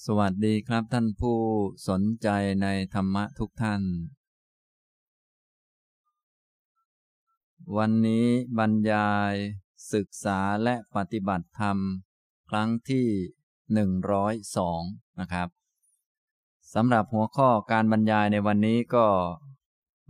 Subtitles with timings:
[0.00, 1.38] สวัสดีครับท่านผู้
[1.88, 2.28] สนใจ
[2.62, 3.82] ในธรรมะทุกท่าน
[7.76, 8.26] วันนี้
[8.58, 9.34] บรรยาย
[9.92, 11.78] ศึกษาและปฏิบัติธรรม
[12.50, 13.08] ครั้งที่
[13.72, 14.82] หนึ่งร้อยสอง
[15.20, 15.48] นะครับ
[16.74, 19.06] สำหรับหัวข้อการบรรยายในวันนี้ก็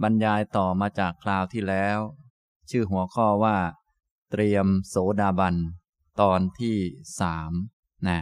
[0.03, 1.99] บรรยายต่อมาจากคราวที่แล้ว
[2.71, 3.57] ชื่อหัวข้อว่า
[4.31, 5.57] เตรียมโสดาบัน
[6.21, 6.77] ตอนที่
[7.21, 7.53] สาม
[8.09, 8.21] นะ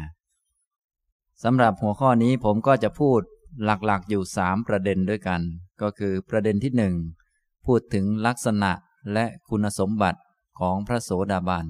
[1.43, 3.21] สำหรับหัวข้อนี้ผมก็จะพูด
[3.65, 5.41] หลักๆอยู่สามประเด็นด้วยกัน
[5.81, 6.95] ก็คือประเด็นที่หนึ่ง
[7.67, 8.73] พูดถึงลักษณะ
[9.13, 10.21] และคุณสมบัติ
[10.61, 11.67] ของพระโสดาบัน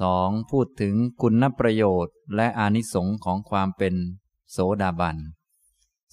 [0.00, 3.94] สองพูดถึงคุณประโยชน์ และอานิสงค์ของความเป็น
[4.50, 5.16] โสดาบัน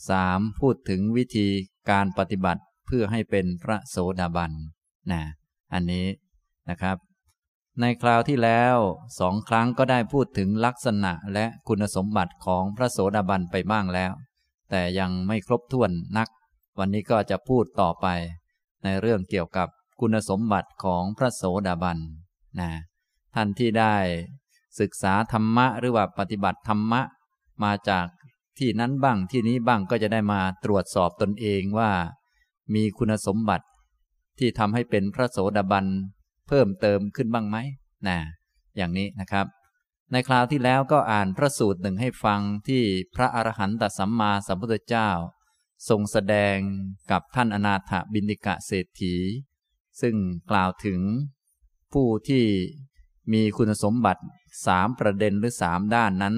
[0.10, 1.48] สามพูดถึงวิธี
[1.90, 4.52] การปฏิบัติเพื่อให้เป็นพระโสดาบัน
[5.12, 5.22] นะ
[5.74, 6.06] อันนี้
[6.70, 6.98] นะครับ
[7.82, 8.78] ในคราวที่แล้ว
[9.20, 14.12] สองครั้งก็ได้พูดถึงลักษณะและคุณสมบัติของพระโสดาบันไปบ้างแล้ว
[14.70, 16.30] แต่ยังไม่ครบถ้วนนัก
[16.80, 18.08] วันนี้ก็จะพูดต่อไป
[18.84, 19.68] ในเรื่องเกี่ยวกับ
[20.00, 21.98] คุณสมบัติของพระโสดาบัน
[22.60, 22.72] นะ
[23.36, 23.96] ท่านที่ได้
[24.80, 27.02] ศึกษาธรรมะหรือว่าปฏิบัติธรรมะ
[27.64, 28.06] มาจาก
[28.60, 31.92] ที่นั้นบ้างที่นี้บ้างก็จะได้มาตรวจสอบตนเองว่า
[32.74, 33.66] มีคุณสมบัติ
[34.40, 35.86] ที่ทำให้เป็นพระโสดาบัน
[36.54, 37.58] เพิ่มเติมขึ้นบ้างไหม
[38.08, 38.18] นะ
[38.78, 39.46] อย่างนี้นะครับ
[40.12, 42.84] ในคราวที่แล้วก็อ่านพระสูตรหนึ่งให้ฟังที่
[43.16, 45.10] พระอรหันตสัมมาสัมพุทธเจ้า
[45.90, 46.58] ทรงแสดง
[47.12, 49.16] กับท่านอนาถบินิกะเศรษฐี
[50.02, 50.16] ซึ่ง
[50.52, 51.00] กล่าวถึง
[51.94, 52.44] ผู้ที่
[53.34, 54.24] มีคุณสมบัติ
[54.66, 56.36] สามประเด็นหรือสามด้านนั้น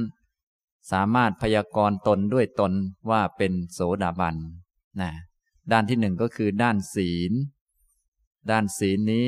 [0.91, 2.73] สามารถพยากรณ์ตนด้วยตน
[3.09, 4.35] ว่าเป็นโสดาบัน
[5.01, 5.11] นะ
[5.71, 7.31] ด้านที่หนึ่งก็คือด้านศีล
[8.51, 9.27] ด้านศีลนี้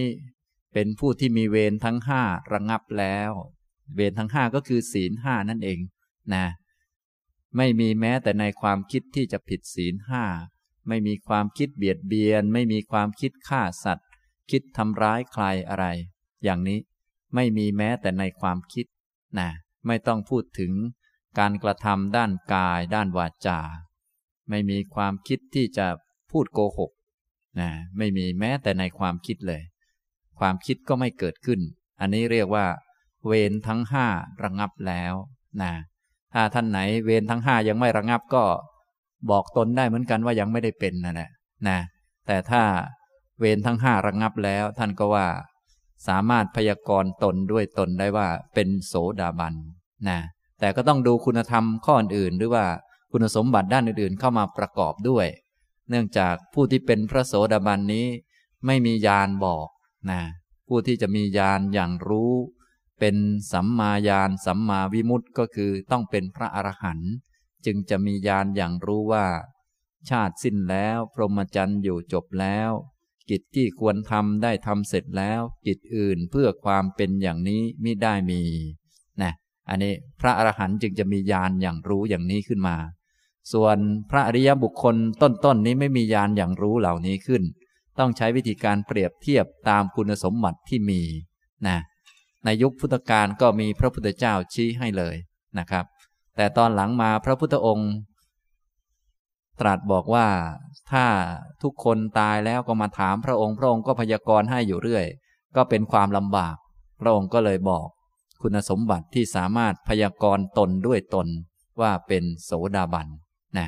[0.78, 2.24] เป็นผู้ที่มีเวรทั้งห้า
[2.54, 3.32] ระงับแล้ว
[3.96, 5.80] เวรทั้งห้าก็คือศีลห้านั่นเอง
[6.34, 6.46] นะ
[7.58, 10.24] ไม่มีแม้แต่ในความคิดที่จะผิดศีลห้า
[10.88, 14.08] ไม่มีความคิดเบียดเบียน ไม่มีความคิดฆ่าสัตว์
[14.52, 15.86] คิดทำร้ายใครอะไร
[16.44, 16.80] อย่างนี้
[17.36, 18.86] ไม่มีแม้แต่ในความคิด
[19.40, 19.50] นะ
[19.88, 20.72] ไม่ต้องพูดถึง
[21.40, 23.60] การกระทำด้านกายด้านวาจา
[24.50, 25.88] ไม่มีความคิดที่จะ
[26.32, 26.92] พูดโกหก
[27.60, 29.62] นะไม่มีแม้แต่ในความคิดเลย
[30.40, 31.60] ความคิดก็ไม่เกิดขึ้น
[32.02, 32.66] อันนี้เรียกว่า
[33.28, 34.08] เวรทั้งห้า
[34.44, 35.14] ระงับแล้ว
[35.62, 35.74] นะ
[36.34, 38.44] ถ้าท่านไหนเวรทั้งห้ายังไม่ระงับก็
[39.32, 41.30] บอกตนได้เหมือนกันว่ายังไม่ได้เป็นนั่นแหละ
[41.68, 41.80] นะ
[42.28, 42.64] แต่ถ้า
[43.40, 45.28] เวรทั้งห้าระงับแล้ว ท่านก็ว่า
[46.08, 49.54] สามารถพยากรณ์ตนด้วยตนได้ว่าเป็นโสดาบัน
[50.10, 50.20] นะ
[50.60, 52.66] แต่ก็ต้องดูคุณธรรมข้ออื่นหรือว่า
[53.12, 55.28] คุณสมบัติด้านอื่นๆ เข้ามาประกอบด้วย
[55.90, 58.06] เนื่องจากผู้ที่เป็นพระโสดาบันนี้
[58.66, 59.68] ไม่มียานบอก
[60.10, 60.22] นะ
[60.68, 62.34] ผู้ที่จะมีญาณอย่างรู้
[63.00, 63.16] เป็น
[63.52, 67.14] สัมมาญาณสัมมาวิมุตติก็คือต้องเป็นพระอรหันต์
[67.66, 69.26] จึงจะมีญาณอย่างรู้ว่า
[70.10, 72.72] ชาติสิ้นแล้ว พรหมจรรย์อยู่จบแล้ว
[73.30, 78.42] กิจที่ควรทำได้ทำเสร็จแล้ว กิจอื่นเพื่อความเป็นอย่างนี้มิได้มี
[79.22, 79.34] นะ
[79.70, 82.78] อันนี้พระอรหันต์จึงจะมีญาณอย่างรู้อย่างนี้ขึ้นมา
[83.54, 83.78] ส่วน
[84.12, 87.44] พระอริยบุคคลต้นๆนนี้ไม่มีญาณอย่างรู้เหล่านี้ขึ้น
[88.00, 91.02] ต้องใช้วิธีการเปรียบเทียบตามคุณสมบัติที่มี
[91.68, 91.78] นะ
[92.46, 95.16] ในยุคพุทธกาลก็มีพระพุทธเจ้าชี้ให้เลย
[95.60, 95.86] นะครับ
[96.36, 97.92] แต่ตอนหลังมาพระพุทธองค์
[99.62, 100.28] ตรัสบอกว่า
[100.92, 101.06] ถ้า
[101.64, 105.06] ทุกคนตายแล้วก็มาถามพระองค์ พระองค์ก็พยากรณ์ให้อยู่เรื่อย
[105.56, 106.56] ก็เป็นความลำบาก
[107.02, 107.88] พระองค์ก็เลยบอก
[108.42, 111.28] คุณสมบัติที่สามารถพยากรณ์ตนด้วยตน
[111.82, 113.08] ว่าเป็นโสดาบัน
[113.58, 113.68] นะ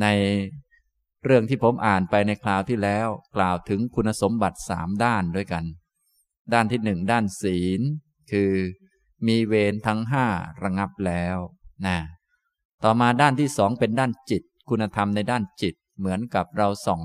[0.00, 0.06] ใน
[1.24, 5.64] เรื่องที่ผมอ่านไปในคราวที่แล้ว กล่าวถึงคุณสมบัติสามด้านด้วยกัน
[6.52, 7.80] ด้านที่หนึ่งด้านศีล
[8.30, 8.52] คือ
[9.26, 10.26] มีเวรทั้งห้า
[10.62, 11.36] ระงับแล้ว
[11.86, 11.98] นะ
[12.84, 17.02] ต่อมาด้านที่สองเป็นด้านจิต คุณธรรมในด้านจิตเหมือนกับเราส่อง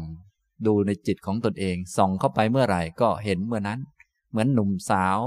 [0.65, 3.79] ดูในจิตของตนเอง ส่องเข้าไปเมื่อไหร่ก็เห็นเมื่อนั้น
[4.29, 5.19] เหมือนหนุ่มสาว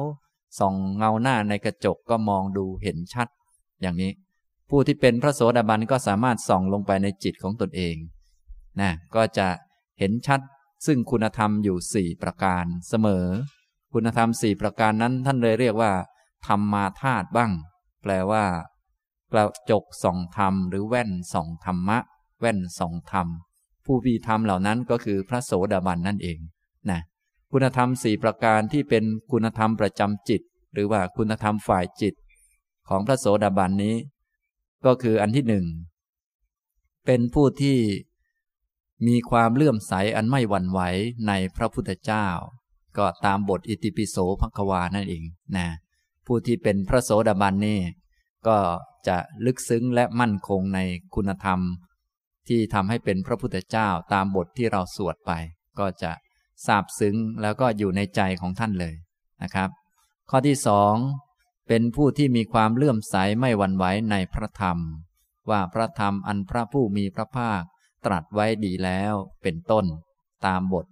[0.59, 3.29] ส่องเงาหน้าในกระจกก็มองดูเห็นชัด
[3.81, 4.11] อย่างนี้
[4.69, 7.97] ผู้ที่เป็นพระโสดาบันก็สามารถส่องลงไปในจิตของตนเอง
[8.81, 9.49] นะก็จะ
[9.99, 10.41] เห็นชัด
[10.87, 13.27] ซึ่งคุณธรรมอยู่สี่ประการเสมอ
[13.93, 15.93] คุณธรรมสี่ประการนั้นท่านเลยเรียกว่า
[16.47, 17.53] ธรรมมาธาตุบ้าง
[18.03, 18.45] แปลว่า
[19.33, 21.99] กระจกสองธรรม หรือแว่นสองธรรมะ
[22.41, 23.27] แว่นสองธรรม
[23.85, 26.39] ผู้มีธรรมเหล่านั้นก็คือพระโสดาบันนั่นเอง
[26.91, 27.01] นะ
[27.53, 32.15] คุณธรรมสี่ประการที่เป็นคุณธรรมประจำจิต หรือว่าคุณธรรมฝ่ายจิต
[32.89, 33.97] ของพระโสดาบันนี้
[34.85, 35.67] ก็คืออันที่หนึ่ง
[37.07, 37.77] เป็นผู้ที่
[39.07, 40.81] มีความเลื่อมใสอันไม่หวั่นไหว
[41.29, 42.27] ในพระพุทธเจ้า
[42.99, 45.25] ก็ตามบทอิติปิโสภควานั่นเอง
[45.57, 45.69] นะ
[46.27, 47.81] ผู้ที่เป็นพระโสดาบันนี่
[48.47, 48.59] ก็
[49.09, 49.17] จะ
[49.47, 50.79] ลึกซึ้งและมั่นคงใน
[51.15, 51.61] คุณธรรม
[52.49, 55.33] ที่ทำให้เป็นพระพุทธเจ้าตามบทที่เราสวดไป
[55.79, 56.13] ก็จะ
[56.67, 58.95] ซาบซึ้งแล้วก็อยู่ในใจของท่านเลย
[59.43, 59.71] นะครับ
[60.31, 60.95] ข้อที่สอง
[61.69, 64.79] เป็นผู้ที่มีความเลื่อมใสไม่หวั่นไหวในพระธรรม
[65.51, 67.63] ว่าพระธรรมอันพระผู้มีพระภาค
[68.05, 69.85] ตรัสไว้ดีแล้วเป็นต้น
[70.47, 70.87] ตามบท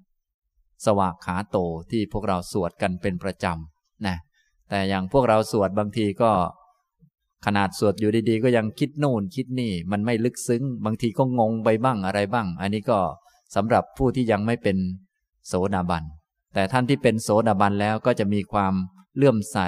[0.84, 1.58] สวากขาโต
[1.90, 4.16] ที่พวกเราสวดกันเป็นประจำนะ
[4.68, 6.30] แต่อย่างพวกเราสวดบางทีก็
[7.46, 12.98] ขนาดสวดอยู่ดีๆ ก็ยังคิดโน่นคิดนี่ มันไม่ลึกซึ้ง บางทีก็งงไปบ้างอะไรบ้าง อันนี้ก็
[13.54, 14.76] สำหรับผู้ที่ยังไม่เป็น
[15.46, 16.04] โสดาบัน
[16.54, 18.74] แต่ท่านที่เป็นโสดาบันแล้วก็จะมีความ
[19.16, 19.58] เลื่อมใส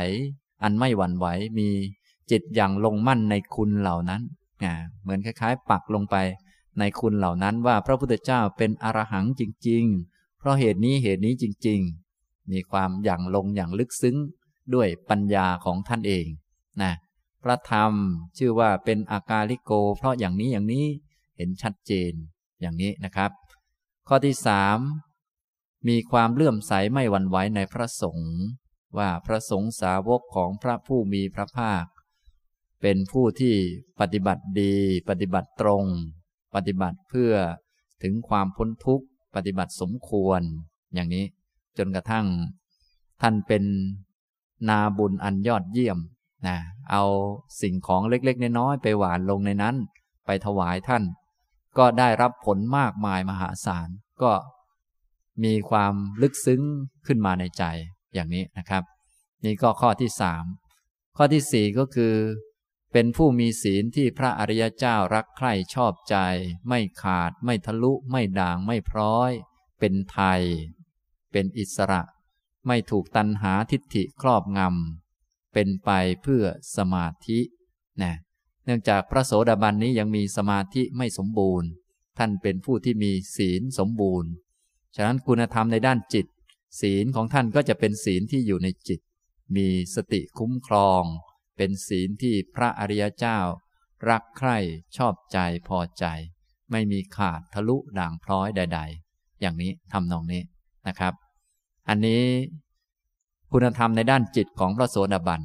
[0.63, 1.27] อันไม่หวั่นไหว
[1.59, 1.69] มี
[2.31, 4.23] จิตอย่างลงมั่นในคุณเหล่านั้น
[5.03, 6.17] เหมือนคล้าย ๆ ปักลงไป
[6.81, 11.81] ในคุณเหล่านั้นว่าพระพุทธเจ้าเป็นอรหังจริง ๆ เพราะเหตุนี้เหตุนี้จริง
[12.17, 14.17] ๆ มีความอย่างลงอย่างลึกซึ้ง
[14.75, 16.27] ด้วยปัญญาของท่านเอง
[16.83, 16.93] นะ
[17.43, 17.93] พระธรรม
[18.39, 20.87] ชื่อว่าเป็นอากาลิโก เพราะอย่างนี้อย่างนี้
[21.37, 22.13] เห็นชัดเจน
[22.61, 23.31] อย่างนี้นะครับ
[24.09, 24.79] ข้อที่สาม
[25.89, 28.33] มีความเลื่อมใสไม่หวั่นไหวในพระสงฆ์
[28.99, 31.85] ว่าพระสงฆ์สาวกของพระผู้มีพระภาค
[32.81, 33.55] เป็นผู้ที่
[34.01, 34.75] ปฏิบัติดี
[35.09, 35.85] ปฏิบัติตรง
[36.55, 37.33] ปฏิบัติเพื่อ
[38.03, 40.41] ถึงความพ้นทุกข์ ปฏิบัติสมควร
[40.95, 41.25] อย่างนี้
[41.79, 42.27] จนกระทั่ง
[43.23, 43.65] ท่านเป็น
[44.69, 45.99] นาบุญอันยอดเยี่ยม
[46.47, 46.59] นะ
[46.91, 47.03] เอา
[47.61, 49.77] สิ่งของเล็กๆน้อยๆไปหวานลงในนั้น
[50.27, 51.03] ไปถวายท่าน
[51.79, 53.89] ก็ได้รับผลมากมายมหาศาล
[54.23, 54.33] ก็
[55.45, 56.63] มีความลึกซึ้ง
[57.07, 57.65] ขึ้นมาในใจ
[58.15, 58.83] อย่างนี้นะครับ
[59.45, 60.45] นี่ก็ข้อที่สาม
[61.17, 62.15] ข้อที่สี่ก็คือ
[62.93, 66.17] เป็นผู้มีศีลที่พระอริยเจ้ารักใคร่ชอบใจ
[66.69, 69.31] ไม่ขาด ไม่ทะลุ ไม่ด่างไม่พร้อย
[69.79, 70.43] เป็นไทย
[71.33, 72.03] เป็นอิสระ
[72.67, 75.91] ไม่ถูกตันหาทิฏฐิครอบงำ เป็นไป
[76.23, 76.45] เพื่อ
[76.77, 77.41] สมาธิ
[78.03, 78.15] นะ
[78.65, 81.69] เนื่องจากพระโสดาบันนี้ยังมีสมาธิไม่สมบูรณ์
[82.19, 84.31] ท่านเป็นผู้ที่มีศีลสมบูรณ์
[84.97, 86.27] ฉะนั้นคุณธรรมในด้านจิต
[86.81, 89.01] ศีลของท่านก็จะเป็นศีลที่อยู่ในจิต
[89.57, 91.03] มีสติคุ้มครอง
[91.63, 93.39] เป็นศีลที่พระอริยเจ้า
[94.11, 94.59] รักใคร่
[94.97, 96.05] ชอบใจพอใจ
[96.71, 98.81] ไม่มีขาดทะลุด่างพร้อยใด
[99.11, 100.43] ๆ อย่างนี้ทำนองนี้
[100.89, 101.13] นะครับ
[101.89, 102.25] อันนี้
[103.53, 105.43] คุณธรรมในด้านจิตของพระโสดาบัน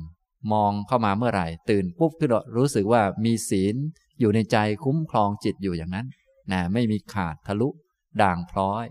[0.54, 3.76] มองเข้ามาเมื่อไหร่ ตื่นปุ๊บขึ้นรู้สึกว่ามีศีล
[4.20, 6.08] อยู่ในใจคุ้มครองจิตอยู่อย่างนั้น
[6.52, 7.70] นะไม่มีขาดทะลุ
[8.22, 8.86] ด่างพร้อย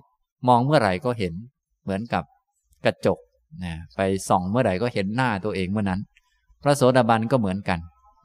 [0.48, 1.34] มองเมื่อไหร่ก็เห็น
[1.82, 2.24] เหมือนกับ
[2.84, 3.18] กระจก
[3.64, 6.02] นะไปส่องเมื่อไหร่ก็เห็นหน้าตัวเองเมื่อนั้น
[6.64, 7.80] พระโสดาบันก็เหมือนกัน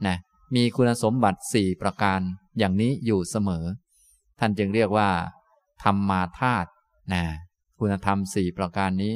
[0.08, 0.18] นะ
[0.56, 2.20] มีคุณสมบัติสี่ประการ
[2.58, 3.66] อย่างนี้อยู่เสมอ
[4.40, 5.10] ท่านจึงเรียกว่า
[5.84, 6.70] ธรรมมาธาตุ
[7.14, 7.24] นะ
[7.80, 9.14] คุณธรรมสี่ประการนี้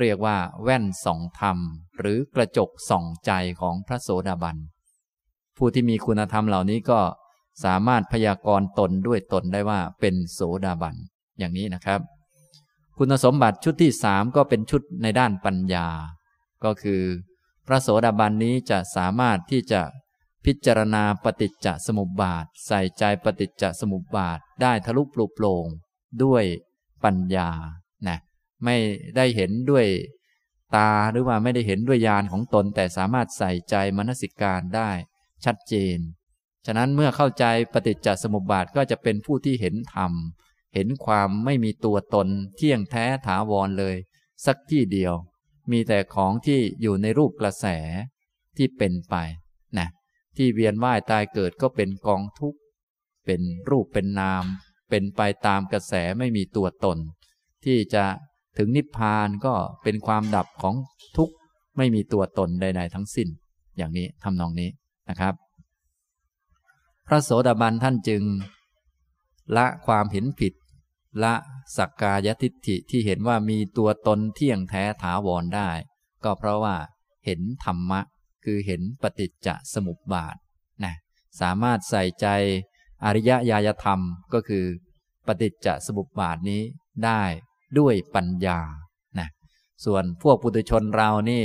[0.00, 1.58] เรียกว่า แว่นส่องธรรม
[1.98, 3.30] หรือกระจกส่องใจ
[3.60, 4.56] ของพระโสดาบัน
[5.56, 7.00] ผู้ที่มีคุณธรรมเหล่านี้ก็
[7.64, 10.94] สามารถพยากรณ์ตนด้วยตนได้ว่าเป็นโสดาบัน
[11.38, 12.00] อย่างนี้นะครับ
[12.98, 15.86] คุณสมบัติชุดที่สามก็เป็นชุดในด้านปัญญา
[16.64, 17.02] ก็คือ
[17.66, 19.82] พระโสดาบันนี้จะสามารถที่จะ
[20.44, 25.66] พิจารณาปฏิจจสมุปบาท ใส่ใจปฏิจจสมุปบาทได้ทะลุปลุกโปร่ง
[26.24, 26.44] ด้วย
[27.04, 27.50] ปัญญา
[28.06, 28.18] นะ
[28.64, 28.76] ไม่
[29.16, 29.86] ได้เห็นด้วย
[30.76, 34.90] ตาหรือว่าไม่ได้เห็นด้วยญาณของตน แต่สามารถใส่ใจมนสิการได้
[35.44, 35.98] ชัดเจน
[36.66, 40.12] ฉะนั้นเมื่อเข้าใจปฏิจจสมุปบาทก็จะเป็นผู้ที่เห็นธรรม
[40.74, 43.96] เห็นความไม่มีตัวตนเที่ยงแท้ถาวรเลย
[44.46, 45.14] สักที่เดียว
[45.70, 47.66] มีแต่ของที่อยู่ในรูปกระแส
[48.56, 49.14] ที่เป็นไป
[49.78, 49.88] นะ
[50.36, 52.58] ที่เวียนว่ายตายเกิดก็เป็นกองทุกข์
[53.24, 54.44] เป็นรูปเป็นนาม
[54.90, 56.98] เป็นไปตามกระแสไม่มีตัวตน
[57.64, 58.04] ที่จะ
[58.58, 60.74] ถึงนิพพานก็เป็นความดับของ
[61.16, 61.34] ทุกข์
[61.76, 63.28] ไม่มีตัวตนใด ๆ ทั้งสิ้น
[63.76, 64.70] อย่างนี้ทำนองนี้
[65.10, 65.34] นะครับ
[67.06, 68.22] พระโสดาบันท่านจึง
[69.56, 70.52] ละความเห็นผิด
[71.22, 71.34] ละ
[71.76, 75.70] สักกายทิฏฐิที่เห็นว่ามีตัวตนเที่ยงแท้ถาวรได้
[76.24, 76.76] ก็เพราะว่า
[77.24, 78.00] เห็นธรรมะ
[78.44, 80.36] คือเห็นปฏิจจสมุปบาท
[80.84, 80.94] นะ
[81.40, 82.26] สามารถใส่ใจ
[83.04, 84.00] อริยญาณธรรม
[84.34, 84.64] ก็คือ
[85.26, 86.62] ปฏิจจสมุปบาทนี้
[87.04, 87.22] ได้
[87.78, 88.60] ด้วยปัญญา
[89.18, 89.28] นะ
[89.84, 91.44] ส่วนพวกปุถุชนเรานี่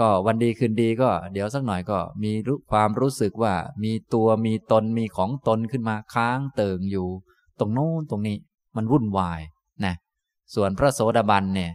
[0.00, 2.32] ก็วันดีคืนดีก็ เดี๋ยวสักหน่อยก็มี
[2.70, 7.08] ความรู้สึกว่ามีตัวมีตนมีของตนขึ้นมาค้างเติ่งอยู่
[7.58, 8.36] ตรงโน้นตรงนี้
[8.76, 9.40] มันวุ่นวาย
[9.84, 9.94] นะ
[10.54, 11.72] ส่วนพระโสดาบันเนี่ย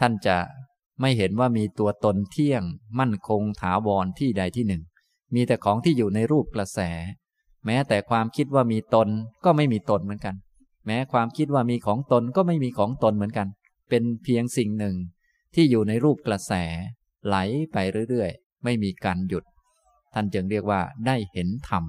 [0.00, 0.36] ท่านจะ
[1.00, 2.62] ไม่เห็นว่ามีตัวตนเที่ยง
[2.98, 4.82] มั่นคงถาวรที่ใดที่หนึ่ง
[5.34, 6.80] มีแต่ของที่อยู่ในรูปกระแส
[7.66, 9.08] แม้แต่ความคิดว่ามีตน
[9.44, 10.34] ก็ไม่มีตนเหมือนกัน
[10.86, 13.48] แม้ความคิดว่ามีของตนก็ไม่มีของตนเหมือนกัน
[13.88, 14.96] เป็นเพียงสิ่งหนึ่ง
[15.54, 16.52] ที่อยู่ในรูปกระแส
[17.26, 17.36] ไหล
[17.72, 17.76] ไป
[18.08, 19.44] เรื่อยๆ ไม่มีการหยุด
[20.14, 21.84] ท่านจึงเรียกว่าได้เห็นธรรม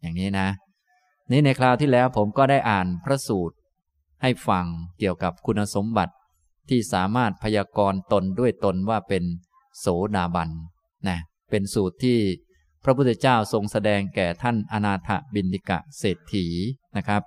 [0.00, 0.48] อย่างนี้นะ
[1.30, 3.56] นี้ในคราวที่แล้วผมก็ได้อ่านพระสูตร
[4.22, 4.66] ให้ฟัง
[4.98, 6.14] เกี่ยวกับคุณสมบัติ
[6.68, 9.24] ที่สามารถพยากรณ์ตนด้วยตนว่าเป็น
[9.78, 10.50] โสดาบัน
[11.08, 11.18] นะ
[11.50, 12.18] เป็นสูตรที่
[12.84, 16.46] พระพุทธเจ้าทรงแสดงแก่ท่านอนาถบินิกะเศรษฐี
[16.96, 17.22] นะครับ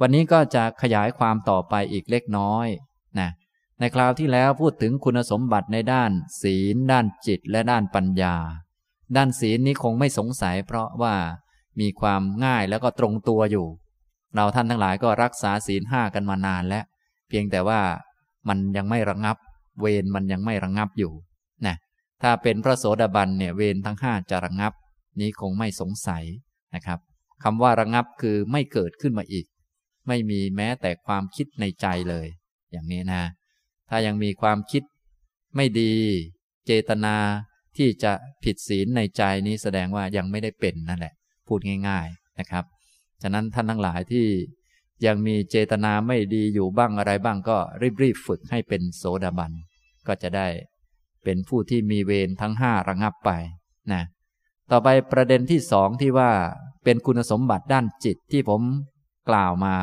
[0.00, 2.66] วันนี้ก็จะขยายความต่อไปอีกเล็กน้อย
[3.18, 3.30] นะ
[3.78, 6.10] ในคราวที่แล้วพูดถึงคุณสมบัติในด้าน
[6.42, 8.36] ศีล ด้านจิตและด้านปัญญา
[9.16, 11.14] ด้านศีลนี้คงไม่สงสัยเพราะว่า
[11.80, 13.66] มีความง่ายแล้วก็ตรงตัวอยู่
[14.34, 16.84] เราท่านทั้งหลายก็รักษาศีลห้ากันมานานแล้ว
[17.28, 17.80] เพียงแต่ว่า
[18.48, 19.36] มันยังไม่ระงับ
[19.80, 21.12] เวรมันยังไม่ระงับอยู่
[21.66, 21.76] นะ
[22.22, 24.72] ถ้าเป็นพระโสดาบันเนี่ยเวรทั้งห้าจะระงับ
[25.20, 26.24] นี้คงไม่สงสัย
[26.74, 26.98] นะครับ
[27.42, 29.46] คำว่าระงับคือไม่เกิดขึ้นมาอีก
[30.08, 32.26] ไม่มีแม้แต่ความคิดในใจเลย
[32.70, 33.22] อย่างนี้นะ
[33.88, 34.82] ถ้ายังมีความคิด
[35.56, 35.94] ไม่ดี
[36.66, 37.16] เจตนา
[37.76, 38.12] ที่จะ
[38.44, 41.14] ผิดศีลในใจนี้แสดงว่ายังไม่ได้เป็นนั่นแหละ
[41.48, 42.64] พูดง่าย ๆนะครับ
[43.22, 44.26] ฉะนั้นท่านทั้งหลายที่
[45.06, 47.58] ยังมีเจตนาไม่ดีอยู่บ้างอะไรบ้างก็
[48.02, 49.52] รีบๆฝึกให้เป็นโสดาบัน
[50.06, 50.48] ก็จะได้
[51.24, 53.30] เป็นผู้ที่มีเวรทั้งห้าระงับไป
[53.92, 54.02] นะ
[54.70, 56.30] ต่อไปประเด็นที่สองที่ว่า
[56.84, 58.62] เป็นคุณสมบัติด้านจิตที่ผม
[59.28, 59.76] กล่าวมา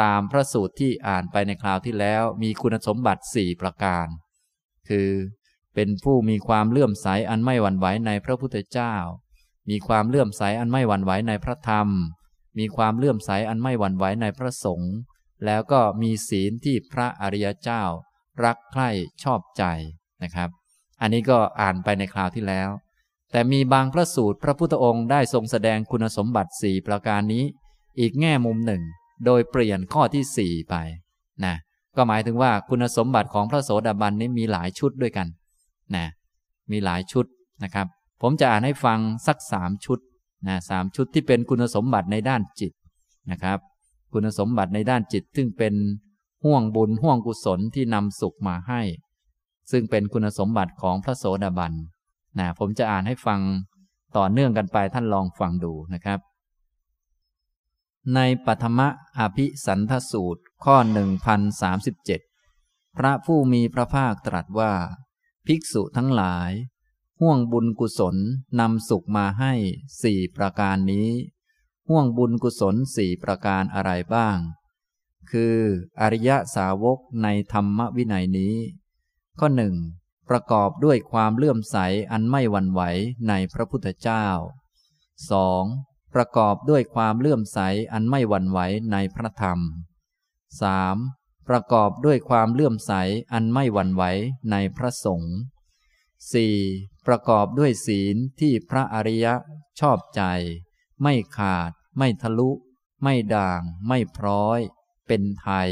[0.00, 4.06] ตามพระสูตรที่อ่านไปในคราวที่แล้วมีคุณสมบัติสี่ประการ
[4.88, 5.08] คือ
[5.74, 8.94] เป็นผู้มีความเลื่อมใสอันไม่หวั่นไหวในพระพุทธเจ้า
[9.70, 11.88] มีความเลื่อมใสอันไม่หวั่นไหวในพระธรรม
[12.58, 14.94] มีความเลื่อมใสอันไม่หวั่นไหวในพระสงฆ์
[15.44, 17.82] แล้วก็มีศีลที่พระอริยเจ้า
[18.44, 18.90] รักใคร่
[19.22, 19.64] ชอบใจ
[20.22, 20.50] นะครับ
[21.00, 22.70] อันนี้ก็อ่านไปในคราวที่แล้ว
[23.32, 27.44] แต่มีบางพระสูตรพระพุทธองค์ได้ทรงแสดงคุณสมบัติสี่ประการนี้
[28.00, 28.82] อีกแง่มุมหนึ่ง
[29.24, 30.74] โดยเปลี่ยนข้อที่สี่ไป
[31.44, 31.54] นะ
[31.96, 35.26] ก็หมายถึงว่าคุณสมบัติของพระโสดาบันนี้มีหลายชุดด้วยกัน
[35.96, 36.06] นะ
[36.70, 37.26] มีหลายชุด
[37.64, 37.86] นะครับ
[38.22, 39.98] ผมจะอ่านให้ฟังสักสามชุด
[40.46, 42.72] นะสามชุดที่เป็นคุณสมบัติในด้านจิต
[43.30, 43.58] นะครับ
[44.12, 45.74] คุณสมบัติในด้านจิต ซึ่งเป็น
[46.44, 48.80] ห่วงบุญห่วงกุศลที่นำสุขมาให้
[49.70, 51.72] ซึ่งเป็นคุณสมบัติของพระโสดาบัน
[52.38, 53.40] นะผมจะอ่านให้ฟัง
[54.16, 56.18] ต่อเนื่องกันไปท่านลองฟังดูนะครับ
[58.14, 58.80] ในปฐม
[59.18, 60.76] อภิสันทสูตรข้อ
[62.06, 64.72] 1037 พระผู้มีพระภาคตรัสว่า
[65.46, 66.50] ภิกษุทั้งหลาย
[67.24, 68.16] ห่วงบุญกุศล
[68.60, 69.52] นำสุขมาให้
[70.02, 71.08] สี่ประการนี้
[71.88, 74.38] ห่วงบุญกุศลสี่ประการอะไรบ้าง
[75.30, 75.56] คือ
[76.00, 78.54] อริยสาวกในธรรมวินัยนี้
[79.38, 79.74] ข้อหนึ่ง
[80.28, 81.76] ประกอบด้วยความเลื่อมใส
[82.12, 82.80] อันไม่หวั่นไหว
[83.28, 84.26] ในพระพุทธเจ้า
[85.40, 86.14] 2.
[86.14, 87.58] ประกอบด้วยความเลื่อมใส
[87.92, 88.58] อันไม่หวั่นไหว
[88.92, 89.58] ในพระธรรม
[90.72, 91.48] 3.
[91.48, 92.92] ประกอบด้วยความเลื่อมใส
[93.32, 94.02] อันไม่หวั่นไหว
[94.50, 95.34] ในพระสงฆ์
[96.34, 96.93] 4.
[97.06, 99.34] ประกอบด้วยศีลที่พระอริยะ
[99.80, 100.22] ชอบใจ
[101.02, 102.50] ไม่ขาด ไม่ทะลุ
[103.02, 104.60] ไม่ด่าง ไม่พร้อย
[105.06, 105.70] เป็นไทย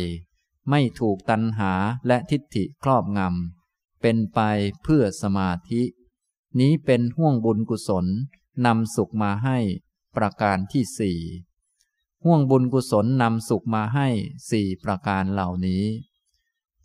[0.71, 1.73] ไม่ถูกตันหา
[2.07, 4.41] และทิฏฐิครอบงำ เป็นไป
[4.83, 5.83] เพื่อสมาธิ
[6.61, 8.07] นี้เป็นห่วงบุญกุศล
[8.67, 9.59] นำสุขมาให้
[10.17, 11.19] ประการที่สี่
[12.25, 14.09] ห่วงบุญกุศลนำสุขมาให้
[14.51, 15.85] สี่ประการเหล่านี้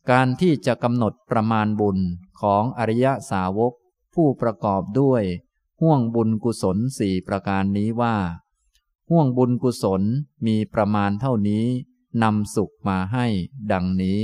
[0.09, 1.97] การที่จะกำหนดประมาณบุญ
[2.41, 3.73] ของอริยสาวก
[4.19, 5.23] ผู้ประกอบด้วย
[5.81, 8.17] ห่วงบุญกุศลสี่ประการนี้ว่า
[9.09, 10.01] ห่วงบุญกุศล
[10.45, 11.65] มีประมาณเท่านี้
[12.23, 13.25] นำสุขมาให้
[13.71, 14.21] ดังนี้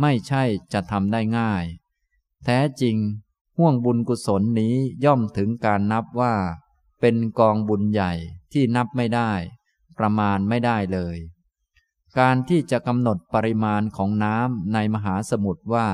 [0.00, 0.42] ไม่ใช่
[0.72, 1.64] จะทำได้ง่าย
[2.44, 2.96] แท้จริง
[3.58, 6.34] ห่วงบุญกุศลนี้ย่อมถึงการนับว่า
[7.00, 8.12] เป็นกองบุญใหญ่
[8.52, 9.32] ที่นับไม่ได้
[9.98, 11.16] ประมาณไม่ได้เลย
[12.18, 15.88] การที่จะกำหนดปริมาณของน้ำในมหาสมุทรว่า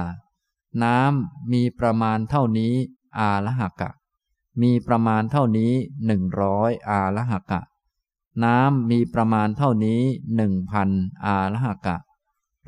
[0.84, 2.74] น้ำมีประมาณเท่านี้
[3.18, 3.90] อาละหกะ
[4.62, 5.72] มีประมาณเท่านี้
[6.06, 7.60] หนึ่งร้อยอาละหกะ
[8.44, 10.00] น้ำมีประมาณเท่านี้
[10.36, 10.88] หนึ่งพัน
[11.24, 11.96] อาละหกะ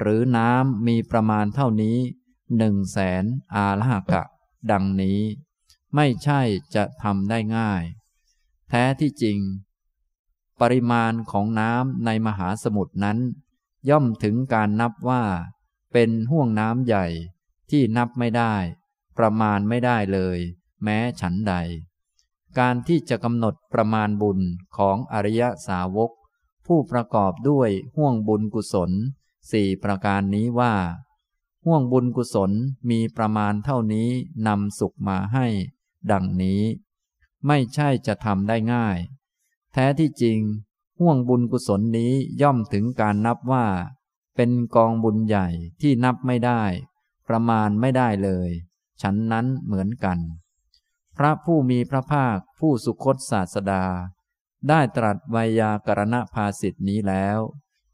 [0.01, 1.97] หรือน้ำมีประมาณเท่านี้
[2.59, 3.25] หนึ่งแสน
[3.55, 4.23] อาลหกะ
[4.71, 5.21] ดังนี้
[5.95, 6.41] ไม่ใช่
[6.75, 7.83] จะทำได้ง่าย
[8.69, 9.39] แท้ที่จริง
[10.61, 13.19] ปริมาณของน้ำในมหาสมุทรนั้น
[13.89, 15.23] ย่อมถึงการนับว่า
[15.93, 17.07] เป็นห่วงน้ำใหญ่
[17.71, 18.55] ที่นับไม่ได้
[19.19, 20.39] ประมาณไม่ได้เลย
[20.83, 21.55] แม้ฉันใด
[22.59, 24.41] การที่จะกำหนดประมาณบุญ
[24.77, 26.11] ของอริยสาวก
[26.67, 28.91] ผู้ประกอบด้วยห่วงบุญกุศล
[29.51, 30.75] สี่ประการนี้ว่า
[31.65, 32.53] ห่วงบุญกุศล
[32.91, 34.09] มีประมาณเท่านี้
[34.47, 35.47] นำสุขมาให้
[36.11, 36.63] ดังนี้
[37.47, 38.99] ไม่ใช่จะทำได้ง่าย
[39.73, 40.41] แท้ที่จริง
[41.01, 43.67] ห่วงบุญกุศลนี้ย่อมถึงการนับว่า
[44.37, 45.49] เป็นกองบุญใหญ่
[45.81, 46.63] ที่นับไม่ได้
[47.29, 48.51] ประมาณไม่ได้เลย
[49.03, 50.19] ฉันนั้นเหมือนกัน
[51.17, 53.85] พระผู้มีพระภาคผู้สุคตศาสดา
[54.69, 57.39] ได้ตรัสไวยากรณภาสิทธินี้แล้ว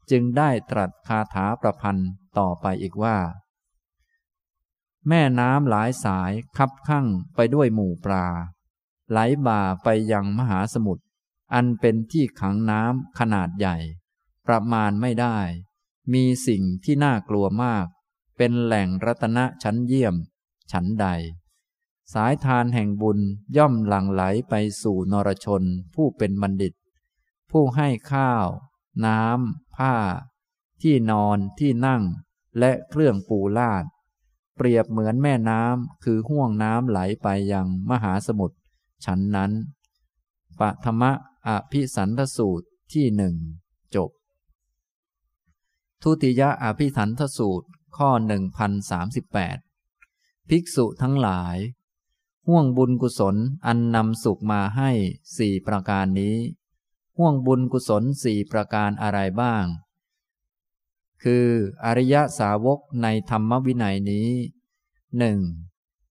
[0.09, 3.17] จึงได้ตรัสคาถาประพันธ์ต่อไปอีกว่า
[5.07, 8.27] แม่น้ำหลายสายคับข้างไปด้วยหมู่ปลา
[9.11, 11.03] ไหลบ่าไปยังมหาสมุทร
[11.53, 13.77] อันเป็นที่ขังน้ำขนาดใหญ่
[14.47, 15.37] ประมาณไม่ได้
[16.13, 17.85] มีสิ่งที่น่ากลัวมาก
[18.37, 20.15] เป็นแหล่งรัตนะชั้นเยี่ยม
[20.73, 21.07] ฉันใด
[22.13, 23.19] สายทานแห่งบุญ
[23.57, 25.63] ย่อมหลั่งไหลไปสู่นรชน
[25.93, 26.73] ผู้เป็นบัณฑิต
[27.51, 28.47] ผู้ให้ข้าว
[29.05, 29.95] น้ำ ผ้า
[30.81, 32.03] ที่นอนที่นั่ง
[32.59, 33.85] และเครื่องปูลาด
[34.55, 38.57] เปรียบเหมือนแม่น้ำคือห่วงน้ำไหลไปยังมหาสมุทร
[39.05, 39.51] ฉันนั้น
[40.59, 41.11] ปะธรรมะ
[41.47, 43.35] อภิสันทสูตรที่หนึ่ง
[43.95, 44.09] จบ
[46.01, 49.72] ทุติยะอภิสันทสูตรข้อ 1038
[50.49, 51.57] ภิกษุทั้งหลาย
[52.47, 53.35] ห่วงบุญกุศล
[53.65, 54.91] อันนำสุขมาให้
[55.37, 56.37] สี่ประการนี้
[57.17, 59.65] ห่วงบุญกุศลสี่ประการอะไรบ้าง
[61.23, 61.47] คือ
[61.85, 64.29] อริยสาวกในธรรมวินัยนี้
[65.17, 65.39] หนึ่ง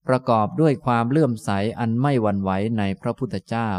[0.08, 3.70] ประกอบด้วยความเลื่อมใสอันไม่หวั่นไหวในพระพุทธเจ้า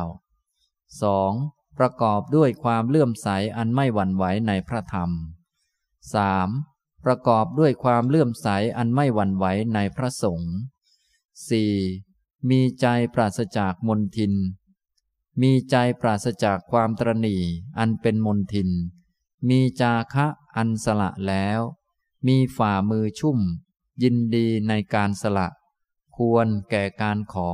[1.02, 1.78] 2.
[1.78, 5.10] ประกอบด้วยความเลื่อมใสอันไม่หวั่นไหวในพระธรรม
[6.14, 6.73] 3.
[7.06, 10.54] ประกอบด้วยความเลื่อมใสอันไม่หวั่นไหวในพระสงฆ์
[11.70, 12.50] 4.
[12.50, 14.34] มีใจปราศจากมนทิน
[15.42, 17.38] มีใจปราศจากความตรณี
[17.78, 18.70] อันเป็นมนทิน
[19.50, 21.60] มีจาคะอันสละแล้ว
[22.28, 23.40] มีฝ่ามือชุ่ม
[24.04, 25.48] ยินดีในการสละ
[26.18, 27.52] ควรแก่การขอ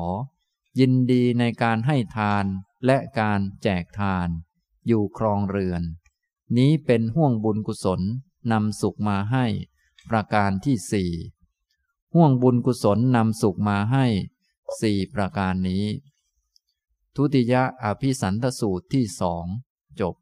[0.80, 2.46] ยินดีในการให้ทาน
[2.86, 4.28] และการแจกทาน
[4.88, 5.82] อยู่ครองเรือน
[6.58, 8.02] นี้เป็นห่วงบุญกุศล
[8.52, 9.46] นำสุขมาให้
[10.10, 11.12] ประการที่สี่
[12.14, 14.06] ห่วงบุญกุศลนำสุขมาให้
[14.82, 15.86] สี่ประการนี้
[17.16, 19.46] ทุติยะอภิสันทสูตรที่สอง
[20.00, 20.16] จบ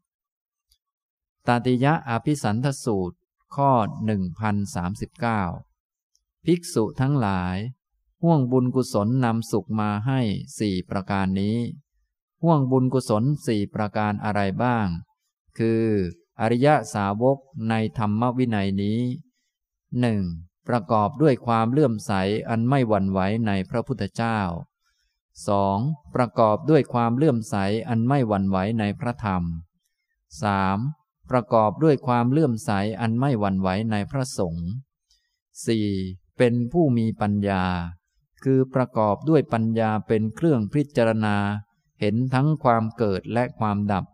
[1.46, 3.16] ตติยะอภิสันทสูตร
[3.54, 3.70] ข้อ
[4.04, 5.42] หนึ่งพันสามสิบเก้า
[6.44, 7.56] ภิกษุทั้งหลาย
[8.22, 10.20] ห่วงบุญกุศลนำสุขมาให้
[10.58, 11.58] สี่ประการนี้
[12.42, 14.86] ห่วงบุญกุศลสี่ประการอะไรบ้าง
[15.58, 15.84] คือ
[16.40, 19.00] อริยสาวกในธรรมวินัยนี้
[20.00, 20.22] หนึ่ง
[20.68, 22.12] ประกอบด้วยความเลื่อมใส
[22.48, 24.38] อันไม่หวั่นไหวในพระพุทธเจ้า
[25.46, 26.14] 2.
[26.14, 27.56] ประกอบด้วยความเลื่อมใส
[27.88, 29.42] อันไม่หวั่นไหวในพระธรรม
[30.56, 31.30] 3.
[31.30, 32.70] ประกอบด้วยความเลื่อมใส
[33.00, 34.68] อันไม่หวั่นไหวในพระสงฆ์
[35.70, 36.36] 4.
[36.38, 37.64] เป็นผู้มีปัญญา
[38.44, 41.36] คือประกอบด้วยปัญญาเป็นเครื่องพิจารณา
[42.00, 44.04] เห็นทั้งความเกิดและความดับ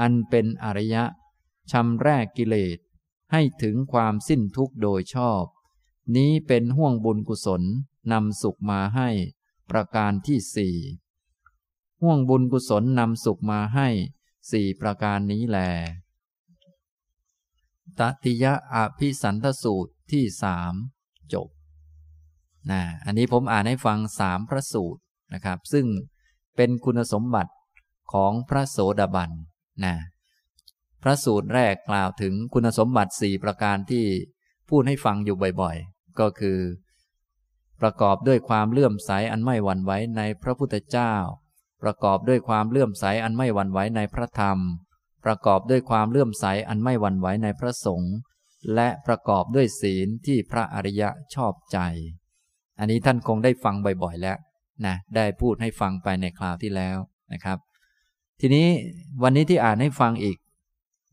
[0.00, 1.04] อันเป็นอริยะ
[1.72, 2.78] ชำแรกกิเลส
[3.32, 5.44] ให้ถึงความสิ้นทุกข์โดยชอบ
[6.16, 7.62] นี้เป็นห่วงบุญกุศล
[8.12, 9.08] นำสุขมาให้
[9.70, 10.76] ประการที่สี่
[12.02, 13.88] ห่วงบุญกุศลนำสุขมาให้
[14.50, 15.58] สี่ประการนี้แล
[17.98, 20.74] ตติยะอภิสันทสูตรที่สาม
[21.32, 21.48] จบ
[22.70, 25.00] นะอันนี้ผมอ่านให้ฟังสามพระสูตร
[25.34, 25.86] นะครับ ซึ่ง
[26.56, 27.52] เป็นคุณสมบัติ
[28.12, 29.30] ของพระโสดาบัน
[29.84, 29.94] นะ
[31.06, 34.06] พระสูตรแรกกล่าวถึงคุณสมบัติสี่ประการที่
[34.68, 36.58] พูดให้ฟังอยู่บ่อยๆ ก็คือ
[37.80, 41.14] ประกอบด้วยความเลื่อมใสอันไม่หวั่นไหวในพระพุทธเจ้า
[41.82, 44.58] ประกอบด้วยความเลื่อมใสอันไม่หวั่นไหวในพระธรรม
[45.24, 48.14] ประกอบด้วยความเลื่อมใสอันไม่หวั่นไหวในพระสงฆ์
[48.74, 51.78] และประกอบด้วยศีลที่พระอริยะชอบใจ
[52.78, 54.38] อันนี้ท่านคงได้ฟังบ่อยๆ แล้ว
[54.86, 56.96] นะได้พูดให้ฟังไปในคราวที่แล้ว
[57.32, 57.58] นะครับ
[58.40, 58.66] ทีนี้
[59.22, 60.36] วันนี้ที่อ่านให้ฟังอีก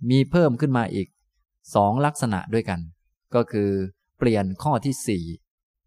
[0.10, 1.08] มีเพิ่มขึ้นมาอีก
[1.76, 2.80] สองลักษณะด้วยกัน
[3.36, 3.70] ก็คือ
[4.18, 5.24] เปลี่ยนข้อที่สี่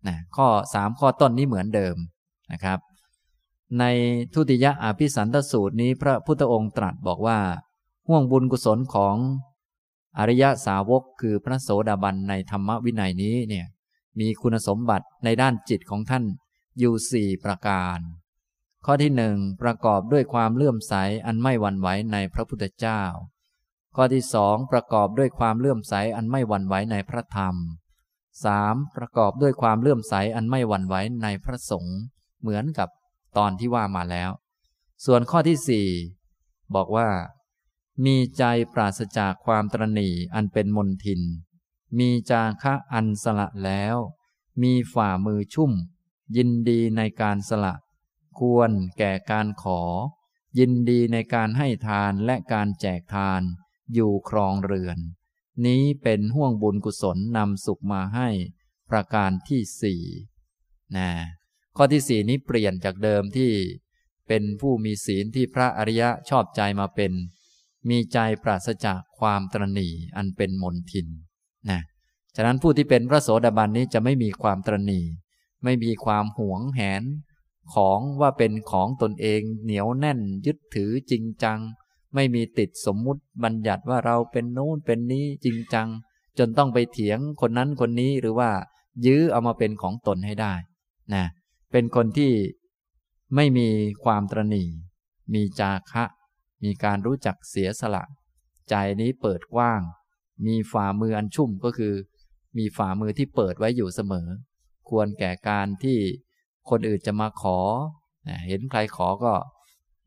[0.08, 1.96] นะข้อสามข้อต้นนี้เหมือนเดิม
[2.52, 2.78] นะครับ
[3.78, 3.84] ใน
[4.34, 7.38] ทุติยะอภิสันตสูตรนี้พระพุทธองค์ตรัสบอกว่า
[8.08, 9.16] ห่วงบุญกุศลของ
[10.18, 13.66] อริยสาวกคือพระโสดาบันในธรรมวินัยนี้เนี่ย
[14.20, 16.24] มีคุณสมบัติในด้านจิตของท่าน
[16.78, 17.98] อยู่สี่ประการ
[18.84, 20.94] ข้อที่หนึ่งประกอบด้วยความเลื่อมใส
[21.26, 23.02] อันไม่หวั่นไหวในพระพุทธเจ้า
[23.96, 27.54] ข้อที่สองประกอบด้วยความเลื่อมใสอันไม่หวั่นไหวในพระธรรม
[28.44, 31.98] สามประกอบด้วยความเลื่อมใสอันไม่หวั่นไหวในพระสงฆ์
[32.40, 32.88] เหมือนกับ
[33.36, 34.30] ตอนที่ว่ามาแล้ว
[35.04, 35.88] ส่วนข้อที่สี่
[36.74, 37.08] บอกว่า
[38.04, 41.20] มีใจปราศจากความตรณีอันเป็นมนทิน
[41.98, 43.96] มีจาคะอันสละแล้ว
[44.62, 45.72] มีฝ่ามือชุ่ม
[46.36, 47.74] ยินดีในการสละ
[48.38, 49.80] ควรแก่การขอ
[50.58, 53.42] ยินดีในการให้ทานและการแจกทาน
[53.92, 54.98] อยู่ครองเรือน
[55.66, 58.28] นี้เป็นห่วงบุญกุศลนำสุขมาให้
[58.90, 60.02] ประการที่สี่
[60.96, 61.10] นะ
[61.76, 63.50] ข้อที่สี่นี้เปลี่ยนจากเดิมที่
[64.28, 67.12] เป็นผู้มีศีลที่พระอริยะชอบใจมาเป็น
[67.88, 71.08] มีใจปราศจากความตรณีอันเป็นมนทิน
[71.70, 71.80] นะ
[72.36, 75.00] ฉะนั้นผู้ที่เป็นพระโสดาบันนี้จะไม่มีความตรณี
[75.64, 77.02] ไม่มีความหวงแหน
[77.74, 81.58] ของว่าเป็นของตนเองเหนียวแน่นยึดถือจริงจัง
[82.14, 85.88] ไม่มีติดสมมุติบัญญัติว่าเราเป็นโน้นเป็นนี้จริงจัง
[86.38, 88.50] จนต้องไปเถียงคนนั้นคนนี้หรือว่า
[89.06, 90.54] ยื้อเอามาเป็นของตนให้ได้
[91.14, 91.24] นะ
[91.72, 92.32] เป็นคนที่
[93.36, 93.68] ไม่มี
[94.04, 94.64] ความตรณี
[95.34, 96.04] มีจาคะ
[96.64, 98.04] มีการรู้จักเสียสละ
[98.70, 99.80] ใจนี้เปิดกว้าง
[100.46, 101.94] มีฝ่ามืออันชุ่มก็คือ
[102.58, 104.28] มีฝ่ามือที่เปิดไว้อยู่เสมอ
[104.88, 105.98] ควรแก่การที่
[106.70, 107.58] คนอื่นจะมาขอ
[108.48, 109.32] เห็นใครขอก็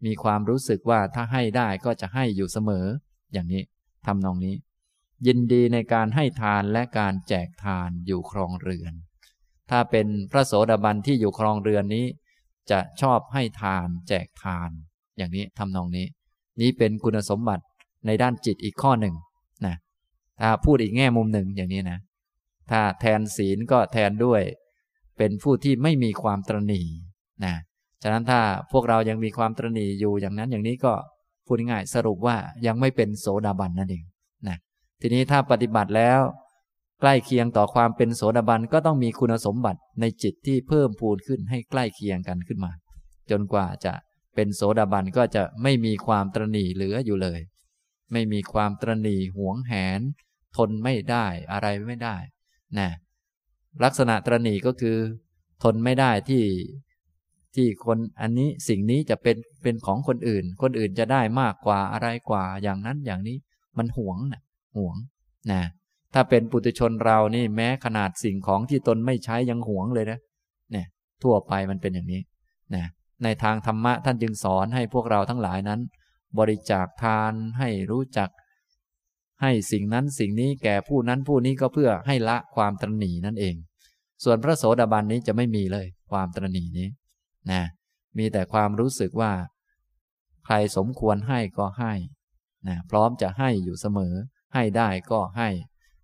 [0.06, 2.86] มีความรู้สึกว่าถ้าให้ได้ก็จะให้อยู่เสมอ
[3.34, 3.64] อย่างนี้
[4.06, 4.56] ทำนองนี้
[5.28, 8.94] ยินดีในการให้ทานและการแจกทานอยู่ครองเรือน
[9.70, 12.06] ถ้าเป็นพระโสดาบันที่อยู่ครองเรือนนี้
[12.72, 14.70] จะชอบให้ทานแจกทาน
[15.18, 16.06] อย่างนี้ทำนองนี้
[16.62, 17.64] นี้เป็นคุณสมบัติ
[18.06, 19.16] ในด้านจิตอีกข้อหนึ่ง
[19.66, 19.76] นะ
[20.42, 22.00] ถ้าพูดอีกแง่มุมหนึ่งอย่างนี้นะ
[22.72, 24.42] ถ้าแทนศีลก็แทนด้วย
[25.18, 26.82] เป็นผู้ที่ไม่มีความตรณี
[27.46, 27.56] นะ
[28.04, 28.40] ฉะนั้นถ้า
[28.72, 30.94] พวกเรายังมีความตรณีอยู่อย่างนั้นอย่างนี้ก็
[31.46, 34.04] พูดง่ายสรุปว่ายังไม่เป็นโสดาบันนั่นเอง
[34.48, 34.58] นะ
[35.02, 36.20] ทีนี้ถ้าปฏิบัติแล้ว
[37.02, 42.72] ใกล้เคียงต่อความเป็นโสดาบันก็ต้องมีคุณสมบัติในจิตที่เพิ่มพูนขึ้นให้ใกล้เคียงกันขึ้นมา
[43.30, 43.94] จนกว่าจะ
[44.36, 47.40] เป็นโสดาบันก็จะไม่มีความตรณีเหลืออยู่เลย
[48.12, 50.02] ไม่มีความตรณีหวงแหน
[50.58, 52.18] ทนไม่ได้อะไรไม่ได้
[52.80, 52.90] นะ
[53.84, 54.98] ลักษณะตรณีก็คือ
[55.64, 56.44] ทนไม่ได้ที่
[57.58, 63.38] ที่คนอันนี้สิ่งนี้จะเป็นเป็นของคนอื่น คนอื่นจะได้มากกว่าอะไรกว่า อย่างนั้นอย่างนี้
[63.78, 64.42] มันหวงนะ
[64.78, 64.96] หวง
[65.52, 65.62] นะ
[66.14, 70.20] ถ้าเป็นปุถุชนเรานี่แม้ขนาดสิ่งของที่ตนไม่ใช้ยังหวงเลยนะ
[70.72, 70.86] เนี่ย
[71.24, 72.22] ทั่วไปมันเป็นอย่างนี้
[72.76, 72.86] นะ
[73.24, 75.80] ในทางธรรมะท่านจึงสอนให้พวกเราทั้งหลายนั้น
[76.40, 78.30] บริจาคทานให้รู้จัก
[79.42, 83.56] ให้สิ่งนั้นสิ่งนี้แก่ผู้นั้นผู้นี้ก็เพื่อให้ละความตรณีนั่นเอง
[84.24, 86.88] ส่วนพระโสดาบันนี้จะไม่มีเลย ความตรณีนี้
[87.52, 87.64] นะ
[88.18, 89.34] มีแต่ความรู้สึกว่า
[90.46, 91.94] ใครสมควรให้ก็ให้
[92.68, 94.14] นะพร้อมจะให้อยู่เสมอ
[94.54, 95.50] ให้ได้ก็ให้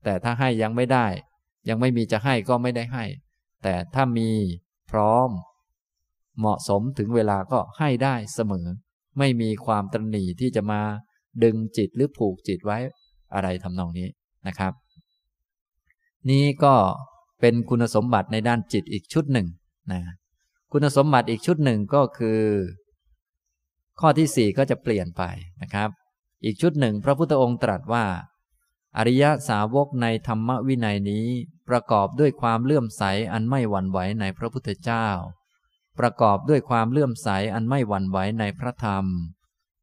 [0.03, 1.08] แต่ถ้าให้ยังไม่ได้
[1.69, 3.06] ยังไม่มีจะให้ก็ไม่ได้ให้
[3.63, 4.29] แต่ถ้ามี
[4.91, 5.29] พร้อม
[6.39, 8.67] เหมาะสมถึงเวลาก็ให้ได้เสมอ
[9.19, 10.82] ไม่มีความตรณีที่จะมา
[11.43, 12.77] ดึงจิตหรือผูกจิตไว้
[13.34, 14.08] อะไรทำนองนี้
[14.47, 14.73] นะครับ
[16.29, 16.75] นี้ก็
[17.39, 19.47] เป็นคุณสมบัติในด้านจิตอีกชุดหนึ่ง
[19.91, 20.01] นะ
[20.76, 22.42] คุณสมบัติอีกชุดหนึ่งก็คือ
[24.00, 25.24] ข้อที่สี่ก็จะเปลี่ยนไป
[25.62, 25.90] นะครับ
[26.46, 28.06] อีกชุดหนึ่งพระพุทธองค์ตรัสว่า
[28.98, 31.26] อริยสาวกในธรรมวินัยนี้
[31.70, 35.08] ประกอบด้วยความเลื่อมใสอันไม่หวั่นไหวในพระพุทธเจ้า
[36.00, 39.06] ประกอบด้วยความเลื่อมใสอันไม่หวั่นไหวในพระธรรม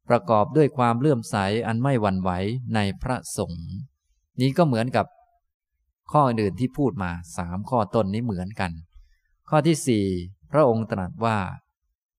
[0.09, 1.35] ประกอบด้วยความเลื่อมใส
[1.67, 2.29] อันไม่หวั่นไหว
[2.75, 3.65] ในพระสงฆ์
[4.39, 5.05] นี้ก็เหมือนกับ
[6.11, 8.71] ข้ออื่นที่พูดมาสามข้อต้นนี้เหมือนกัน
[9.49, 10.05] ข้อที่สี่
[10.51, 11.39] พระองค์ตรัสว่า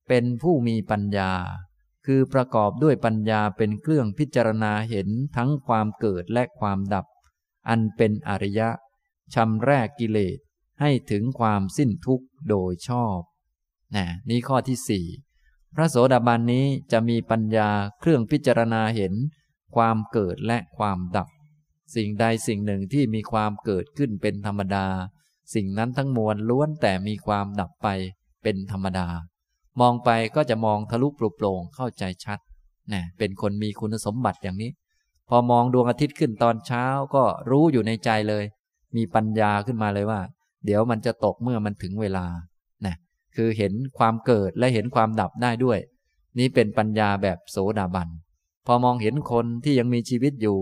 [0.08, 1.32] เป็นผู้มีปัญญา
[2.06, 7.06] คือประกอบด้วยปัญญาเป็นเครื่องพิจารณาเห็นทั้งความเกิดและความดับ
[7.68, 8.70] อันเป็นอริยะ
[9.34, 10.38] ชำแรกกิเลส
[10.80, 13.20] ให้ถึงความสิ้นทุกข์โดยชอบ
[13.96, 15.06] นะนี่ข้อที่สี่
[15.74, 17.68] พระโสดาบันนี้จะมีปัญญา
[18.00, 19.14] เครื่องพิจารณาเห็น
[19.76, 21.28] ความเกิดและความดับ
[21.94, 24.86] สิ่งใดสิ่งหนึ่งที่มีความเกิดขึ้นเป็นธรรมดา
[25.54, 27.88] สิ่งนั้นทั้งมวลล้วนแต่มีความดับไป
[28.42, 29.08] เป็นธรรมดา
[29.80, 32.38] มองไปก็จะมองทะลุปลุโปร่งเข้าใจชัด
[32.92, 34.70] นะเป็นคนมีคุณสมบัติอย่างนี้
[35.28, 38.44] พอมองดวงอาทิตย์ขึ้นตอนเช้าก็รู้อยู่ในใจเลย
[38.96, 40.20] มีปัญญาขึ้นมาเลยว่า
[40.64, 42.26] เดี๋ยวมันจะตกเมื่อมันถึงเวลา
[42.86, 42.94] นะ
[43.36, 45.78] คือเห็นความเกิดและเห็นความดับได้ด้วย
[46.38, 48.08] นี้เป็นปัญญาแบบโสดาบัน
[48.66, 50.58] พอมองเห็นคนที่ยังมีชีวิตอยู่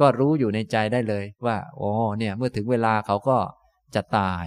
[0.00, 3.38] ก็รู้อยู่ในใจได้เลยว่าโอ้เนี่ยเมื่อถึงเวลาเขาก็
[3.94, 4.44] จะตาย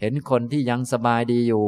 [0.00, 1.66] เห็นคนที่ยังสบายดีอยู่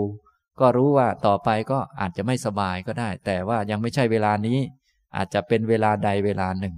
[0.60, 4.58] ก็รู้ว่าต่อไปก็อาจจะไม่สบายก็ได้ แต่ว่ายังไม่ใช่เวลานี้
[5.16, 6.74] อาจจะเป็นเวลาใดเวลาหนึ่ง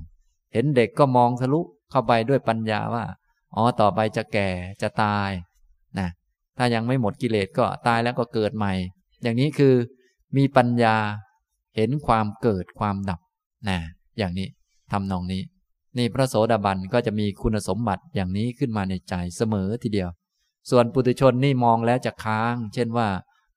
[0.53, 3.05] เห็นเด็กก็มองทะลุเข้าไปด้วยปัญญาว่า
[3.55, 4.49] อ๋อ ต่อไปจะแก่
[4.83, 5.31] จะตาย
[5.99, 6.09] นะ
[6.59, 8.73] ถ้ายังไม่หมดกิเลสก็ตายแล้วก็เกิดใหม่
[9.23, 9.75] อย่างนี้คือ
[10.37, 10.97] มีปัญญา
[11.77, 13.21] เห็นความเกิดความดับ
[13.69, 13.79] นะ
[14.19, 14.49] อย่างนี้
[14.93, 15.43] ทำนองนี้
[15.99, 20.11] นี่พระโสดาบันก็จะมีคุณสมบัติอย่างนี้ขึ้นมาในใจเสมอทีเดียว
[20.71, 23.09] ส่วนปุถุชนนี่มองแล้วจะค้าง เช่นว่า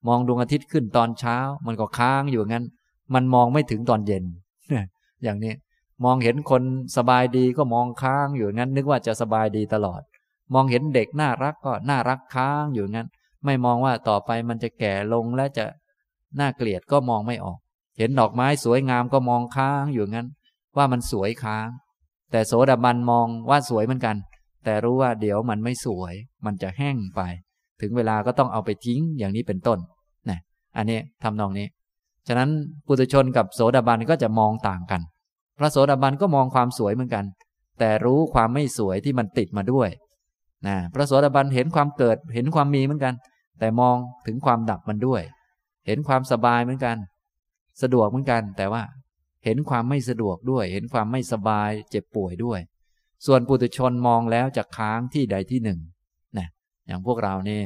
[0.08, 2.66] มองดวงอาทิตย์ขึ้นตอนเช้า มันก็ค้างอยู่งั้น
[3.14, 4.24] มันมองไม่ถึงตอนเย็น
[5.24, 5.54] อย่างนี้
[6.04, 6.64] มองเห็นคน
[6.98, 10.02] สบายดีก็มองค้างอยู่งั้น นึกว่าจะสบายดีตลอด
[10.54, 13.08] มองเห็นเด็กน่ารักก็น่ารักค้างอยู่งั้น
[13.46, 15.66] ไม่มองว่าต่อไปมันจะแก่ลงและจะ
[16.40, 17.60] น่าเกลียดก็มองไม่ออก
[17.98, 20.28] เห็นดอกไม้สวยงามก็มองค้างอยู่งั้น
[20.78, 21.68] ว่ามันสวยค้าง
[22.32, 24.16] แต่โสดาบันมองว่าสวยเหมือนกัน
[24.64, 26.14] แต่รู้ว่าเดี๋ยวมันไม่สวย
[26.46, 27.22] มันจะแห้งไป
[27.82, 29.80] ถึงเวลาก็ต้องเอาไปทิ้งอย่างนี้เป็นต้น
[30.78, 31.68] อันนี้ทำนองนี้
[32.28, 32.50] ฉะนั้น
[32.88, 35.02] ปุถุชนกับโสดาบันก็จะมองต่างกัน
[35.58, 37.26] พระโสดาบันก็มองความสวยเหมือนกัน
[37.80, 39.90] แต่รู้ความไม่สวยที่มันติดมาด้วย
[40.68, 43.14] นะพระโสดาบันเห็นความเกิดเห็นความมีเหมือนกัน
[43.60, 43.96] แต่มอง
[44.28, 45.22] ถึงความดับมันด้วย
[45.88, 46.98] เห็นความสบายเหมือนกัน
[47.82, 48.84] สะดวกเหมือนกัน แต่ว่า
[49.46, 52.60] เห็นความไม่สะดวกด้วย เห็นความไม่สบายเจ็บป่วยด้วย
[53.26, 55.80] ส่วนปุถุชนมองแล้วจะค้างที่ใดที่หนึ่ง
[56.38, 56.48] นะ
[56.88, 57.62] อย่างพวกเรานี่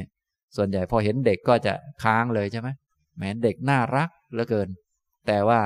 [0.56, 2.68] ส่วนใหญ่พอเห็นเด็กก็จะค้างเลยใช่ไหม
[3.20, 4.68] แม้เด็กน่ารักเหลือเกิน
[5.26, 5.60] แต่ว่า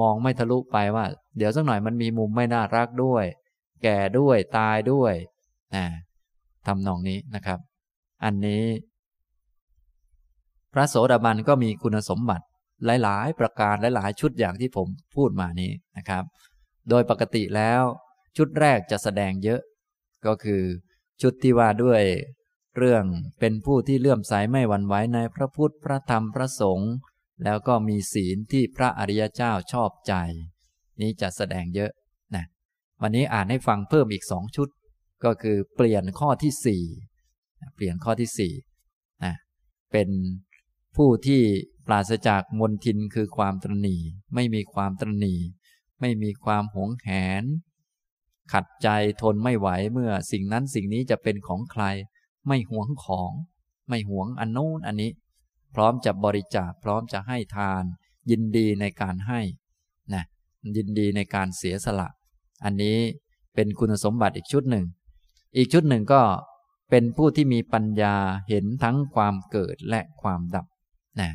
[0.00, 1.04] มองไม่ทะลุไปว่า
[1.36, 3.24] เดี๋ยวสักหน่อยมันมีมุมไม่น่ารักด้วย
[3.82, 5.14] แก่ด้วยตายด้วย
[5.76, 5.86] นะ
[6.66, 7.58] ทำนองนี้นะครับ
[8.24, 8.64] อันนี้
[10.72, 12.44] พระโสดาบันก็มีคุณสมบัติ
[13.02, 16.24] หลาย ๆ ประการหลาย ๆ ชุดอย่างที่ผมพูดมานี้นะครับ
[16.90, 17.82] โดยปกติแล้ว
[18.36, 19.60] ชุดแรกจะแสดงเยอะ
[20.26, 20.62] ก็คือ
[21.22, 22.02] ชุดที่ว่าด้วย
[22.78, 23.04] เรื่อง
[23.40, 26.92] เป็นผู้ที่เลื่อมใสไม่หวั่นไหวในพระพุทธพระธรรมพระสงฆ์
[27.44, 30.14] แล้วก็มีศีลที่พระอริยเจ้าชอบใจ
[31.00, 31.90] นี้จะแสดงเยอะ
[32.34, 32.44] นะ
[33.02, 34.68] วันนี้อ่านให้ฟังเพิ่มอีกสองชุด
[35.24, 36.82] ก็คือเปลี่ยนข้อที่สี่
[37.74, 38.52] เปลี่ยนข้อที่สี่
[39.24, 39.34] นะ
[39.92, 40.08] เป็น
[40.96, 41.42] ผู้ที่
[41.86, 43.96] ปราศจากมนทินคือความตรณี
[44.34, 45.34] ไม่มีความตรณี
[46.00, 47.08] ไม่มีความหวงแห
[47.42, 47.44] น
[48.52, 48.88] ขัดใจ
[49.20, 51.84] ทนไม่ไหวเมื่อสิ่งนั้นสิ่งนี้จะเป็นของใคร
[52.48, 53.32] ไม่หวงของ
[53.88, 55.10] ไม่หวงอันโน้นอันนี้
[55.74, 57.82] พร้อมจะบริจาคพร้อมจะให้ทาน
[58.30, 59.40] ยินดีในการให้
[60.14, 60.24] นะ
[60.76, 62.08] ยินดีในการเสียสละ
[62.64, 62.98] อันนี้
[63.54, 64.86] เป็นคุณสมบัติอีกชุดหนึ่ง
[65.56, 66.22] อีกชุดหนึ่งก็
[66.90, 68.16] เป็นผู้ที่มีปัญญา
[68.48, 70.66] เห็นทั้งความเกิดและความดับ
[71.20, 71.30] นะ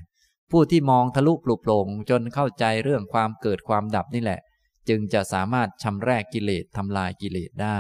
[0.52, 4.40] ผู้ที่มองทะลุปลุกโปร่งจนเข้าใจเรื่องความเกิดความดับนี่แหละ
[4.90, 7.80] จึงจะสามารถชำแรกกิเลสทำลายกิเลสได้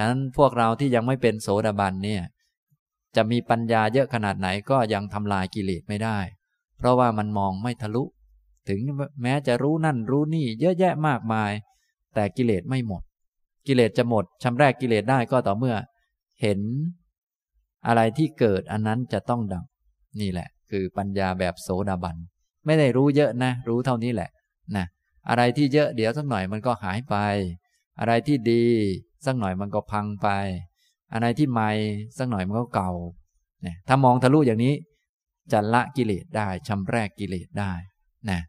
[0.00, 2.22] ฉะนั้นพวกเราที่ยังไม่เป็นโสดาบันเนี่ย
[3.16, 6.18] จะมีปัญญาเยอะขนาดไหนก็ยังทำลายกิเลสไม่ได้
[6.78, 8.04] เพราะว่ามันมองไม่ทะลุ
[8.68, 8.80] ถึง
[9.22, 11.52] แม้จะรู้นั่นรู้นี่เยอะแยะมากมาย
[12.14, 13.02] แต่กิเลสไม่หมด
[13.66, 15.76] กิเลสจะหมดชำแรกกิเลสได้ก็ต่อเมื่อ
[16.40, 16.60] เห็น
[17.86, 19.64] อะไรที่เกิดอันนั้นจะต้องดับ
[20.20, 22.16] นี่แหละ คือปัญญาแบบโสดาบัน
[22.66, 24.30] ไม่ได้รู้เยอะนะ รู้เท่านี้แหละ
[24.76, 24.86] นะ
[25.28, 27.14] อะไรที่เยอะเดี๋ยวสักหน่อยมันก็หายไป
[28.00, 28.64] อะไรที่ดี
[29.24, 30.28] สักหน่อยมันก็พังไป
[31.12, 31.70] อะไรที่ใหม่
[32.18, 32.90] สักหน่อยมันก็เก่า
[33.62, 34.74] เนี่ยถ้ามองทะลุอย่างนี้
[35.52, 37.72] จะละกิเลสได้ชำแรกกิเลสได้
[38.30, 38.40] นะ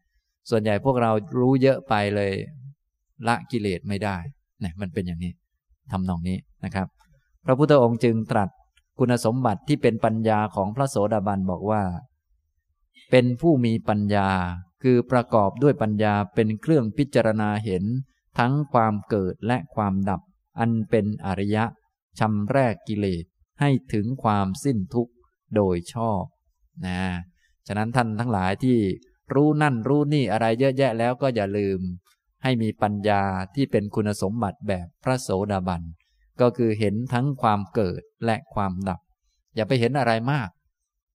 [0.49, 2.31] ส่วนใหญ่พวกเรารู้เยอะไปเลย
[3.27, 4.17] ละกิเลสไม่ได้
[4.62, 5.31] เนี่ยมันเป็นอย่างนี้
[5.91, 6.88] ทำนองนี้นะครับ
[7.45, 8.49] พระพุทธองค์จึงตรัส
[8.99, 11.81] คุณสมบัติที่เป็นปัญญาของพระโสดาบันบอกว่า
[13.12, 14.29] เป็นผู้มีปัญญา
[14.83, 17.83] คือประกอบด้วยปัญญาเป็นเครื่องพิจารณาเห็น
[18.39, 20.21] ทั้งความเกิดและความดับ
[20.60, 21.63] อันเป็นอริยะ
[22.19, 23.25] ชำแรกกิเลส
[23.60, 25.13] ให้ถึงความสิ้นทุกข์
[25.56, 26.23] โดยชอบ
[26.86, 27.02] นะ
[27.67, 28.78] ฉะนั้นท่านทั้งหลายที่
[29.34, 31.80] รู้นั่นรู้นี่อะไรเยอะแยะแล้วก็อย่าลืม
[32.43, 33.21] ให้มีปัญญา
[33.56, 35.82] ที่เป็นคุณสมบัติแบบพระโสดาบัน
[36.41, 38.99] ก็คือเห็นทั้งความเกิดและความดับ
[39.56, 40.49] อย่าไปเห็นอะไรมาก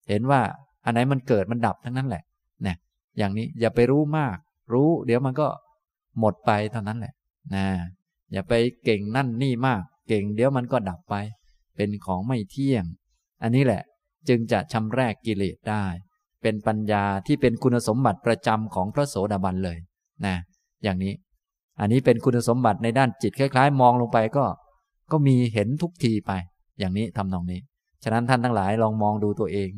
[0.08, 0.40] เห็นว่า
[0.84, 2.22] อันไหนมันเกิดมันดับทั้งนั้นแหละ
[2.66, 2.76] นะ
[3.18, 4.36] อย่างนี้อย่าไปรู้มาก
[4.72, 5.48] รู้เดี๋ยวมันก็
[6.20, 7.14] หมดไปเท่านั้นแหละ
[7.54, 7.66] นะ
[8.32, 11.14] อย่าไปเก่งนั่นนี่มาก เก่งเดี๋ยวมันก็ดับไป
[11.76, 12.84] เป็นของไม่เที่ยง
[13.42, 13.82] อันนี้แหละ
[14.28, 15.84] จึงจะชำแรกกิเลสได้
[16.42, 19.78] เป็นปัญญาที่เป็นคุณสมบัติประจำของพระโสดาบันเลย
[20.26, 20.34] นะ
[20.82, 21.12] อย่างนี้
[21.80, 24.44] อันนี้เป็นคุณสมบัติในด้านจิตคล้าย ๆ มองลงไปก็
[25.12, 26.32] ก็มีเห็นทุกทีไป
[26.78, 27.60] อย่างนี้ทำนองนี้
[28.02, 29.70] ฉะนั้นท่านทั้งหลายลองมองดูตัวเอง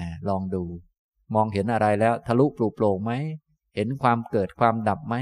[0.00, 0.62] นะลองดู
[1.34, 3.12] มองเห็นอะไรแล้วทะลุปลุกโปร่งไหม
[3.74, 5.16] เห็นความเกิดความดับไหม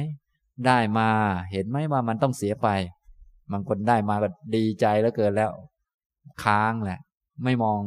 [0.68, 1.09] ได้มา
[1.53, 2.68] เห็นไหมว่ามันต้องเสียไป
[3.53, 5.51] บางคนได้มาก็ดีใจแล้วเกินแล้ว
[6.44, 6.98] ค้างแหละ
[7.44, 7.81] ไม่มอง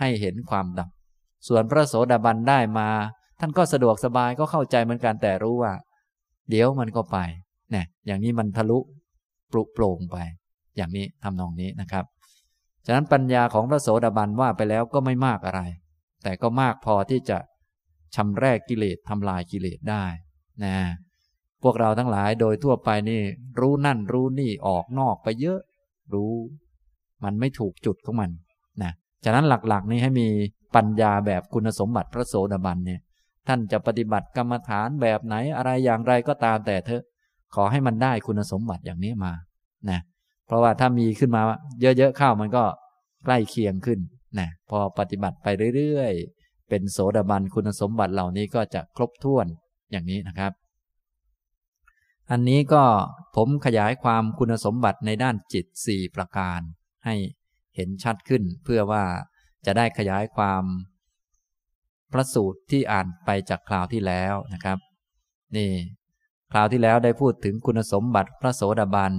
[0.00, 0.88] ให้เห็นความดับ
[1.48, 2.88] ส่วนพระโสดาบันได้มา
[3.40, 5.72] ท่านก็สะดวกสบายก็เข้าใจเหมือนกันแต่รู้ว่า
[6.50, 7.18] เดี๋ยวมันก็ไป
[7.70, 8.78] เนี่ยอย่างนี้มันทะลุ
[9.52, 10.18] ปลุกโปร่งไป
[10.76, 12.04] อย่างนี้ทำนองนี้นะครับ
[12.86, 15.60] ฉะนั้นปัญญาของพระโสดาบันว่าไปแล้วก็ไม่มากอะไร
[16.22, 17.38] แต่ก็มากพอที่จะ
[18.16, 20.04] ชำแรกกิเลสทำลายกิเลสได้
[20.64, 20.76] นะ
[21.62, 23.22] พวกเราทั้งหลายโดยทั่วไปนี่
[23.60, 25.60] รู้นั่นรู้นี่ออกนอกไปเยอะ
[26.14, 26.32] รู้
[27.24, 28.30] มันไม่ถูกจุดของมัน
[28.82, 28.92] นะ
[29.24, 30.28] ฉะนั้นหลักๆ นี้ให้มี
[30.76, 33.00] ปัญญาแบบคุณสมบัติพระโสดาบันเนี่ย
[33.48, 37.02] ท่านจะปฏิบัติกรรมฐานแบบไหนอะไรอย่างไรก็ตามแต่เถอะ
[37.54, 39.32] ขอให้มันได้คุณสมบัติอย่างนี้มา
[39.90, 40.00] นะ
[40.46, 41.42] เพราะว่าถ้ามีขึ้นมา
[41.80, 42.64] เยอะๆเข้ามันก็
[43.24, 43.98] ใกล้เคียงขึ้น
[44.38, 49.46] นะพอปฏิบัติไปเรื่อยๆ เป็นโสดาบันคุณสมบัติเหล่านี้ก็จะครบถ้วน
[49.90, 50.52] อย่างนี้นะครับ
[52.30, 52.84] อันนี้ก็
[53.36, 56.60] ผมขยายความคุณสมบัติในด้านจิตสี่ประการ
[57.04, 57.14] ให้
[57.76, 59.04] เห็นชัดขึ้นเพื่อว่า
[59.66, 60.64] จะได้ขยายความ
[62.12, 64.78] พระสูตรที่อ่านไปจากคราวที่แล้วนะครับ
[65.56, 65.70] นี่
[66.52, 69.14] คราวที่แล้วได้พูดถึงคุณสมบัติพระโสดาบัน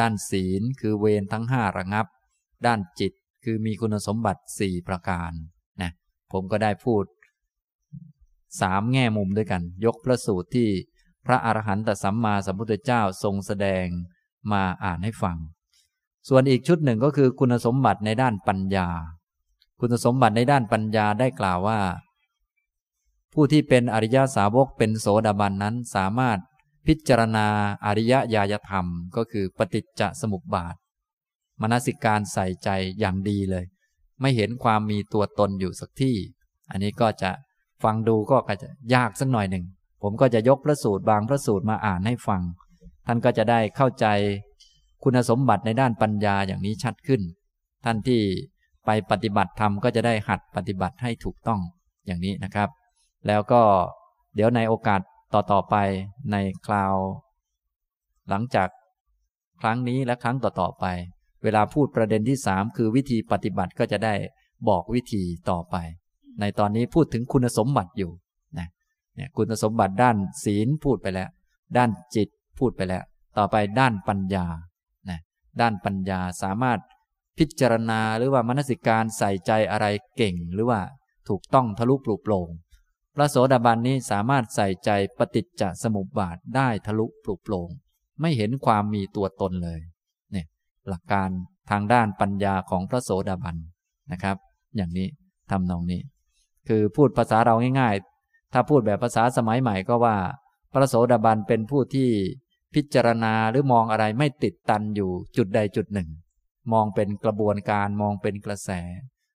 [0.00, 2.06] ด้านศีลคือเวรทั้งห้าระงับ
[2.66, 3.12] ด้านจิต
[3.44, 5.32] คือมีคุณสมบัติสี่ประการ
[5.82, 5.90] นะ
[6.32, 7.04] ผมก็ได้พูด
[8.60, 10.68] สามแง่มุมด้วยกัน ยกพระสูตรที่
[11.26, 13.86] พระอรหันตสัมมาสัมพุทธเจ้าทรงแสดง
[14.52, 15.36] มาอ่านให้ฟัง
[16.28, 18.88] ส่วนอีกชุดหนึ่งก็คือคุณสมบัติในด้านปัญญา
[19.80, 21.80] คุณสมบัติในด้านปัญญาได้กล่าวว่า
[23.32, 26.38] ผู้ที่เป็นอริยสาวกเป็นโสดาบันนั้นสามารถ
[26.86, 27.46] พิจารณา
[27.86, 30.74] อริยญาณธรรม ก็คือปฏิจจสมุปบาท
[31.60, 33.64] มนสิการใส่ใจอย่างดีเลย
[34.20, 36.16] ไม่เห็นความมีตัวตนอยู่สักที่
[36.70, 37.30] อันนี้ก็จะ
[37.82, 39.64] ฟังดูก็จะยากสักหน่อยหนึ่ง
[40.02, 42.42] ผมก็จะยกพระสูตรบางพระสูตรมาอ่านให้ฟัง
[43.06, 44.06] ท่านก็จะได้เข้าใจ
[45.02, 47.20] คุณสมบัติในด้านปัญญาอย่างนี้ชัดขึ้น
[47.84, 48.20] ท่านที่
[48.86, 51.60] ไปปฏิบัติธรรมก็จะได้หัดปฏิบัติให้ถูกต้อง
[52.06, 52.68] อย่างนี้นะครับ
[53.26, 53.62] แล้วก็
[54.34, 55.00] เดี๋ยวในโอกาส
[55.34, 55.76] ต่อๆไป
[56.32, 56.36] ใน
[56.66, 56.94] คราว
[58.28, 58.68] หลังจาก
[59.60, 60.84] ครั้งนี้และครั้งต่อๆไป
[61.42, 64.14] เวลาพูดประเด็นที่สามคือวิธีปฏิบัติก็จะได้
[64.68, 65.76] บอกวิธีต่อไป
[66.40, 68.10] ในตอนนี้พูดถึงคุณสมบัติอยู่
[69.20, 71.28] เนี่ยคุณสมบัติด้านศีลพูดไปแล้ว
[71.76, 72.28] ด้านจิต
[72.58, 73.04] พูดไปแล้ว
[73.38, 74.46] ต่อไปด้านปัญญา
[75.08, 75.20] นะ
[75.60, 76.78] ด้านปัญญาสามารถ
[77.38, 80.80] พิจารณาหรือว่ามนสิการใส่ใจอะไรเก่งหรือว่า
[81.28, 82.48] ถูกต้องทะลุปลุกโปร่ง
[83.14, 87.68] พระโสดาบันนี้สามารถใส่ใจปฏิจจสมุปบาทได้ทะลุปลุกโปร่ง
[88.20, 89.80] ไม่เห็นความมีตัวตนเลย
[90.32, 90.46] เนี่ย
[90.88, 91.28] หลักการ
[91.70, 93.56] ทางด้านปัญญาของพระโสดาบัน
[94.12, 94.36] นะครับ
[94.76, 95.08] อย่างนี้
[95.50, 96.00] ทำนองนี้
[96.68, 97.96] คือพูดภาษาเราง่าย
[98.52, 100.16] ถ้าพูดแบบภาษาสมัยใหม่ก็ว่า
[100.72, 102.10] พระโสดาบันเป็นผู้ที่
[102.74, 106.08] พิจารณาหรือมองอะไรไม่ติดตันอยู่จุดใดจุดหนึ่ง
[106.72, 108.70] มองเป็นกระบวนการมองเป็นกระแส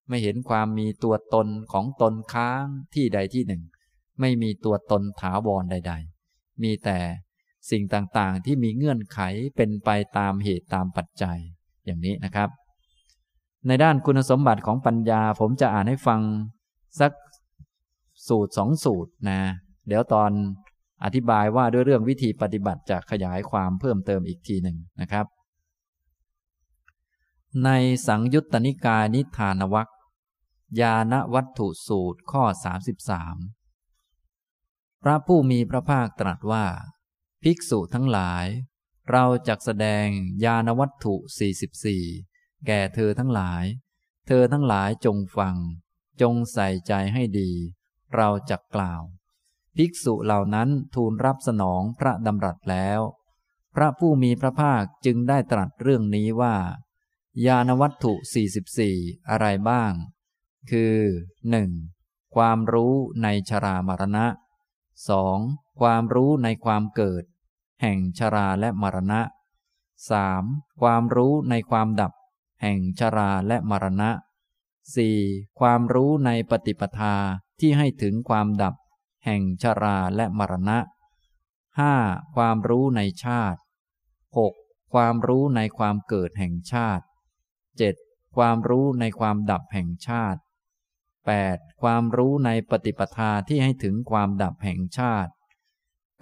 [0.10, 3.62] ไม่เห็นความมีตัวตนของตนค้างที่ใดที่หนึ่ง
[4.20, 5.94] ไม่มีตัวตนถาวรใด
[6.28, 6.98] ๆ มีแต่
[7.72, 9.20] สิ่งต่างๆ ที่มีเงื่อนไข
[9.56, 11.38] เป็นไปตามเหตุตามปัจจัย
[11.86, 12.50] อย่างนี้นะครับ
[13.68, 16.22] ในด้านคุณสมบัติของปัญญาผมจะอ่านให้ฟัง
[17.00, 17.12] สัก
[18.28, 19.42] สูตรสองสูตรนะ
[19.88, 20.32] เดี๋ยวตอน
[21.04, 25.26] อธิบายว่าด้วยเรื่องวิธีปฏิบัติจะขยายความเพิ่มเติมอีกทีหนึ่งนะครับ
[27.66, 27.70] ใน
[28.08, 29.90] สังยุตตนิกายนิทานวัค
[30.82, 32.44] ยานวัตถุสูตรข้อ
[33.70, 36.66] 33 พระผู้มีพระภาคตรัสว่า
[37.44, 38.46] ภิกษุทั้งหลาย
[39.12, 40.08] เราจะแสดง
[40.46, 41.16] ยานวัตถุ
[41.92, 43.64] 44 แก่เธอทั้งหลาย
[44.28, 45.56] เธอทั้งหลายจงฟัง
[46.22, 47.52] จงใส่ใจให้ดี
[48.18, 49.02] เราจะกล่าว
[49.76, 53.00] ภิกษุเหล่านั้นทูลรับสนองพระดำรัสแล้ว
[53.76, 56.56] พระผู้มีพระภาคจึงได้ตรัสเรื่องนี้ว่า
[57.46, 58.14] ยานวัตถุ
[58.72, 59.92] 44 อะไรบ้าง
[60.72, 60.96] คือ
[61.68, 62.36] 1.
[62.36, 64.26] ความรู้ในชรามรณะ
[65.04, 65.80] 2.
[65.80, 67.24] ความรู้ในความเกิด
[67.82, 69.22] แห่งชราและมรณะ
[70.02, 70.82] 3.
[70.82, 72.14] ความรู้ในความดับ
[72.62, 74.12] แห่งชราและมรณะ
[74.86, 75.60] 4.
[75.60, 77.16] ความรู้ในปฏิปทา
[77.60, 78.76] ที่ให้ถึงความดับ
[79.26, 80.80] แห่งชราและมรณะ
[81.78, 82.36] 5.
[82.36, 83.60] ความรู้ในชาติ
[84.26, 84.94] 6.
[84.94, 87.04] ความรู้ในความเกิดแห่งชาติ
[87.70, 88.36] 7.
[88.36, 90.40] ความรู้ในความดับแห่งชาติ
[91.10, 91.82] 8.
[91.82, 95.32] ความรู้ในปฏิปทาที่ให้ถึงความดับแห่งชาติ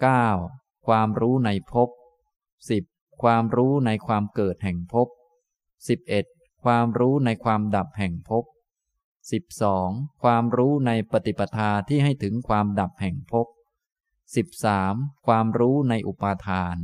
[0.02, 0.86] 9.
[0.86, 1.88] ความรู้ในภพ
[2.54, 3.22] 10.
[3.22, 5.08] ความรู้ในความเกิดแห่งภพ
[5.86, 6.64] 11.
[6.64, 8.44] ความรู้ในความดับแห่งภพ
[9.32, 10.22] 12.
[10.22, 13.46] ความรู้ในปฏิปทาที่ให้ถึงความดับแห่งภพ
[14.36, 15.26] 13.
[15.26, 16.76] ความรู้ในอุปาทาน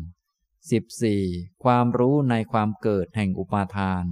[0.79, 1.65] 14.
[1.65, 4.05] ความรู้ในความเกิดแห่งอุปาทาน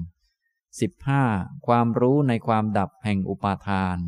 [0.61, 1.67] 15.
[1.67, 3.99] ความรู้ในความดับแห่งอุปาทาน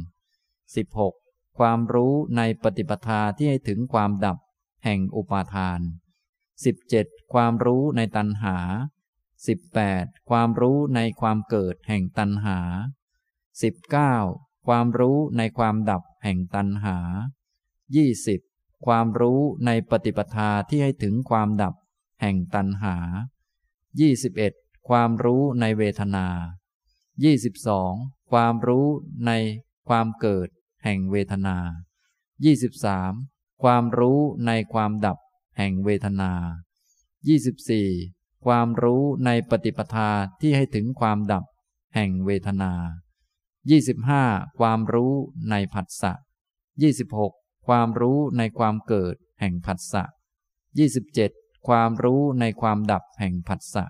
[0.55, 1.59] 16.
[1.59, 4.39] ความรู้ในปฏิปทาที่ให้ถึงความดับ
[4.85, 5.81] แห่งอุปาทาน
[6.57, 7.33] 17.
[7.33, 8.57] ความรู้ในตัณหา
[9.43, 10.31] 18.
[10.31, 12.61] ความรู้ในความเกิดแห่งตัณหา
[13.59, 14.67] 19.
[14.67, 16.97] ความรู้ในความดับแห่งตัณหา
[17.71, 18.87] 20.
[18.87, 21.75] ความรู้ในปฏิปทาที่ให้ถึงความดับ
[22.21, 22.97] แห่งตัณหา
[23.93, 24.89] 21.
[24.89, 26.27] ความรู้ในเวทนา
[27.49, 28.31] 22.
[28.31, 28.87] ความรู้
[29.27, 29.31] ใน
[29.89, 30.49] ความเกิด
[30.85, 31.57] แห่งเวทนา
[32.41, 33.63] 23.
[33.63, 35.19] ความรู้ในความดับ
[35.59, 36.33] แห่งเวทนา
[37.59, 38.45] 24.
[38.47, 41.45] ความรู้ในปฏิปทาที่ให้ถึงความดับ
[41.95, 42.73] แห่งเวทนา
[43.77, 44.59] 25.
[44.59, 45.13] ความรู้
[45.51, 46.13] ในผัสสะ
[46.91, 47.67] 26.
[47.67, 50.05] ความรู้ในความเกิดแห่งผัสสะ
[50.87, 51.69] 27.
[51.69, 53.85] ความรู้ในความดับแห่งผัสสะ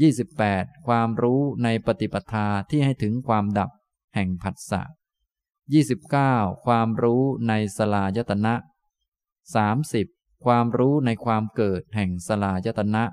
[0.00, 0.86] 28.
[0.86, 3.70] ความรู้ในปฏิปทาที่ให้ถึงความดับ
[4.14, 4.82] แห่งผัสสะ
[5.94, 6.66] 29.
[6.66, 8.54] ความรู้ในสลายตนะ
[9.70, 10.44] 30.
[10.44, 13.04] ความรู้ในความเกิดแห่งสลายตนะ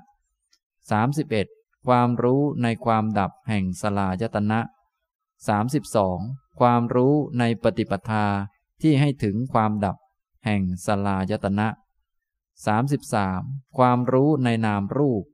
[1.10, 1.86] 31.
[1.86, 4.60] ความรู้ในความดับแห่งสลายตนะ
[5.46, 6.60] 32.
[6.60, 8.26] ความรู้ในปฏิปทา
[8.82, 9.96] ที่ให้ถึงความดับ
[10.44, 11.68] แห่งสลายตนะ
[12.96, 13.78] 33.
[13.78, 15.24] ความรู้ในนามรูป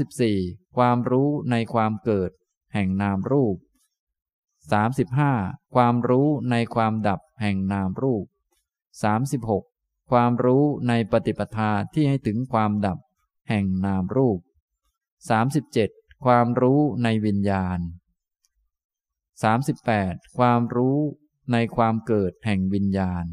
[0.00, 0.76] 34.
[0.76, 2.30] ความรู้ในความเกิด
[2.74, 3.56] แห่งนามรูป
[4.64, 5.74] 35.
[5.74, 8.24] ความรู้ในความดับแห่งนามรูป
[9.36, 10.10] 36.
[10.10, 12.98] ความรู้ในปฏิปทาที่ให้ถึงความดับ
[13.48, 14.38] แห่งนามรูป
[15.70, 16.24] 37.
[16.24, 17.78] ความรู้ในวิญญาณ
[19.44, 20.38] 38.
[20.38, 20.98] ความรู้
[21.52, 23.24] ในความเกิดแห่งวิญญาณ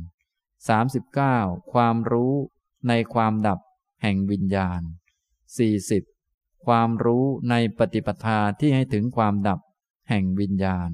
[1.01, 1.73] 39.
[1.73, 2.33] ความรู้
[2.87, 3.59] ในความดับ
[4.01, 4.81] แห่งวิญญาณ
[5.53, 6.65] 40.
[6.65, 9.59] ความรู้ในปฏิปทาที่ให้ถึงความดับ
[10.09, 10.91] แห่งวิญญาณ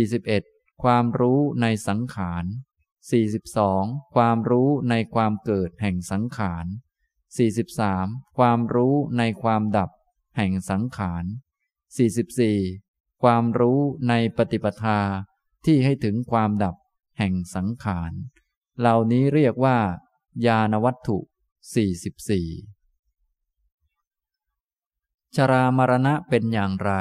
[0.00, 0.82] 41.
[0.82, 2.44] ความรู้ในสังขาร
[3.30, 4.14] 42.
[4.14, 6.66] ความรู้ในความเกิดแห่งสังขาร
[7.50, 8.38] 43.
[8.38, 9.90] ความรู้ในความดับ
[10.36, 11.24] แห่งสังขาร
[12.00, 13.22] 44.
[13.22, 13.78] ความรู้
[14.08, 15.00] ในปฏิปทา
[15.64, 16.76] ที่ให้ถึงความดับ
[17.18, 18.12] แห่งสังขาร
[18.78, 19.78] เหล่านี้เรียกว่า
[20.46, 21.30] ญาณวัตถุ 44
[25.34, 26.92] ชรามรณะเป็นอย่างไร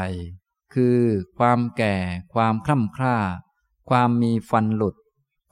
[0.73, 0.99] คือ
[1.37, 1.95] ความแก่
[2.33, 3.17] ความคล่ำคร่า
[3.89, 4.95] ความมีฟันหลุด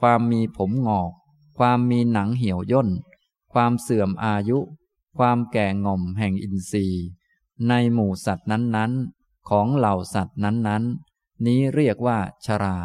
[0.01, 1.11] ความมีผมงอก
[1.57, 2.89] ความมีหนังเหี่ยวย่น
[3.53, 4.59] ความเสื่อมอายุ
[5.17, 7.05] ความแก่ง่อมแห่งอินทรีย์
[7.67, 12.79] ในหมู่สัตว์นั้นๆ ของเหล่าสัตว์นั้นๆ นี้เรียกว่าชรา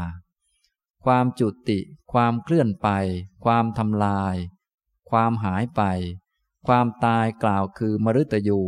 [1.04, 1.78] ความจุติ
[2.12, 2.88] ความเคลื่อนไป
[3.44, 4.36] ความทำลาย
[5.10, 5.82] ความหายไป
[6.66, 8.60] ความตายกล่าวคือมฤตยู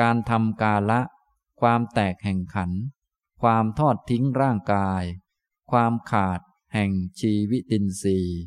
[0.00, 1.00] การทำกาละ
[1.60, 2.70] ความแตกแห่งขัน
[3.42, 5.04] ความทอดทิ้งร่างกาย
[5.70, 6.40] ความขาด
[6.74, 8.38] แห่งชีวิตินทรีย์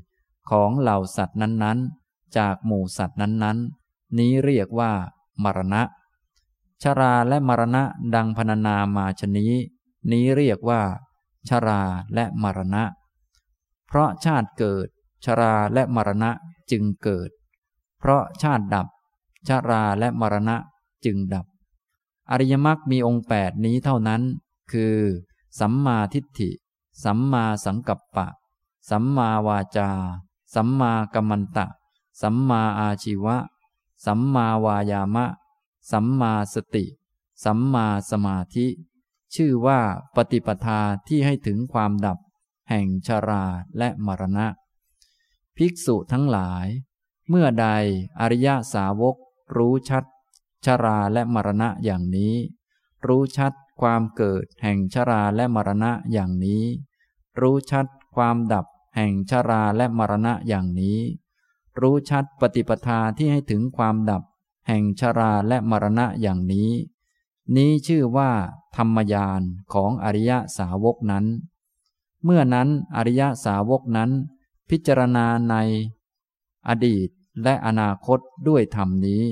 [0.49, 4.91] ของเหล่าสัตว์นั้นๆ จากหมู่สัตว์นั้นๆ นี้เรียกว่า
[5.43, 5.81] มรณะ
[6.83, 7.83] ชาราและมรณะ
[8.15, 9.53] ดังพรรณนามาชนี้
[10.11, 10.81] นี้เรียกว่า
[11.49, 11.81] ชารา
[12.15, 12.83] และมรณะ
[13.87, 14.87] เพราะชาติเกิด
[15.25, 16.31] ชาราและมรณะ
[16.71, 17.29] จึงเกิด
[17.99, 18.87] เพราะชาติดับ
[19.47, 20.55] ชาราและมรณะ
[21.05, 21.45] จึงดับ
[22.31, 24.21] อริยมรรคมีองค์แปดนี้เท่านั้น
[24.71, 24.97] คือ
[25.59, 26.49] สัมมาทิฏฐิ
[27.03, 28.27] สัมมาสังกัปปะ
[28.89, 29.89] สัมมาวาจา
[30.53, 31.65] สัมมากัมมันตะ
[32.21, 33.37] สัมมาอาชีวะ
[34.05, 35.25] สัมมาวายามะ
[35.91, 36.85] สัมมาสติ
[37.43, 38.67] สัมมาสมาธิ
[39.35, 39.79] ชื่อว่า
[40.15, 42.19] ปฏิปทาที่ให้ถึงความดับ
[42.69, 43.43] แห่งชารา
[43.77, 44.47] และมรณะ
[45.57, 46.67] ภิกษุทั้งหลาย
[47.29, 47.67] เมื่อใด
[48.19, 49.15] อริยสาวก
[49.57, 50.03] รู้ชัด
[50.65, 52.35] ชาราและมรณะอย่างนี้
[53.07, 56.63] รู้ชัดความเกิดแห่งชาราและมรณะอย่างนี้
[57.41, 57.85] รู้ชัด
[58.15, 58.65] ความดับ
[58.95, 60.99] แห่งชาราและมรณะอย่างนี้
[61.81, 64.23] รู้ชัดปฏิปทาที่ให้ถึงความดับ
[64.67, 66.71] แห่งชาราและมรณะอย่างนี้
[67.55, 68.31] นี้ชื่อว่า
[68.75, 69.41] ธรรมยาน
[69.73, 71.25] ของอริยสาวกนั้น
[72.23, 74.11] เมื่อนั้นอริยสาวกนั้น
[74.69, 75.55] พิจารณาใน
[76.67, 77.09] อดีต
[77.43, 79.23] และอนาคตด้วยธรรมนี้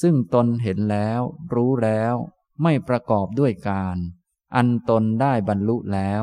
[0.00, 1.20] ซึ่งตนเห็นแล้ว
[1.54, 2.14] รู้แล้ว
[2.62, 3.96] ไม่ประกอบด้วยการ
[4.56, 6.22] อันตนได้บรรลุแล้ว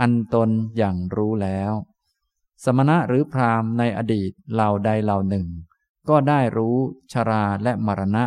[0.00, 1.72] อันตนอย่างรู้แล้ว
[2.64, 5.46] สมณะหรือพราหมณ์ในอดีตเหล่าใดเหล่าหนึ่ง
[6.08, 6.76] ก็ได้รู้
[7.12, 8.24] ชราและมรณะ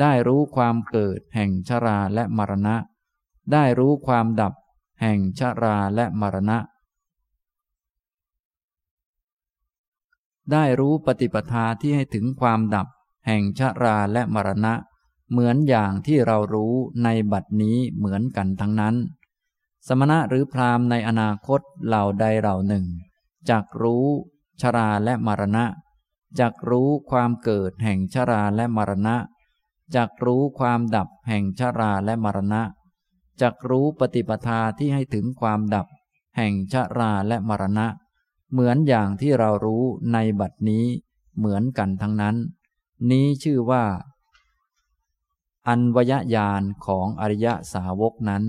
[0.00, 2.76] ได้รู้ความเกิดแห่งชราและมรณะ
[3.52, 4.54] ได้รู้ความดับ
[5.00, 6.58] แห่งชราและมรณะ
[10.52, 12.88] ได้รู้ปฏิปทาที่ให้ถึงความดับ
[13.26, 14.74] แห่งชราและมรณะ
[15.30, 16.74] เหมือนอย่างที่เรารู้
[17.04, 18.94] ในบัดนี้เหมือนกันทั้งนั้น
[19.86, 22.84] สมณะหรือพราหมณ์ในอนาคตเหล่าใดเหล่าหนึ่ง
[23.48, 24.06] จักรู้
[24.60, 25.64] ชราและมรณะ
[26.40, 29.16] จักรู้ความเกิดแห่งชราและมรณะ
[29.96, 32.62] จักรู้ความดับแห่งชราและมรณะ
[33.40, 35.86] จักรู้ปฏิปทาที่ให้ถึงความดับ
[36.36, 37.86] แห่งชราและมรณะ
[38.52, 40.84] เหมือนอย่างที่เรารู้ในบัดนี้
[41.38, 42.36] เหมือนกันทั้งนั้น
[43.10, 43.84] นี้ชื่อว่า
[45.68, 48.44] อันวยญาณของอริยสาวกนั้น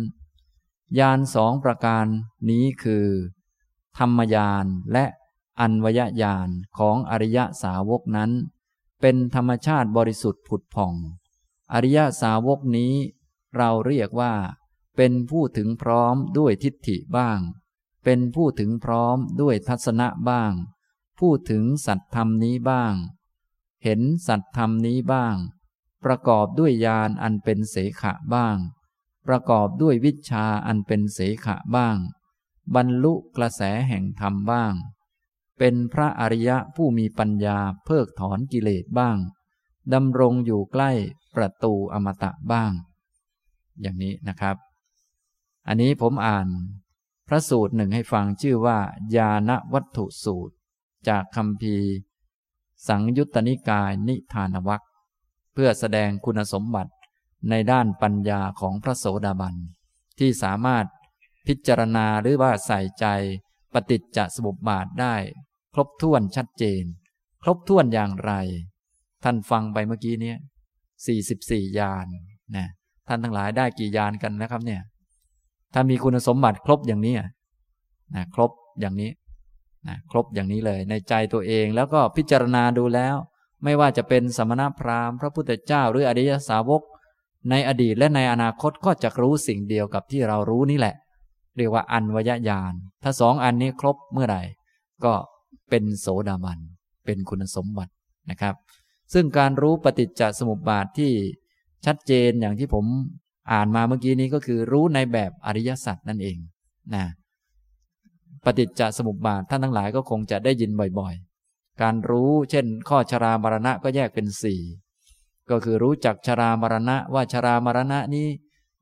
[1.00, 2.06] ญาณสองประการ
[2.50, 3.08] นี้คือ
[3.98, 5.06] ธรรมญาณและ
[5.60, 8.32] อันวยญาณของอริยสาวกนั้น
[9.02, 10.94] เป็นธรรมชาติบริสุทธิ์ผุดผ่อง
[11.74, 12.94] อริยสาวกนี้
[13.58, 14.34] เราเรียกว่า
[14.98, 17.40] เป็นผู้ถึงพร้อมด้วยทิฏฐิบ้าง
[18.04, 20.54] เป็นผู้ถึงพร้อมด้วยทัศนะบ้าง
[21.20, 22.94] พูดถึงสัตธรรมนี้บ้าง
[23.84, 25.36] เห็นสัตธรรมนี้บ้าง
[26.06, 28.58] ประกอบด้วยญาณอันเป็นเสขะบ้าง
[29.28, 31.98] ประกอบด้วยวิชาอันเป็นเสขะบ้าง
[32.76, 34.74] บรรลุกระแสแห่งธรรมบ้าง
[35.60, 39.18] เป็นพระอริยะผู้มีปัญญาเพิกถอนกิเลสบ้าง
[39.94, 40.92] ดำรงอยู่ใกล้
[41.36, 42.72] ประตูอมตะบ้าง
[43.82, 44.58] อย่างนี้นะครับ
[45.68, 46.48] อันนี้ผมอ่าน
[47.28, 48.80] พระสูตรหนึ่งให้ฟังชื่อว่า
[49.16, 50.56] ญาณวัตถุสูตร
[51.08, 51.78] จากคำพี
[52.88, 54.82] สังยุตตนิกายนิทานวัค
[55.54, 56.92] เพื่อแสดงคุณสมบัติ
[57.50, 59.56] ในด้านปัญญาของพระโสดาบัน
[60.20, 60.86] ที่สามารถ
[61.48, 63.06] พิจารณาหรือว่าใส่ใจ
[63.76, 65.16] ปฏิจจสมุปบาทได้
[65.74, 66.84] ครบถ้วนชัดเจน
[67.44, 68.34] ครบถ้วนอย่างไร
[69.24, 70.34] ท่านฟังไปเมื่อกี้นี้
[71.06, 72.08] สี่สิบสี่ยาน
[72.56, 72.68] นะ
[73.08, 74.82] ท่านทั้งหลายได้กี่ยานกันนะครับเนี่ย
[75.74, 77.16] ถ้ามีคุณสมบัติครบอย่างนี้
[78.16, 79.12] นะครบอย่างนี้
[79.88, 83.16] นะครบอย่างนี้เลย ในใจตัวเองแล้วก็พิจารณาดูแล้ว
[83.64, 86.82] ไม่ว่าจะเป็นสมณพราหมณ์พระพุทธเจ้าหรืออริยสาวก
[87.50, 90.96] ในอดีตและในอนาคตก็จะรู้สิ่งเดียวกับที่เรารู้นี่แหละ
[91.58, 94.42] เรียกว่าอันวยญาณ ถ้าสองอันนี้ครบเมื่อไหร่
[95.04, 95.14] ก็
[95.70, 96.60] เป็นโสดาบัน
[97.06, 97.94] เป็นคุณสมบัติ
[98.30, 98.56] นะครับ
[99.14, 101.12] ซึ่งการรู้ปฏิจจสมุปบาทที่
[101.86, 102.86] ชัดเจนอย่างที่ผม
[103.52, 106.38] อ่านมาเมื่อกี้นี้ก็คือรู้ในแบบอริยสัจนั่นเอง
[106.96, 107.06] นะ
[108.46, 114.62] ปฏิจจสมุปบาทท่านทั้งหลายก็คงจะได้ยินบ่อยๆ การรู้เช่น ข้อชรามรณะก็แยกเป็นสี่
[115.50, 118.28] ก็คือรู้จักชรามรณะว่าชรามรณะนี้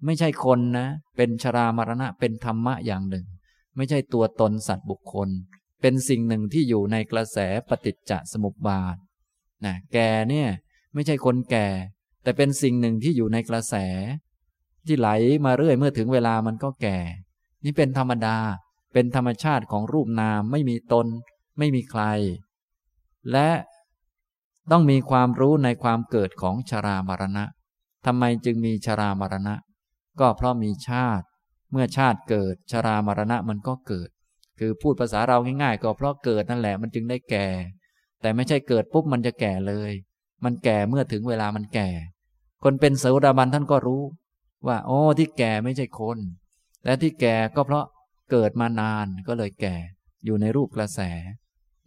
[0.06, 0.88] ไม่ใช่คนนะ
[1.18, 3.26] เป็นชรามรณะ เป็นธรรมะอย่างหนึ่ง
[3.76, 5.30] ไม่ใช่ตัวตนสัตว์บุคคล
[5.82, 7.38] เป็นสิ่งหนึ่งที่อยู่ในกระแส
[7.70, 8.98] ปฏิจจสมุปบาท
[9.66, 10.50] นะแก่เนี่ย
[10.94, 11.68] ไม่ใช่คนแก่
[12.24, 13.76] แต่เป็นสิ่งหนึ่งที่อยู่ในกระแส
[14.88, 15.10] ที่ไหล
[15.46, 16.98] มาเรื่อยเมื่อถึงเวลามันก็แก่
[17.64, 18.38] นี่เป็นธรรมดา
[18.94, 21.08] เป็นธรรมชาติของรูปนามไม่มีตน
[21.58, 22.04] ไม่มีใคร
[23.32, 23.50] และ
[24.72, 27.46] ต้องมีความรู้ในความเกิดของชรามรณะ
[28.06, 29.56] ทำไมจึงมีชรามรณะ
[30.20, 31.26] ก็เพราะมีชาติ
[31.72, 34.10] เมื่อชาติเกิด ชรามรณะมันก็เกิด
[34.60, 37.48] คือพูดภาษาเราง่ายๆ ก็เพราะเกิดนั่นแหละมันจึงได้แก่
[38.22, 39.92] แต่ไม่ใช่เกิดปุ๊บมันจะแก่เลย
[40.44, 41.90] มันแก่เมื่อถึงเวลามันแก่
[42.64, 44.04] คนเป็นโสดาบันท่านก็รู้
[44.68, 46.18] ว่าโอ้ที่แก่ไม่ใช่คน
[46.86, 47.86] และที่แก่ก็เพราะ
[48.32, 49.76] เกิดมานานก็เลยแก่
[50.26, 51.00] อยู่ในรูปกระแส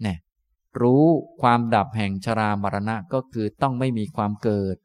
[0.03, 0.19] เนี่ย
[0.83, 1.05] รู้
[1.43, 4.77] ความดับแห่งชรามรณะก็คือต้องไม่มีความเกิด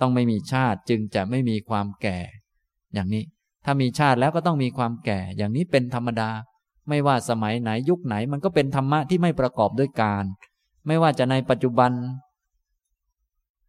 [0.00, 2.20] ต้องไม่มีชาติจึงจะไม่มีความแก่
[2.94, 3.24] อย่างนี้
[3.64, 6.30] ถ้ามีชาติแล้วก็ต้องมีความแก่ อย่างนี้เป็นธรรมดา
[6.88, 10.24] ไม่ว่าสมัยไหนยุคไหน มันก็เป็นธรรมะที่ไม่ประกอบด้วยการ
[10.86, 11.92] ไม่ว่าจะในปัจจุบัน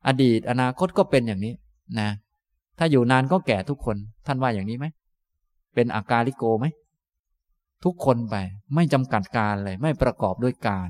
[0.07, 1.53] อดีตอนาคตก็เป็นอย่างนี้
[1.99, 2.09] นะ
[2.77, 4.85] ถ้าอยู่นานก็แก่ทุกคน ท่านว่าอย่างนี้ไหม
[5.75, 6.65] เป็นอากาลิโกไหม
[7.83, 8.35] ทุกคนไป
[8.75, 10.89] ไม่จำกัดการเลย ไม่ประกอบด้วยการ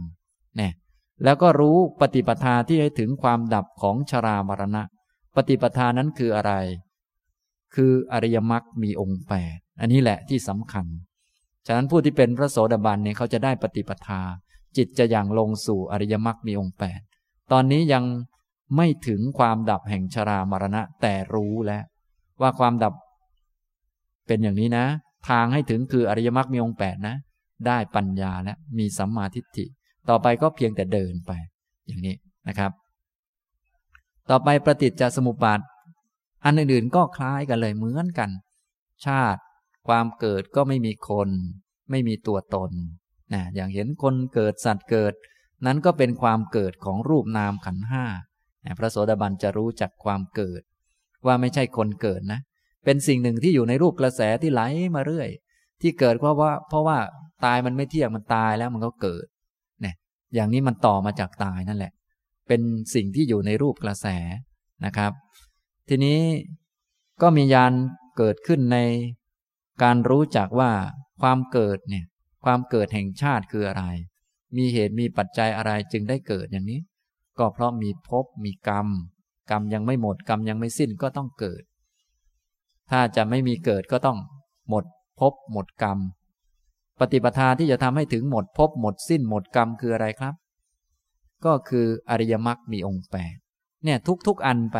[0.58, 0.74] เนี่ย
[1.24, 4.84] แล้วก็รู้ปฏิปทาที่ให้ถึงความดับของชรามรณะ
[5.36, 6.54] ปฏิปทานั้นคืออะไร
[7.76, 10.86] คืออริยมรรคมีองค์แปดอันนี้แหละที่สำคัญ
[11.68, 14.22] ฉะนั้นผู้ที่เป็นพระโสดาบันเนี่ยเขาจะได้ปฏิปทา
[14.78, 17.00] จิตจะอย่างลงสู่อริยมรรคมีองค์แปด
[17.52, 18.04] ตอนนี้ยัง
[18.76, 21.84] ไม่ถึงความดับแห่งชรามรณะแต่รู้แล้ว
[22.42, 22.94] ว่าความดับ
[24.28, 24.86] เป็นอย่างนี้นะ
[25.30, 27.16] ทางให้ถึงคืออริยมรรคมีองค์แปดนะ
[27.68, 29.66] ได้ปัญญาและมีสัมมาทิฏฐิ
[30.10, 31.32] ต่อไปก็เพียงแต่เดินไป
[31.88, 32.16] อย่างนี้
[32.48, 32.72] นะครับ
[34.30, 35.60] ต่อไปประติจจสมุปบาท
[36.46, 38.30] อันอื่นๆก็คล้ายกันเลยเหมือนกัน
[39.06, 39.42] ชาติ
[39.88, 41.30] ความเกิดก็ไม่มีคน
[41.92, 42.72] ไม่มีตัวตน
[43.34, 45.14] นะอย่างเห็นคนเกิดสัตว์เกิด
[45.66, 48.06] นั้นก็เป็นความเกิดของรูปนามขันห้า
[48.80, 50.62] พระโสดาบันจะรู้จักความเกิด
[51.26, 52.40] ว่าไม่ใช่คนเกิดนะ
[52.86, 54.62] เป็นสิ่งหนึ่งที่อยู่ในรูปกระแสที่ไหล
[54.96, 55.30] มาเรื่อย
[55.82, 56.98] ที่เกิดเพราะว่า เพราะว่า
[57.46, 59.26] ตายมันไม่เที่ยงมันตายแล้วมันก็เกิด
[59.82, 59.96] เนี่ย
[60.36, 61.92] อย่างนี้มันต่อมาจากตายนั่นแหละ
[62.48, 62.62] เป็น
[62.96, 64.08] สิ่งที่อยู่ในรูปกระแส
[64.86, 65.12] นะครับ
[65.88, 66.20] ทีนี้
[67.22, 67.74] ก็มียาน
[68.18, 68.78] เกิดขึ้นใน
[69.84, 70.72] การรู้จักว่า
[71.22, 72.06] ความเกิดเนี่ย
[72.46, 73.84] ความเกิดแห่งชาติคืออะไร
[74.58, 76.80] มีเหตุมีปัจจัยอะไรจึงได้เกิดอย่างนี้
[77.40, 78.88] ก็เพราะมีภพมีกรรม
[79.52, 81.64] กรรมยังไม่หมดกรรมยังไม่สิ้นก็ต้องเกิด
[82.92, 84.18] ถ้าจะไม่มีเกิดก็ต้อง
[84.70, 84.86] หมด
[85.20, 86.00] ภพหมดกรรม
[87.00, 90.36] ปฏิปทาที่จะทำให้ถึงหมดภพหมดสิ้นหมดกรรมคืออะไรครับ
[91.46, 93.36] ก็คืออริยมรรคมีองค์แปด
[93.84, 94.78] เนี่ยทุกทุกอันไป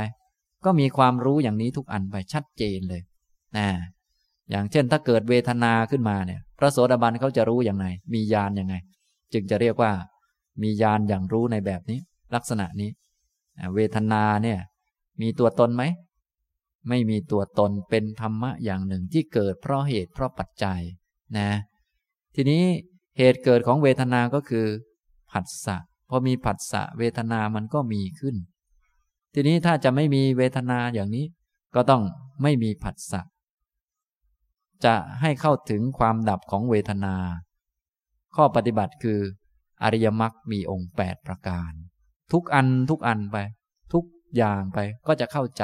[0.66, 3.02] ก็มีความรู้อย่างนี้ทุกอันไปชัดเจนเลย
[3.58, 3.68] นะ
[4.50, 8.76] อย่างเช่นถ้าเกิดเวทนาขึ้นมาเนี่ย พระโสดาบันเขาจะรู้อย่างไรมีญาณยังไง
[9.34, 9.92] จึงจะเรียกว่า
[10.64, 12.00] มีญาณอย่างรู้ในแบบนี้
[12.36, 12.90] ลักษณะนี้
[13.76, 14.60] เวทนาเนี่ย
[15.22, 15.84] มีตัวตนไหม
[16.90, 20.82] ไม่มีตัวตนเป็นธรรมะอย่างหนึ่งที่เกิดเพราะเหตุเพราะปัจจัย
[21.38, 21.50] นะ
[22.36, 22.64] ทีนี้
[23.18, 24.66] เหตุเกิดของเวทนาก็คือ
[25.32, 25.78] ผัสสะ
[26.10, 28.36] พอมีผัสสะเวทนามันก็มีขึ้น
[29.38, 31.26] ทีนี้ถ้าจะไม่มีเวทนาอย่างนี้
[31.76, 32.04] ก็ต้อง
[32.42, 33.22] ไม่มีผัสสะ
[34.86, 37.16] จะให้เข้าถึงความดับของเวทนา
[38.36, 39.20] ข้อปฏิบัติคือ
[39.84, 41.72] อริยมรรคมีองค์แปดประการ
[42.32, 43.38] ทุกอันทุกอันไป
[43.94, 44.04] ทุก
[44.38, 45.64] อย่างไปก็จะเข้าใจ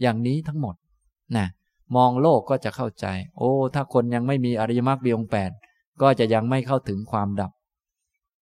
[0.00, 0.74] อย่างนี้ทั้งหมด
[1.36, 1.46] นะ
[1.96, 3.06] มองโลกก็จะเข้าใจ
[3.36, 5.50] โอ้ ถ้าคนยังไม่มีอริยมรรคมีองค์แปด
[6.02, 7.52] ก็จะยังไม่เข้าถึงความดับ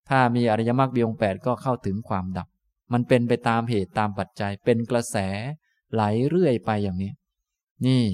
[0.08, 2.48] ถ้ามีอริยมรรคมีองค์แปดก็เข้าถึงความดับ
[2.92, 5.16] มันเป็นไปตามเหตุตามปัจจัย เป็นกระแส
[5.92, 7.12] ไหลเรื่อยไปอย่างนี้
[7.86, 8.04] นี่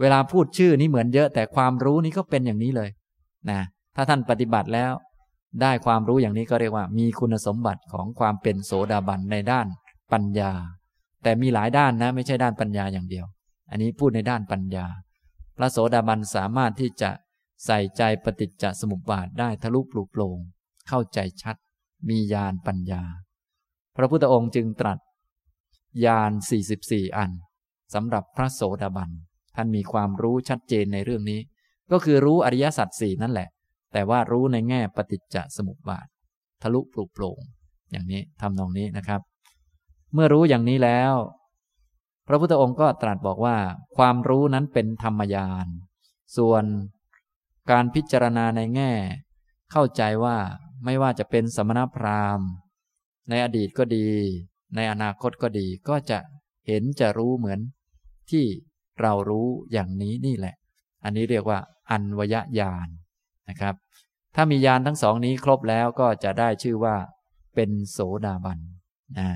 [0.00, 2.90] เวลาพูดชื่อนี้เหมือนเยอะ แต่ความรู้นี้ก็เป็นอย่างนี้เลย
[3.50, 3.60] นะ
[3.96, 4.92] ถ้าท่านปฏิบัติแล้ว
[5.62, 9.66] ได้ความรู้อย่างนี้ก็เรียกว่า มีคุณสมบัติของความเป็นโสดาบันในด้าน
[10.12, 10.52] ปัญญา
[11.22, 13.26] แต่มีหลายด้านนะ ไม่ใช่ด้านปัญญาอย่างเดียว
[13.70, 14.86] อันนี้พูดในด้านปัญญา
[15.56, 17.10] พระโสดาบันสามารถที่จะ
[17.66, 20.38] ใส่ใจปฏิจจสมุปบาทได้ทะลุปลุกโปร่ง
[20.88, 21.56] เข้าใจชัด
[22.08, 23.02] มีญาณปัญญา
[23.96, 24.98] พระพุทธองค์จึงตรัส
[26.04, 26.32] ญาณ
[26.72, 27.30] 44 อัน
[27.94, 29.10] สำหรับพระโสดาบัน
[29.56, 31.40] ท่านมีความรู้ชัดเจนในเรื่องนี้
[31.92, 33.48] ก็คือรู้อริยสัจสี่นั่นแหละ
[33.92, 36.06] แต่ว่ารู้ในแง่ปฏิจจสมุปบาท
[36.62, 37.40] ทะลุปลุกโปร่ง
[37.90, 39.20] อย่างนี้ทำนองนี้นะครับ
[40.14, 41.14] เมื่อรู้อย่างนี้แล้ว
[42.28, 43.56] พระพุทธองค์ก็ตรัสบอกว่า
[43.96, 45.66] ความรู้นั้นเป็นธรรมยาน
[46.36, 46.64] ส่วน
[47.70, 48.92] การพิจารณาในแง่
[49.72, 50.36] เข้าใจว่า
[50.84, 52.46] ไม่ว่าจะเป็นสมณพราหมณ์
[53.28, 54.08] ในอดีตก็ดี
[54.74, 56.18] ในอนาคตก็ดีก็จะ
[56.66, 57.60] เห็นจะรู้เหมือน
[58.30, 58.44] ที่
[59.00, 60.54] เรารู้อย่างนี้นี่แหละ
[61.04, 61.58] อันนี้เรียกว่า
[61.90, 62.88] อันวยญาณ
[63.48, 63.74] นะครับ
[64.34, 66.96] ถ้ามีญาณทั้งสองนี้ครบแล้วก็จะได้ชื่อว่า
[67.54, 68.58] เป็นโสดาบัน
[69.18, 69.28] นะ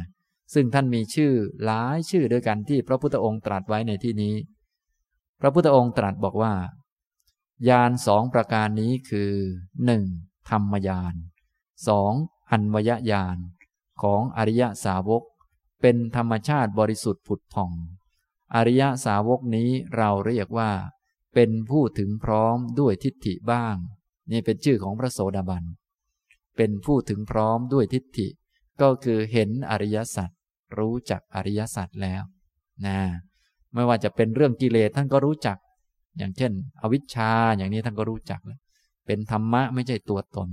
[0.54, 1.32] ซึ่งท่านมีชื่อ
[1.64, 4.34] หลายชื่อด้วยกันที่พระพุทธองค์ตรัสไว้ในที่นี้
[5.40, 6.52] พระพุทธองค์ตรัสบอกว่า
[7.68, 9.32] ญาณสองประการนี้คือ
[9.84, 10.04] หนึ่ง
[10.50, 11.14] ธรรมญาณ
[11.88, 12.12] สอง
[12.50, 13.36] อันวยญาณ
[14.02, 15.22] ของอริยสาวก
[15.82, 17.72] เป็นธรรมชาติบริสุทธิ์ผุดผ่อง
[18.54, 20.70] อริยสาวกนี้เราเรียกว่า
[21.34, 23.76] เป็นผู้ถึงพร้อมด้วยทิฏฐิบ้าง
[24.30, 25.64] นี่เป็นชื่อของพระโสดาบัน
[26.56, 28.28] เป็นผู้ถึงพร้อมด้วยทิฏฐิ
[28.80, 30.30] ก็คือเห็นอริยสัจ
[30.78, 32.22] รู้จักอริยสัจแล้ว
[32.86, 32.98] นะ
[33.74, 35.56] ไม่ว่าจะเป็นเรื่องกิเลสท่านก็รู้จัก
[36.18, 38.40] อย่างเช่น อวิชชาอย่างนี้ท่านก็รู้จัก
[39.06, 40.48] เป็นธรรมะไม่ใช่ตัวตน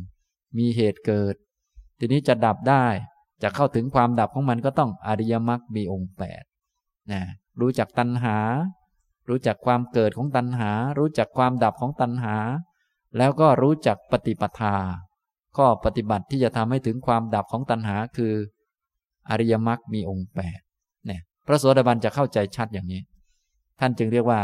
[0.58, 1.36] มีเหตุเกิด
[2.00, 2.86] ทีนี้จะดับได้
[3.44, 6.44] จะเข้าถึงความดับของมันก็ต้องอริยมรรคมีองค์แปด
[7.12, 7.22] นะ
[7.62, 8.38] รู้จักตัณหา
[9.30, 12.36] รู้จักความเกิดของตัณหา รู้จักความดับของตัณหา
[13.18, 14.76] แล้วก็รู้จักปฏิปทา
[15.58, 18.34] ข้อปฏิบัติที่จะทำให้ถึงความดับของตัณหาคือ
[19.30, 20.60] อริยมรรคมีองค์แปด
[21.06, 23.02] เนี่ยพระโสดาบันจะเข้าใจชัดอย่างนี้
[23.80, 24.42] ท่านจึงเรียกว่า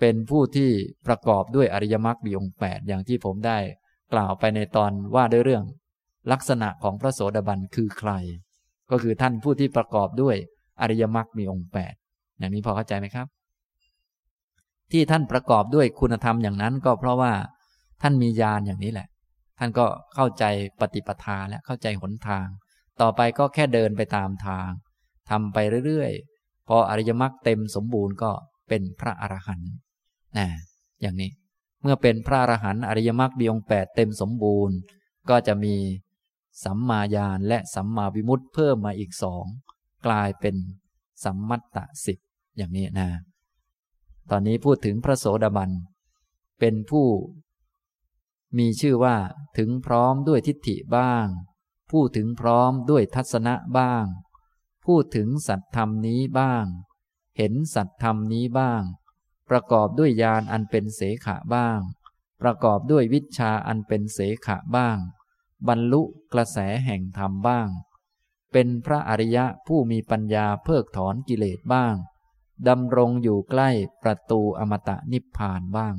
[0.00, 0.70] เป็นผู้ที่
[1.06, 3.58] ประกอบด้วยอริยมรรคมีองค์แปดอย่างที่ผมได้
[4.12, 5.64] กล่าวไปในตอนว่าด้วยเรื่อง
[6.32, 8.12] ลักษณะของพระโสดาบันคือใคร
[8.90, 10.36] ก็คือท่านผู้ที่ประกอบด้วย
[10.80, 11.94] อริยมรรคมีองค์แปด
[12.38, 13.26] อย่างนี้พอเข้าใจไหมครับ
[14.92, 17.32] ที่ท่านประกอบด้วยคุณธรรมอย่างนั้นก็เพราะว่า
[18.02, 19.08] ท่านมีญาณอย่างนี้แหละ
[19.58, 20.44] ท่านก็เข้าใจ
[20.80, 22.46] ปฏิปทาและเข้าใจหนทาง
[23.00, 24.70] ต่อไปก็แค่เดินไปตามทาง
[25.30, 28.30] ทำไปเรื่อยๆ พออริยมรรคเต็มสมบูรณ์ก็
[28.68, 29.70] เป็นพระอรหันต์
[30.38, 30.46] นะ
[31.00, 31.30] อย่างนี้
[31.82, 34.76] เมื่อเป็นพระอรหันต์อริยมรรคมีองค์แปดเต็มสมบูรณ์
[35.30, 35.74] ก็จะมี
[36.64, 39.44] สัมมาญาณและสัมมาวิมุตติเพิ่มมาอีกสอง
[40.06, 40.56] กลายเป็น
[41.24, 42.18] สัมมัตตสิบ
[42.56, 43.08] อย่างนี้นะ
[44.30, 45.70] ตอนนี้พูดถึงพระโสดาบัน
[46.58, 47.06] เป็นผู้
[48.58, 49.16] มีชื่อว่า
[49.58, 51.26] ถึงพร้อมด้วยทิฏฐิบ้าง
[51.90, 54.04] ผู้ถึงพร้อมด้วยทัศนะบ้าง
[54.86, 56.64] พูดถึงสัตธรรมนี้บ้าง
[57.36, 58.82] เห็นสัตธรรมนี้บ้าง
[59.50, 61.80] ประกอบด้วยญาณอันเป็นเสขะบ้าง
[62.42, 64.98] ประกอบด้วยวิชาอันเป็นเสขะบ้าง
[65.68, 66.02] บรรลุ
[66.32, 67.68] กระแสแห่งธรรมบ้าง
[68.52, 71.94] เป็นพระอริยะผู้มีปัญญาเพิกถอนกิเลสบ้าง
[72.68, 73.70] ดำรงอยู่ใกล้
[74.02, 75.94] ประตูอมตะนิพพานบ้าง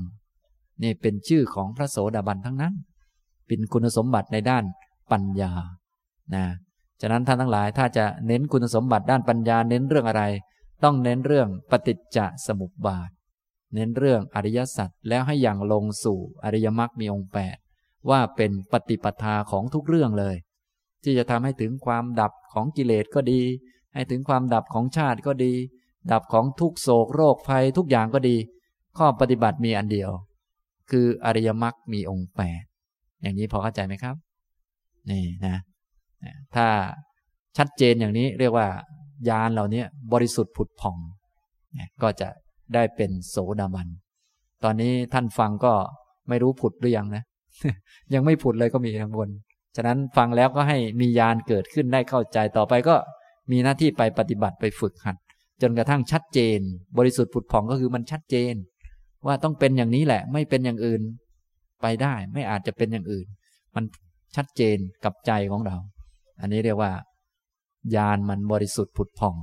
[0.84, 2.74] นี่เป็นชื่อของพระโสดาบันทั้งนั้น
[3.48, 4.64] เป็นคุณสมบัติในด้าน
[5.12, 5.52] ปัญญา
[6.36, 6.46] นะ
[7.02, 10.24] ฉะนั้นท่านทั้งหลายถ้าจะเน้นคุณสมบัติด้านปัญญาเน้นเรื่องอะไร
[10.84, 13.10] ต้องเน้นเรื่องปฏิจจสมุปบาท
[13.74, 17.58] เน้นเรื่องอริยสัจแล้วให้อย่างลงสู่อริยมรรคมีองค์แปด
[18.10, 20.36] ว่าเป็นปฏิปทาของทุกเรื่องเลย
[21.04, 23.42] ที่จะทำให้ถึงความดับของกิเลสก็ดี
[23.94, 25.54] ให้ถึงความดับของชาติก็ดี
[26.12, 28.36] ดับของทุกโศกโรคภัยทุกอย่างก็ดี
[28.98, 30.12] ข้อปฏิบัติมีอันเดียว
[30.92, 32.64] คืออริยมรรคมีองค์แปด
[33.22, 34.16] อย่างนี้พอเข้าใจไหมครับ
[35.10, 35.58] นี่นะ
[36.56, 36.68] ถ้า
[37.58, 38.68] ชัดเจนอย่างนี้เรียกว่า
[39.30, 39.84] ญาณเหล่านี้
[40.14, 40.98] บริสุทธิ์ผุดผ่อง
[42.02, 42.30] ก็จะ
[42.74, 43.88] ได้เป็นโสดาบัน
[44.64, 45.74] ตอนนี้ท่านฟังก็
[46.30, 47.24] ไม่รู้ผุดหรือยังนะ
[48.14, 49.30] ยังไม่ผุดเลยก็มีบางคน
[49.76, 52.96] ฉะนั้นฟังแล้วก็ให้มีญาณเกิดขึ้นได้เข้าใจต่อไปก็
[53.52, 55.16] มีหน้าที่ไปปฏิบัติไปฝึกหัด
[55.62, 56.60] จนกระทั่งชัดเจน
[56.98, 58.54] บริสุทธิ์ผุดผ่องก็คือมันชัดเจน
[59.26, 61.02] ว่าต้องเป็นอย่างนี้แหละ ไม่เป็นอย่างอื่น
[61.82, 63.28] ไปได้ไม่อาจจะเป็นอย่างอื่น
[63.76, 63.84] มัน
[64.36, 65.76] ชัดเจนกับใจของเรา
[66.42, 66.92] อันนี้เรียกว่า
[67.96, 69.36] ญาณมันบริสุทธิ์ผุดผ่อง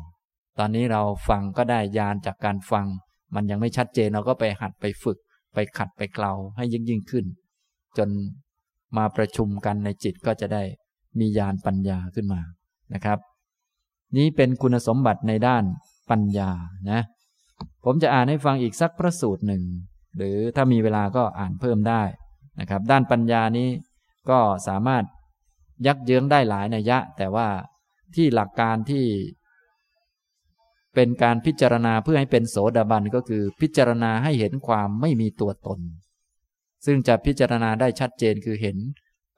[0.59, 2.87] ตอนนี้เราฟังก็ได้ญาณจากการฟัง
[3.35, 5.19] มันยังไม่ชัดเจนเราก็ไปหัดไปฝึก
[5.55, 7.25] ไปขัดไปเกลาให้ยิ่งยิ่งขึ้น
[7.99, 8.09] จน
[8.97, 10.63] มาประชุมกันในจิตก็จะได้
[11.19, 12.41] มีญาณปัญญาขึ้นมา
[12.95, 13.19] นะครับ
[14.17, 15.65] นี้เป็นคุณสมบัติในด้าน
[16.11, 16.51] ปัญญา
[16.91, 17.01] นะ
[17.85, 19.63] ผมจะอ่านให้ฟังอีกสักพระสูตรหนึ่ง
[20.17, 22.03] หรือถ้ามีเวลาก็อ่านเพิ่มได้
[22.61, 23.69] นะครับ ด้านปัญญานี้
[24.31, 25.05] ก็สามารถ
[25.87, 27.49] ยักเยื้องได้หลายนัยยะ แต่ว่า
[28.15, 29.05] ที่หลักการที่
[30.95, 35.79] เป็นการพิจารณาเพื่อให้เป็นโสดาบันก็คือพิจารณาให้เห็นความไม่มีตัวตน
[36.85, 38.77] ซึ่งจะพิจารณาได้ชัดเจนคือเห็น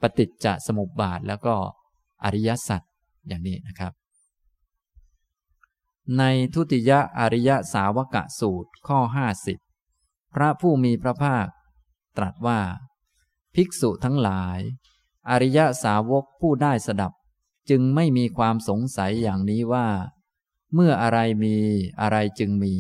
[0.01, 1.55] ปฏิจจสมุปบาทแล้วก็
[2.25, 2.83] อริยสัจ
[3.29, 3.93] อย่างนี้นะครับ
[6.19, 6.23] ใน
[6.55, 9.59] ทุติยอริยสาวกะสูตรข้อห้าสิบ
[10.35, 11.47] พระผู้มีพระภาค
[12.17, 12.61] ตรัสว่า
[13.55, 14.59] ภิกษุทั้งหลาย
[15.31, 17.13] อริยสาวกผู้ได้สดับ
[17.71, 19.89] จึงไม่มีความสงสัยอย่างนี้ว่า
[20.75, 21.57] เมื่ออะไรมี
[22.01, 22.75] อะไรจึงมี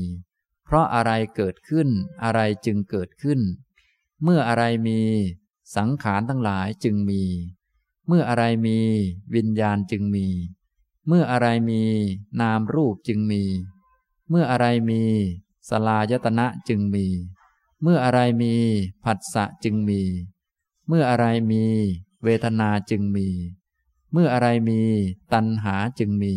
[0.64, 1.88] เพราะอะไรเกิดขึ้น
[2.24, 3.40] อะไรจึงเกิดขึ้น
[4.24, 5.00] เมื่ออะไรมี
[5.76, 7.22] สังขารทั้งหลายจึงมี
[8.06, 8.78] เมื่ออะไรมี
[9.34, 10.26] วิญญาณจึงมี
[11.06, 11.82] เมื่ออะไรมี
[12.40, 13.42] นามรูปจึงมี
[14.30, 15.02] เมื่ออะไรมี
[15.68, 17.06] สลายตนะจึงมี
[17.82, 18.54] เมื่ออะไรมี
[19.04, 20.00] ผัสสะจึงมี
[20.88, 21.62] เมื่ออะไรมี
[22.24, 23.28] เวทนาจึงมี
[24.12, 24.80] เมื่ออะไรมี
[25.32, 26.34] ตัณหาจึงมี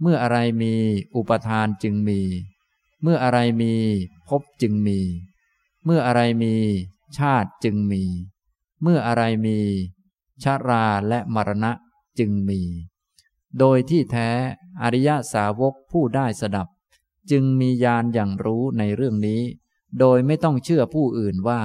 [0.00, 0.72] เมื่ออะไรมี
[1.14, 2.20] อุปทานจึงมี
[3.02, 3.72] เมื่ออะไรมี
[4.28, 4.98] ภพจึงมี
[5.84, 6.54] เมื่ออะไรมี
[7.18, 8.02] ชาติจึงมี
[8.82, 9.58] เมื่ออะไรมี
[10.42, 11.72] ชาราและมรณะ
[12.18, 12.60] จึงมี
[13.58, 14.30] โดยที่แท้
[14.82, 16.68] อริยสาวกผู้ได้สดับ
[17.30, 19.42] จึงมีญาณอย่างรู้ในเรื่องนี้
[19.98, 21.62] โดยไม่ต้องเชื่อผู้อื่นว่า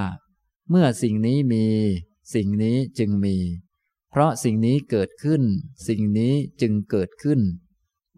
[0.70, 1.66] เมื่อสิ่งนี้มี
[2.34, 3.36] สิ่งนี้จึงมี
[4.10, 5.42] เพราะสิ่งนี้เกิดขึ้น
[5.88, 7.40] สิ่งนี้จึงเกิดขึ้น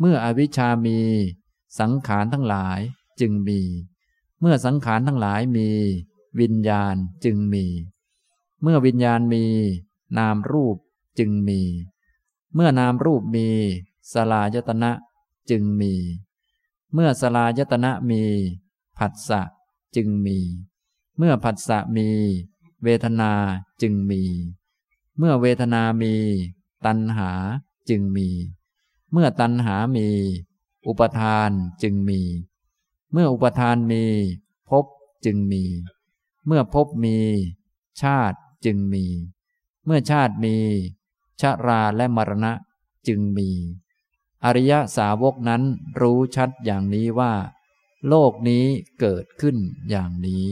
[0.01, 1.01] เมื่ออวิชามี
[1.78, 2.80] สังขารทั้งหลาย
[3.20, 3.61] จึงมี
[4.41, 5.68] เมื่อสังขารทั้งหลายมี
[6.41, 7.64] วิญญาณจึงมี
[8.62, 9.45] เมื่อวิญญาณมี
[10.18, 10.76] นามรูป
[11.18, 11.61] จึงมี
[12.55, 13.49] เมื่อนามรูปมี
[14.12, 14.91] สลายตนะ
[15.51, 15.93] จึงมี
[16.93, 18.22] เมื่อสลายตนะมี
[18.99, 19.43] ผัสสะ
[19.97, 20.38] จึงมี
[21.18, 22.09] เมื่อผัสสะมี
[22.84, 23.32] เวทนา
[23.82, 24.22] จึงมี
[25.18, 26.14] เมื่อเวทนามี
[26.86, 27.30] ตัณหา
[27.88, 28.28] จึงมี
[29.12, 30.09] เมื่อตัณหามี
[30.86, 31.51] อุปทาน
[31.82, 32.20] จึงมี
[33.12, 34.04] เมื่ออุปทานมี
[34.68, 34.84] ภพ
[35.24, 35.64] จึงมี
[36.46, 37.18] เมื่อภพมี
[38.02, 39.04] ชาติจึงมี
[39.84, 40.56] เมื่อชาติมี
[41.40, 42.52] ชาราและมรณะ
[43.08, 43.50] จึงมี
[44.44, 45.62] อริยสาวกนั้น
[46.00, 47.32] รู้ชัดอย่างนี้ว่า
[48.08, 48.64] โลกนี้
[49.00, 49.56] เกิดขึ้น
[49.90, 50.46] อย่างนี้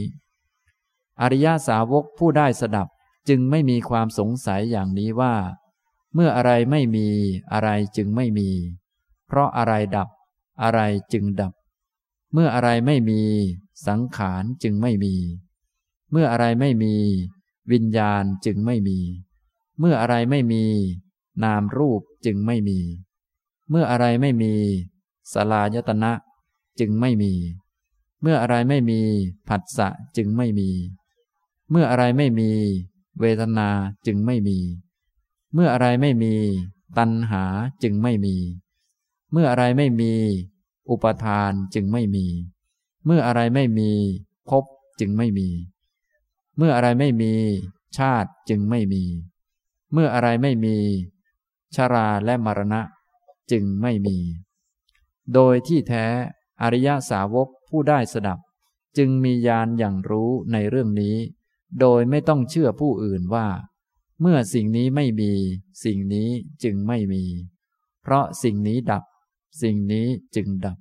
[1.21, 2.87] อริยสาวกผู้ได้สดับ
[3.29, 5.35] จึงไม่มีความสงสัยอย่างนี้ว่า
[6.13, 7.07] เมื่ออะไรไม่มี
[7.53, 8.49] อะไรจึงไม่มี
[9.27, 10.09] เพราะอะไรดับ
[10.63, 10.79] อะไร
[11.13, 11.53] จึงดับ
[12.33, 13.21] เมื่ออะไรไม่มี
[13.87, 15.15] สังขารจึงไม่มี
[16.11, 16.95] เมื่ออะไรไม่มี
[17.71, 18.99] วิญญาณจึงไม่มี
[19.79, 20.63] เมื่ออะไรไม่มี
[21.43, 22.79] นามรูปจึงไม่มี
[23.69, 24.53] เมื่ออะไรไม่มี
[25.33, 26.11] สลายตนะ
[26.79, 27.33] จึงไม่มี
[28.21, 28.99] เมื่ออะไรไม่มี
[29.47, 30.69] ผัสสะจึงไม่มี
[31.69, 32.49] เมื่ออะไรไม่มี
[33.19, 33.69] เวทนา
[34.05, 34.57] จึงไม่มี
[35.53, 36.33] เมื่ออะไรไม่มี
[36.97, 37.43] ตัณหา
[37.83, 38.35] จึงไม่มี
[39.31, 40.13] เมื่ออะไรไม่มี
[40.89, 42.25] อุปทานจึงไม่มี
[43.05, 43.91] เมื่ออะไรไม่มี
[44.49, 44.63] ภพ
[44.99, 45.49] จึงไม่มี
[46.57, 47.33] เมื่ออะไรไม่มี
[47.97, 49.03] ชาติจึงไม่มี
[49.93, 50.77] เมื่ออะไรไม่มี
[51.75, 52.81] ชาราและมรณะ
[53.51, 54.17] จึงไม่มี
[55.33, 56.05] โดยที่แท้
[56.61, 58.39] อริยสาวกผู้ได้สดับ
[58.97, 61.15] จึงมีญาณอย่างรู้ในเรื่องนี้
[61.79, 63.47] โดยไม่ต้องเชื่อผู้อื่นว่า
[64.21, 65.31] เมื่อสิ่งนี้ไม่มี
[65.83, 66.29] สิ่งนี้
[66.63, 67.23] จึงไม่มี
[68.01, 69.03] เพราะสิ่งนี้ดับ
[69.61, 70.77] สิ่งนี้จึงดับ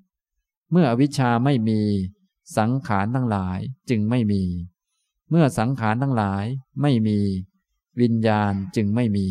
[0.71, 1.81] เมื่ออวิชชาไม่มี
[2.57, 3.59] สังขารทั้งหลาย
[3.91, 4.43] จึงไม่มี
[5.31, 6.45] เมื่อสังขารทั้งหลาย
[6.83, 7.19] ไม่มี
[8.01, 9.29] วิญญาณจึงไม่มี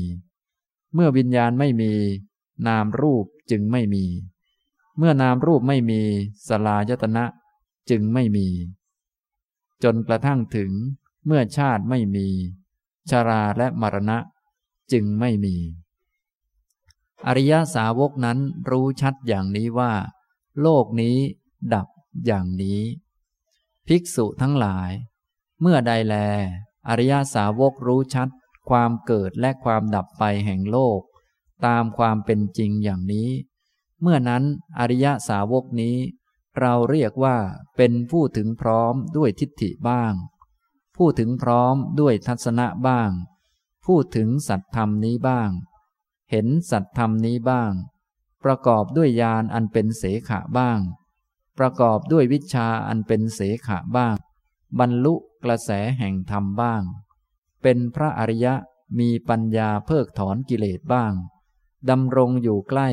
[0.93, 1.93] เมื่อวิญญาณไม่มี
[2.67, 4.05] นามรูปจึงไม่มี
[4.97, 6.01] เมื่อนามรูปไม่มี
[6.47, 7.25] สลายตนะ
[7.89, 8.47] จึงไม่มี
[9.83, 10.71] จนกระทั่งถึง
[11.25, 12.27] เมื่อชาติไม่มี
[13.09, 14.17] ชาราและมรณะ
[14.91, 15.55] จึงไม่มี
[17.25, 18.39] อริยสาวกนั้น
[18.69, 19.93] รู้ชัดอย่างนี้ว่า
[20.61, 21.17] โลกนี้
[21.73, 21.87] ดับ
[22.25, 22.81] อย่างนี้
[23.87, 24.91] ภิกษุทั้งหลาย
[25.61, 26.15] เมื่อใดแล
[26.87, 28.29] อริยสาวกรู้ชัด
[28.69, 31.01] ความเกิดและความดับไปแห่งโลก
[31.65, 33.29] ตามความเป็นจริงอย่างนี้
[34.01, 34.43] เมื่อนั้น
[34.79, 35.97] อริยสาวกนี้
[36.59, 37.37] เราเรียกว่า
[37.77, 40.13] เป็นผู้ถึงพร้อมด้วยทิฏฐิบ้าง
[40.95, 43.11] ผู้ถึงพร้อมด้วยทัศนะบ้าง
[43.85, 45.49] ผู้ถึงสัตธรรมนี้บ้าง
[46.31, 47.71] เห็นสัตธรรมนี้บ้าง
[48.43, 50.79] ประกอบด้วยญาณอันเป็นเสขะบ้าง
[51.59, 54.15] ประกอบด้วยวิชาอันเป็นเสขะบ้าง
[54.79, 56.83] บรรลุกระแสแห่งธรรมบ้าง
[57.61, 58.53] เป็นพระอริยะ
[58.99, 61.13] มีปัญญาเพิกถอนกิเลสบ้าง
[61.89, 62.89] ดำรงอยู่ใกล้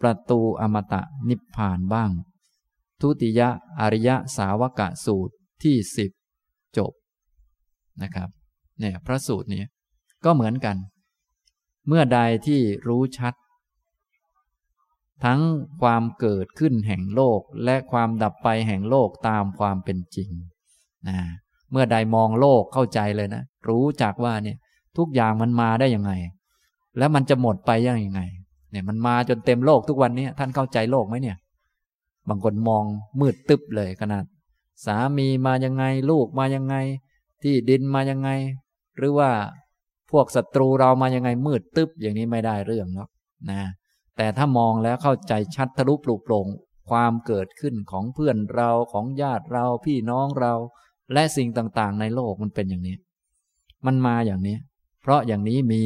[0.00, 2.10] ประตูอมตะนิพพานบ้าง
[3.00, 3.48] ทุติยะ
[3.80, 6.10] อริยะสาวกะสูตรที่สิบ
[6.76, 6.92] จบ
[8.02, 8.28] นะครับ
[8.78, 9.64] เนี่ยพระสูตรนี้
[10.24, 10.76] ก็เหมือนกัน
[11.92, 13.34] เมื่อใดที่รู้ชัด
[15.24, 15.40] ทั้ง
[15.82, 20.30] ความเกิดขึ้นแห่งโลกและความดับไปแห่งโลกตามความเป็นจริง
[21.08, 21.18] นะ
[21.70, 24.56] เมื่อใดมองโลกเข้าใจเลยนะ รู้จักว่าเนี่ย
[24.98, 26.12] ทุกอย่างมันมาได้ยังไง
[26.98, 28.22] แล้วมันจะหมดไปยังไง
[28.70, 31.36] เนี่ยมันมาจนเต็มโลกทุกวันนี้ท่านเข้าใจโลกไหมเนี่ย
[32.28, 32.84] บางคนมอง
[33.20, 34.24] มืดตึ๊บเลยขนาด
[34.84, 36.76] สามีมายังไง ลูกมายังไง
[37.42, 38.30] ที่ดินมายังไง
[38.96, 39.30] หรือว่า
[40.10, 43.08] พวกศัตรูเรามายังไงมืดตึ๊บอย่างนี้ไม่ได้เรื่องหรอก
[43.50, 43.62] นะ
[44.16, 46.46] แต่ถ้ามองแล้วเข้าใจชัดทะลุปลุกโปร่ง
[46.90, 50.54] ความเกิดขึ้นของเพื่อนเราของญาติเราพี่น้องเรา
[51.12, 52.96] และสิ่งต่างๆ ในโลกมันเป็นอย่างนี้
[53.86, 54.56] มันมาอย่างนี้
[55.00, 55.84] เพราะอย่างนี้มี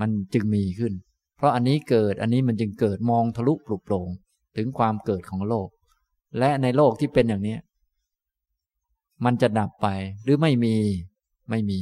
[0.00, 0.92] มันจึงมีขึ้น
[1.36, 4.08] เพราะอันนี้เกิดอันนี้มันจึงเกิดมองทะลุปลุกโปร่ง
[4.56, 5.68] ถึงความเกิดของโลก
[6.38, 7.56] และในโลกที่เป็นอย่างนี้
[9.24, 9.88] มันจะดับไป
[10.22, 10.76] หรือไม่มี
[11.50, 11.80] ไม่มี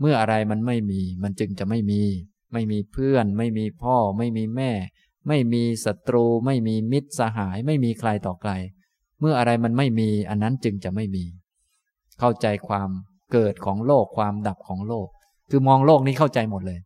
[0.00, 2.02] เมื่ออะไรมันไม่มี มันจึงจะไม่มี
[2.52, 4.70] ไม่มีเพื่อน ไม่มีพ่อ ไม่มีแม่
[5.28, 8.52] ไม่มีศัตรู ไม่มีมิตรสหาย ไม่มีใครต่อใคร
[9.20, 11.24] เมื่ออะไรมันไม่มี อันนั้นจึงจะไม่มี
[12.18, 12.88] เข้าใจความ
[13.32, 15.08] เกิดของโลกความดับของโลก
[15.50, 16.78] คือมองโลกนี้เข้าใจหมดเลย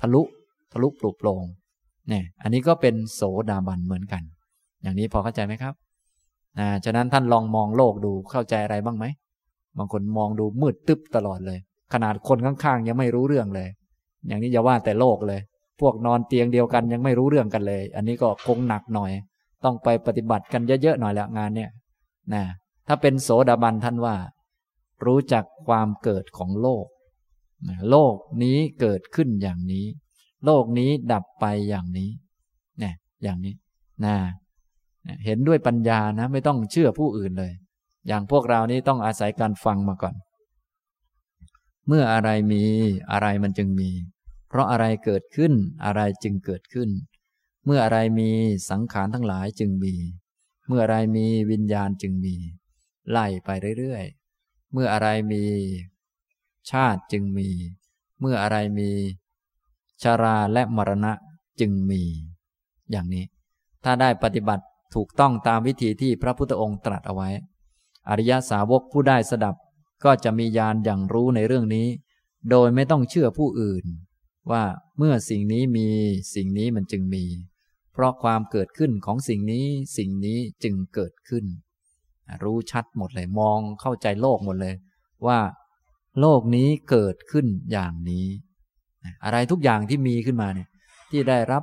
[0.00, 0.22] ทะลุ
[0.72, 1.44] ทะลุปลุกโปรง
[2.08, 4.22] เนี่ยอันนี้ก็เป็นโสดาบันเหมือนกัน
[4.82, 5.74] อย่างนี้พอเข้าใจไหมครับ
[6.58, 9.04] นะฉะนั้นท่านลองมองโลกดูเข้าใจอะไรบ้างไหม
[9.78, 11.58] บางคนมองดูมืดตึ๊บตลอดเลย
[11.94, 13.68] ขนาดคนข้างๆ ยังไม่รู้เรื่องเลย
[14.26, 15.40] อย่างนี้อย่าว่าแต่โลกเลย
[15.80, 19.10] พวกนอนเตียงเดียวกันยังไม่รู้เรื่องกันเลย อันนี้ก็คงหนักหน่อย
[19.64, 21.70] ต้องไปปฏิบัติกันเยอะๆหน่อยแล้วงานเนี่ย
[22.34, 22.42] นะ
[22.88, 24.16] ถ้าเป็นโสดาบันท่านว่า
[25.04, 26.86] รู้จักความเกิดของโลก
[27.90, 29.86] โลกนี้เกิดขึ้นอย่างนี้
[30.44, 32.10] โลกนี้ดับไปอย่างนี้
[32.78, 33.54] เนี่ยอย่างนี้
[34.04, 34.14] นะ
[35.24, 37.52] เห็นด้วยปัญญานะ ไม่ต้องเชื่อผู้อื่นเลย
[38.08, 40.14] อย่างพวกเรานี้ต้องอาศัยการฟังมาก่อน
[41.86, 42.62] เมื่ออะไรมี
[43.10, 43.90] อะไรมันจึงมี
[44.48, 45.52] เพราะอะไรเกิดขึ้น
[45.84, 46.90] อะไรจึงเกิดขึ้น
[47.64, 48.30] เมื่ออะไรมี
[48.70, 49.94] สังขารทั้งหลายจึงมี
[50.68, 52.34] เมื่ออะไรมีวิญญาณจึงมี
[53.10, 55.42] ไล่ไปเรื่อยๆ เมื่ออะไรมี
[56.70, 57.48] ชาติจึงมี
[58.20, 58.90] เมื่ออะไรมี
[60.02, 61.12] ชาราและมรณะ
[61.60, 62.02] จึงมี
[62.90, 63.24] อย่างนี้
[63.84, 64.64] ถ้าได้ปฏิบัติ
[64.94, 67.30] ถูกต้องตามวิธีที่พระพุทธองค์ตรัสเอาไว้
[68.08, 69.54] อริยสาวกผู้ได้สดับ
[70.04, 71.88] ก็จะมีญาณอย่างรู้ในเรื่องนี้
[72.50, 73.84] โดยไม่ต้องเชื่อผู้อื่น
[74.50, 74.64] ว่า
[74.98, 75.88] เมื่อสิ่งนี้มี
[76.34, 77.24] สิ่งนี้มันจึงมี
[77.92, 79.66] เพราะความเกิดขึ้นของสิ่งนี้
[79.96, 81.44] สิ่งนี้จึงเกิดขึ้น
[82.42, 84.74] รู้ชัดหมดเลยมองเข้าใจโลกหมดเลย
[85.26, 85.38] ว่า
[86.20, 88.26] โลกนี้เกิดขึ้นอย่างนี้
[89.24, 90.68] อะไรทุกอย่างที่มีขึ้นมาเนี่ย
[91.10, 91.62] ที่ได้รับ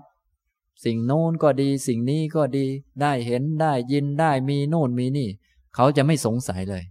[0.86, 2.66] สิ่งโน้นก็ดี สิ่งนี้ก็ดี
[3.02, 5.30] ได้เห็นได้ยินได้มีโน่นมีนี่
[5.76, 6.84] เขาจะไม่สงสัยเลย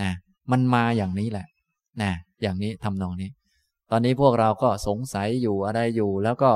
[0.00, 0.12] นะ
[0.50, 1.46] มันมาอย่างนี้แหละ
[2.02, 3.30] นะอย่างนี้ทำนองนี้
[3.90, 6.50] ตอนนี้พวกเราก็สงสัยอยู่อะไรอยู่ แล้วก็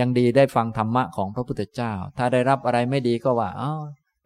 [0.00, 3.70] ยังดีได้ฟังธรรมะของพระพุทธเจ้า ถ้าได้รับอะไรไม่ดีก็ว่าอ๋อ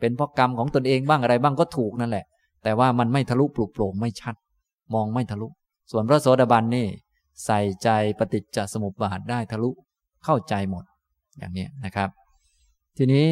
[0.01, 2.25] เป็นเพราะกรรมของตนเองบ้างอะไรบ้างก็ถูกนั่นแหละ
[2.65, 4.35] แต่ว่ามันไม่ทะลุปลุกโปร่งไม่ชัด
[4.95, 5.49] มองไม่ทะลุ
[5.91, 6.87] ส่วนพระโสดาบันนี่
[7.45, 7.89] ใส่ใจ
[8.19, 9.71] ปฏิจจสมุปบาทได้ทะลุ
[10.25, 10.85] เข้าใจหมด
[11.39, 12.09] อย่างนี้นะครับ
[12.97, 13.27] ทีนี้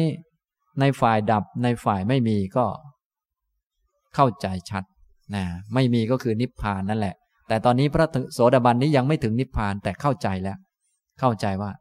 [0.79, 2.65] ในฝ่ายดับในฝ่ายไม่มีก็
[4.15, 4.83] เข้าใจชัด
[5.33, 7.15] นะไม่มีก็คือนิพพานนั่นแหละ
[7.47, 10.57] แต่ตอนนี้พระโสดาบันนี้ยังไม่ถึงนิพพานแต่เข้าใจแล้ว
[11.19, 11.71] เข้าใจว่า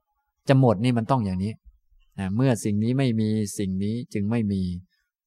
[0.48, 1.52] จะหมดนี่มันต้องอย่างนี้
[2.18, 3.28] นะเมื่อสิ่งนี้ไม่มี
[3.58, 4.62] สิ่งนี้จึงไม่มี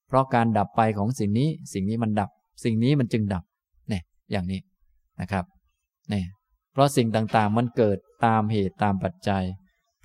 [0.08, 2.30] เพราะการดับไปของสิ่งนี้ สิ่งนี้มันดับ
[2.64, 3.44] สิ่งนี้มันจึงดับ
[3.90, 4.60] เนี่ยอย่างนี้
[5.22, 5.46] นะครับ
[6.10, 6.26] เนี่ย
[6.74, 9.44] เพราะสิ่งต่างๆ มันเกิดตามเหตุตามปัจจัย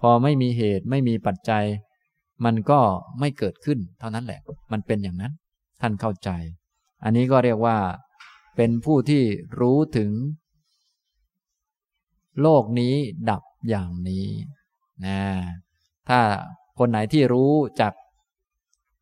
[0.01, 1.65] พอไม่มีเหตุไม่มีปัจจัย
[2.45, 2.81] มันก็
[3.21, 4.41] ไม่เกิดขึ้น เท่านั้นแหละ
[4.73, 5.33] มันเป็นอย่างนั้น
[5.81, 6.31] ท่านเข้าใจ
[7.05, 7.79] อันนี้ก็เรียกว่า
[8.57, 9.25] เป็นผู้ที่
[9.61, 10.11] รู้ถึง
[12.41, 12.95] โลกนี้
[13.31, 14.27] ดับอย่างนี้
[15.07, 15.21] นะ
[16.09, 16.21] ถ้า
[16.79, 17.93] คนไหนที่รู้จัก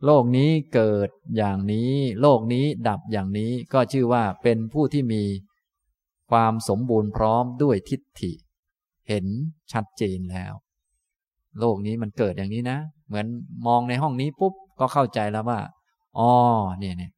[0.05, 1.91] โลกนี้เกิดอย่างนี้
[2.21, 5.25] โลกนี้ดับอย่างนี้ ก็ชื่อว่าเป็นผู้ที่มี
[6.31, 8.33] ความสมบูรณ์พร้อมด้วยทิฏฐิ
[9.09, 9.27] เห็น
[9.73, 10.53] ชัดเจนแล้ว
[11.59, 13.27] โลกนี้มันเกิดอย่างนี้นะ เหมือน
[13.67, 15.61] มองในห้องนี้ปุ๊บก็เข้าใจแล้วว่า
[16.19, 16.31] อ๋อ
[16.79, 17.13] เนี่ยเนี่ย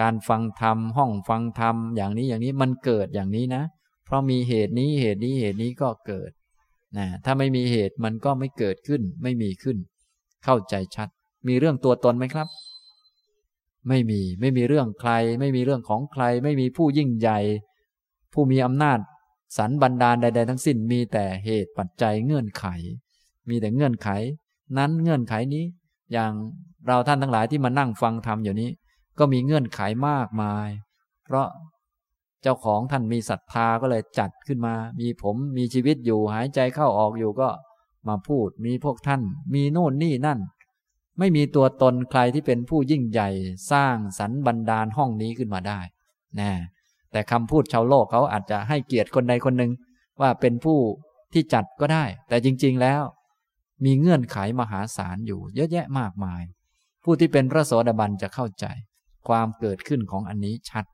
[0.00, 3.62] การฟังธรรมห้องฟังธรรมอย่างนี้อย่างนี้มันเกิดอย่างนี้นะ
[4.04, 6.30] เพราะมีเหตุนี้เหตุนี้เหตุนี้ก็เกิด
[6.98, 9.76] นะถ้าไม่มีเหตุมันก็ไม่เกิดขึ้น ไม่มีขึ้น
[10.44, 11.08] เข้าใจชัด
[11.48, 12.48] มีเรื่องตัวตนไหมครับ
[13.88, 17.38] ไม่มีไม่มีเรื่องใคร ไม่มีเรื่องของใคร ไม่มีผู้ยิ่งใหญ่
[18.32, 18.98] ผู้มีอำนาจ
[19.58, 22.66] สรรบันดาลใด ๆ ทั้งสิ้นมีแต่เหตุปัจจัยเงื่อนไข
[23.48, 24.08] มีแต่เงื่อนไข
[24.78, 25.64] นั้นเงื่อนไขนี้
[26.12, 26.32] อย่าง
[26.86, 28.70] เราท่านทั้งหลายที่มานั่งฟังธรรมอยู่นี้
[29.18, 30.68] ก็มีเงื่อนไขมากมาย
[31.24, 31.48] เพราะ
[32.42, 37.48] เจ้าของท่านมีศรัทธาก็เลยจัดขึ้นมา มีผมมีชีวิตอยู่หายใจเข้าออกอยู่ก็
[38.08, 39.22] มาพูด มีพวกท่าน
[39.54, 40.38] มีโน่นนี่นั่น
[41.18, 43.28] ไม่มีตัวตนใครที่เป็นผู้ยิ่งใหญ่
[43.72, 45.80] สร้างสรรบันดาลห้องนี้ขึ้นมาได้
[46.40, 46.50] นะ
[47.12, 49.72] แต่คำพูดชาวโลกเขาอาจจะให้เกียรติคนใดคนหนึ่ง
[50.20, 50.78] ว่าเป็นผู้
[51.32, 53.02] ที่จัดก็ได้ แต่จริง ๆแล้ว
[53.84, 56.42] มีเงื่อนไขมหาศาลอยู่เยอะแยะมากมาย
[57.04, 58.66] ผู้ที่เป็นพระโสดาบันจะเข้าใจ
[59.28, 60.84] ความเกิดขึ้นของอันนี้ชัด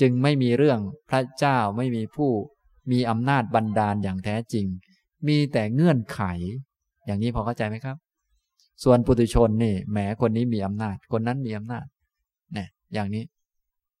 [0.00, 0.78] จึงไม่มีเรื่อง
[1.08, 2.30] พระเจ้าไม่มีผู้
[2.92, 4.66] มีอำนาจบันดาลอย่างแท้จริง
[5.28, 6.20] มีแต่เงื่อนไข
[7.06, 7.96] อย่างนี้พอเข้าใจไหมครับ
[8.84, 11.84] ส่วนปุถุชนนี่แหมคนนี้มีอำนาจ คนนั้นมีอำนาจ
[12.52, 13.24] เนี่ยอย่างนี้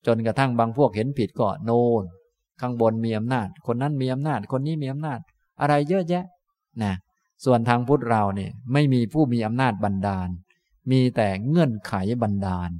[0.06, 1.70] จนกระทั่งบางพวกเห็นผิดก็โน
[2.02, 2.04] น
[2.60, 5.20] ข้างบนมีอำนาจ คนนั้นมีอำนาจ คนนี้มีอำนาจ
[5.60, 6.24] อะไรเยอะแยะ
[6.82, 6.94] นะ
[7.44, 10.28] ส่วนทางพุทธเราเนี่ยไม่มีผู้มีอำนาจบันดาล
[10.90, 12.70] มีแต่เงื่อนไขบันดาล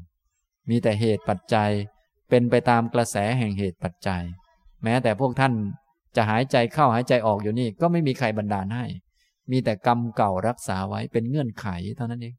[0.69, 1.71] มีแต่เหตุปัจจัย
[2.29, 4.23] เป็นไปตามกระแสแห่งเหตุปัจจัย
[4.85, 5.53] แม้แต่พวกท่าน
[6.17, 8.85] จะหายใจเข้าหายใจออกอยู่นี่ ก็ไม่มีใครบันดาลให้
[9.51, 12.35] มีแต่กรรมเก่ารักษาไว้เป็นเงื่อนไขเท่านั้นเอง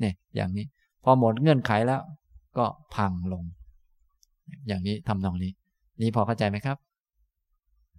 [0.00, 0.66] เนี่ยอย่างนี้
[1.04, 2.00] พอหมดเงื่อนไขแล้ว
[2.58, 3.42] ก็พังลง
[4.68, 5.52] อย่างนี้ทำตรงนี้
[6.00, 6.76] นี่พอเข้าใจไหมครับ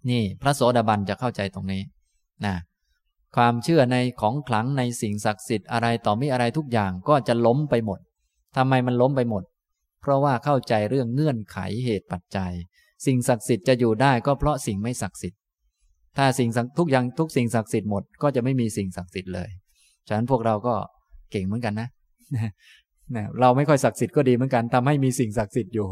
[0.09, 1.81] นี่พระโสดาบันจะเข้าใจตรงนี้
[2.45, 2.55] นะ
[3.35, 7.99] ความเชื่อในของขลังในสิ่งศักดิ์สิทธิ์อะไรต่อมีอะไรทุกอย่างก็จะล้มไปหมด
[8.57, 9.43] ทำไมมันล้มไปหมด
[10.01, 12.53] เพราะว่าเข้าใจเรื่องเงื่อนไขเหตุปัจจัย
[13.05, 15.39] สิ่งศักดิ์สิทธิ์จะอยู่ได้ก็เพราะสิ่งไม่ศักดิ์สิทธิ์
[16.17, 19.49] ถ้าสิ่งทุกอย่างทุกสิ่งศักดิ์สิทธิ์หมดก็จะไม่มีสิ่งศักดิ์สิทธิ์เลย
[20.07, 20.73] ฉะนั้นพวกเราก็
[21.31, 21.89] เก่งเหมือนกันนะ
[22.35, 25.87] นะเราไม่ค่อยศักดิ์สิทธิ์ก็ดีเหมือนกันทำให้มีสิ่งศักดิ์สิทธิ์อยู่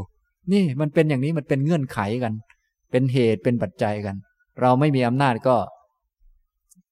[0.54, 2.34] นี่มันเป็นอย่างนี้มันเป็นเงื่อนไขกัน
[2.92, 4.16] เป็นเหตุเป็นปัจจัยกัน
[4.62, 5.56] เราไม่มีอำนาจก็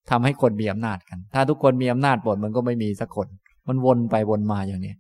[0.10, 3.28] ทำให้คนมีอำนาจกัน ถ้าทุกคนมีอำนาจหมดมันก็ไม่มีสักคน
[3.68, 4.94] มันวนไปวนมาอย่างนี้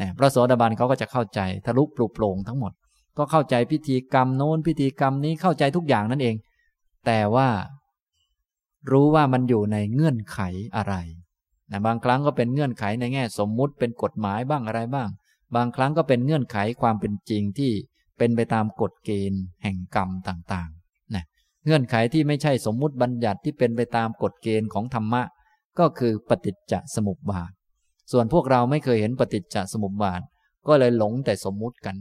[0.00, 2.72] นะพระโสดาบันเขาก็จะเข้าใจทะลุปลุกโปร่งทั้งหมด
[3.18, 6.36] ก็เข้าใจพิธีกรรมโน้นพิธีกรรมนี้เข้าใจทุกอย่างนั่นเอง
[7.06, 7.48] แต่ว่า
[8.90, 10.40] รู้ว่ามันอยู่ในเงื่อนไข
[10.76, 10.94] อะไร
[11.70, 15.08] นะบางครั้งก็เป็นเงื่อนไขในแง่สมมุติเป็นกฎหมายบ้างอะไรบ้าง
[15.56, 17.72] บางครั้งก็เป็นเงื่อนไขความเป็นจริงที่
[18.18, 21.24] เป็นไปตามกฎเกณฑ์แห่งกรรมต่างๆนะ
[21.64, 25.22] เงื่อนไขที่ไม่ใช่สมมุติบัญญัติที่เป็นไปตามกฎเกณฑ์ของธรรมะ
[25.78, 27.50] ก็คือปฏิจจสมุปบาท
[28.12, 30.20] ส่วนพวกเราไม่เคยเห็นปฏิจจสมุปบาท
[30.68, 31.96] ก็เลยหลงแต่สมมุติกัน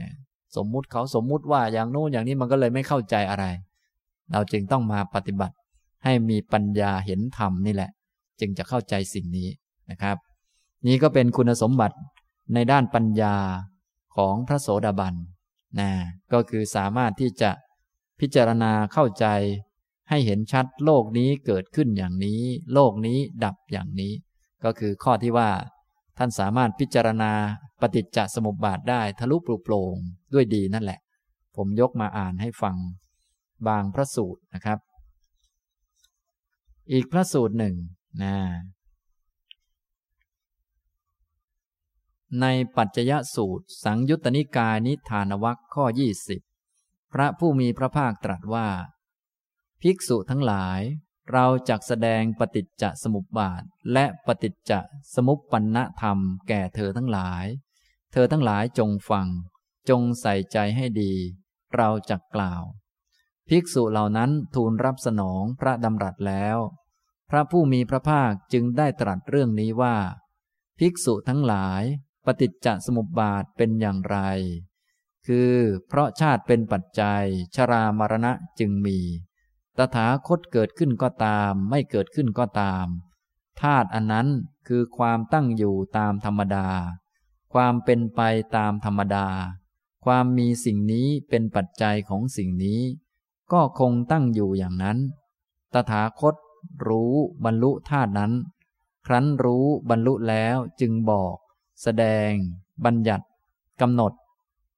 [0.00, 0.12] นะ
[0.56, 3.44] สมมุติเขาสมมุติว่าอย่างโน้นอย่างนี้มันก็เลยไม่เข้าใจอะไร
[4.32, 5.54] เราจึงต้องมาปฏิบัติ
[6.04, 7.90] ให้มีปัญญาเห็นธรรมนี่แหละ
[8.40, 9.48] จึงจะเข้าใจสิ่งนี้
[9.90, 10.16] นะครับ
[10.86, 11.96] นี้ก็เป็นคุณสมบัติ
[12.54, 13.34] ในด้านปัญญา
[14.16, 15.14] ของพระโสดาบัน
[15.78, 15.90] นะ
[16.32, 17.50] ก็คือสามารถที่จะ
[18.20, 19.26] พิจารณาเข้าใจ
[20.08, 22.40] ให้เห็นชัดโลกนี้เกิดขึ้นอย่างนี้
[22.72, 24.12] โลกนี้ดับอย่างนี้
[24.64, 25.50] ก็คือข้อที่ว่า
[26.18, 27.32] ท่านสามารถพิจารณา
[27.80, 29.96] ปฏิจจสมุปบาทได้ทะลุปลุโปร่ง
[30.32, 31.00] ด้วยดีนั่นแหละ
[31.56, 32.76] ผมยกมาอ่านให้ฟัง
[33.68, 34.78] บางพระสูตรนะครับ
[36.92, 37.74] อีกพระสูตรหนึ่ง
[38.22, 38.36] นะ
[42.40, 42.46] ใน
[42.76, 45.84] ปัจจยสูตร สังยุตตนิกายนิทานวัคข้อ
[46.48, 48.68] 20 พระผู้มีพระภาคตรัสว่า
[49.82, 50.80] ภิกษุทั้งหลาย
[51.32, 53.62] เราจักแสดงปฏิจจสมุปบาท
[53.92, 54.72] และปฏิจจ
[55.14, 56.18] สมุปปันธรรม
[56.48, 57.44] แก่เธอทั้งหลาย
[58.12, 59.28] เธอทั้งหลายจงฟัง
[59.88, 61.12] จงใส่ใจให้ดี
[61.74, 62.62] เราจักกล่าว
[63.48, 66.56] ภิกษุเหล่านั้นทูลรับสนองพระดำรัสแล้ว
[67.30, 69.96] พระผู้มีพระภาคจึงได้ตรัสเรื่องนี้ว่า
[70.78, 71.82] ภิกษุทั้งหลาย
[72.26, 74.18] ปฏิจจสมุปบาทเป็นอย่างไร
[75.26, 75.54] คือ
[75.88, 77.24] เพราะชาติเป็นปัจจัย
[77.56, 78.98] ชรามรณะจึงมี
[79.78, 82.86] ตถาคตเกิดขึ้นก็ตาม ไม่เกิดขึ้นก็ตาม
[83.60, 84.28] ธาตุอันนั้น
[84.68, 86.68] คือความตั้งอยู่ตามธรรมดา
[87.52, 88.20] ความเป็นไป
[88.56, 89.28] ตามธรรมดา
[90.04, 92.80] ความมีสิ่งนี้เป็นปัจจัยของสิ่งนี้
[93.52, 94.98] ก็คงตั้งอยู่อย่างนั้น
[95.74, 96.34] ตถาคต
[96.88, 97.14] รู้
[97.44, 98.32] บรรลุธาตุนั้น
[99.06, 101.36] ครั้นรู้บรรลุแล้วจึงบอก
[101.82, 102.30] แสดง
[102.84, 103.26] บัญญัติ
[103.80, 104.12] กำหนด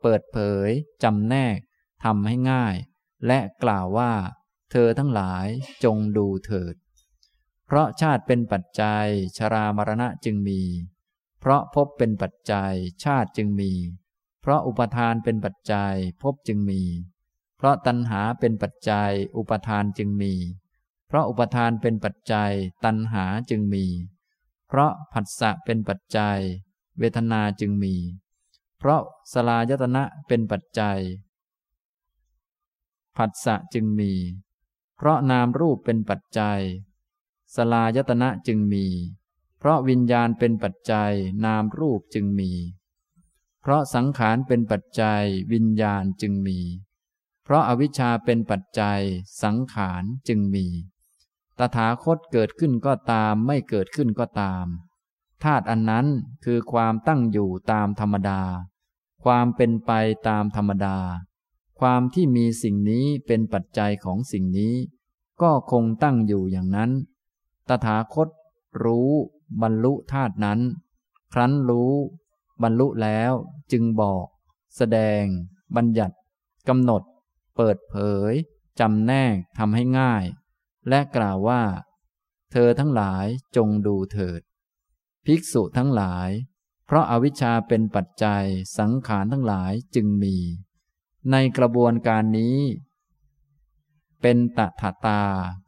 [0.02, 0.68] เปิดเผย
[1.02, 1.58] จำแนก
[2.04, 2.74] ทำให้ง่าย
[3.26, 4.12] และกล่าวว่า
[4.70, 5.46] เธอทั้งหลาย
[5.84, 6.74] จงดูเถิด
[7.66, 9.06] เพราะชาติเป็นปัจจัย
[9.38, 10.60] ชรามรณะจึงมี
[11.40, 13.72] เพราะพบเป็นปัจจัย ชาติจึงมี
[14.40, 16.82] เพราะอุปทานเป็นปัจจัยพบจึงมี
[17.56, 20.32] เพราะตัณหาเป็นปัจจัย อุปทานจึงมี
[21.06, 22.52] เพราะอุปทานเป็นปัจจัย
[22.84, 23.84] ตัณหาจึงมี
[24.68, 26.38] เพราะผัสสะเป็นปัจจัย
[26.98, 27.94] เวทนาจึงมี
[28.78, 29.02] เพราะ
[29.32, 31.00] สลายตนะเป็นปัจจัย
[33.16, 34.12] ผัสสะจึงมี
[34.98, 36.60] เพราะนามรูปเป็นปัจจัย
[37.54, 38.86] สลายตนะจึงมี
[39.58, 41.12] เพราะวิญญาณเป็นปัจจัย
[41.44, 42.52] นามรูปจึงมี
[43.62, 46.58] เพราะสังขารเป็นปัจจัย วิญญาณจึงมี
[47.44, 49.00] เพราะอวิชชาเป็นปัจจัย
[49.42, 50.66] สังขารจึงมี
[51.58, 54.66] ตถาคตเกิดขึ้นก็ตาม ไม่เกิดขึ้นก็ตาม
[55.42, 56.06] ธาตุอันนั้น
[56.44, 58.42] คือความตั้งอยู่ตามธรรมดา
[59.24, 59.90] ความเป็นไป
[60.28, 60.98] ตามธรรมดา
[61.80, 64.74] ความที่มีสิ่งนี้เป็นปัจจัยของสิ่งนี้
[65.42, 66.90] ก็คงตั้งอยู่อย่างนั้น
[67.68, 68.28] ตถาคต
[68.84, 69.10] รู้
[69.62, 70.60] บรรลุธาตุนั้น
[71.32, 71.92] ครั้นรู้
[72.62, 73.32] บรรลุแล้ว
[73.72, 74.26] จึงบอก
[74.76, 75.22] แสดง
[75.76, 76.16] บัญญัติ
[76.68, 77.02] กำหนด
[77.56, 77.96] เปิดเผ
[78.30, 78.32] ย
[78.80, 80.24] จำแนกทำให้ง่าย
[80.88, 81.62] และกล่าวว่า
[82.52, 83.26] เธอทั้งหลาย
[83.56, 84.40] จงดูเถิด
[85.26, 86.28] ภิกษุทั้งหลาย
[86.86, 88.44] เพราะอาวิชชาเป็นปัจจัย
[88.78, 90.36] สังขารทั้งหลายจึงมี
[91.32, 92.58] ในกระบวนการนี้
[94.22, 95.22] เป็นตถาตา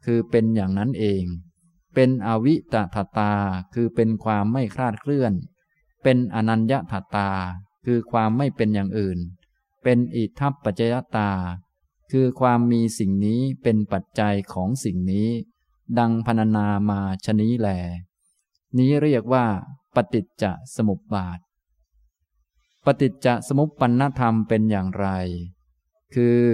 [0.05, 1.23] คือเป็นอย่างนั้นเอง
[1.93, 3.33] เป็นอวิตถาตา
[3.73, 5.33] คือเป็นความไม่คลาดเคลื่อน
[6.03, 6.79] เป็นอนัญญา
[7.15, 7.29] ตา
[7.85, 9.19] คือความไม่เป็นอย่างอื่น
[9.83, 11.31] เป็นอิทัปปัจจยตา
[12.11, 15.29] คือความมีสิ่งนี้เป็นปัจจัยของสิ่งนี้
[15.99, 17.69] ดังพรรณนามาชนี้แล
[18.77, 19.45] นี้เรียกว่า
[19.95, 20.43] ปฏิจจ
[20.75, 21.39] สมุปบาท
[22.85, 25.07] ปฏิจจสมุปปนธรรมเป็นอย่างไร
[26.13, 26.45] คือ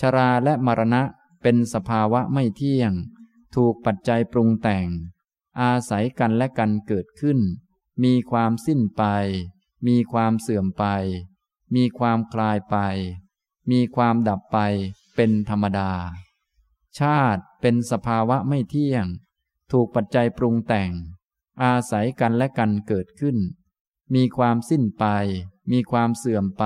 [0.00, 1.02] ชราและมรณะ
[1.42, 2.92] เป็นสภาวะไม่เที่ยง
[3.54, 4.86] ถูกปัจจัยปรุงแต่ง
[5.60, 7.38] อาศัยกันและกันเกิดขึ้น
[8.04, 9.04] มีความสิ้นไป
[9.86, 10.84] มีความเสื่อมไป
[11.74, 12.76] มีความคลายไป
[13.70, 14.58] มีความดับไป
[15.14, 15.92] เป็นธรรมดา
[16.98, 19.06] ชาติเป็นสภาวะไม่เที่ยง
[19.72, 20.90] ถูกปัจจัยปรุงแต่ง
[21.62, 23.36] อาศัยกันและกันเกิดขึ้น
[24.14, 25.04] มีความสิ้นไป
[25.72, 26.64] มีความเสื่อมไป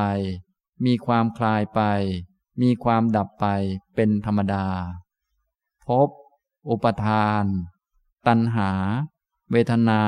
[0.84, 1.82] มีความคลายไป
[2.62, 3.46] มีความดับไป
[3.94, 4.66] เป็นธรรมดา
[5.86, 6.08] พบ
[6.68, 7.44] อุปทาน
[8.26, 8.70] ตัณหา
[9.52, 10.02] เวทนา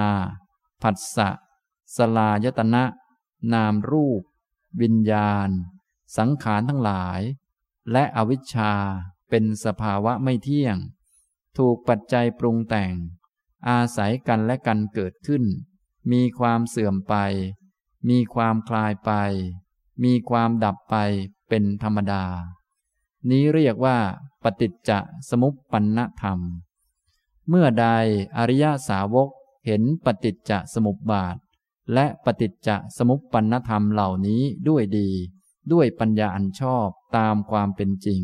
[0.83, 1.29] ผัสสะ
[1.97, 2.85] สลายตนะ
[3.53, 4.23] นามรูป
[4.81, 5.49] วิญญาณ
[6.17, 7.21] สังขารทั้งหลาย
[7.93, 8.73] และอวิชชา
[9.31, 10.77] เป็นสภาวะไม่เที่ยง
[11.59, 12.93] ถูกปัจจัยปรุงแต่ง
[13.69, 15.45] อาศัยกันและกันเกิดขึ้น
[16.13, 17.15] มีความเสื่อมไป
[18.09, 19.13] มีความคลายไป
[20.05, 20.97] มีความดับไป
[21.49, 22.25] เป็นธรรมดา
[23.31, 23.99] นี้เรียกว่า
[24.43, 24.91] ปฏิจจ
[25.31, 26.39] สมุปปนธรรม
[27.49, 27.87] เมื่อใด
[28.39, 29.29] อริยสาวก
[29.67, 31.37] เห็นปฏิจจสมุปบาท
[31.95, 35.09] และปฏิจจสมุปปนธรรมเหล่านี้ด้วยดี
[35.73, 38.23] ด้วยปัญญาอันชอบตามความเป็นจริง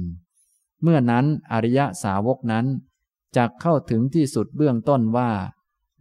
[0.83, 2.67] เมื่อนั้นอริยสาวกนั้น
[3.37, 5.31] จะเข้าถึงที่สุดเบื้องต้นว่า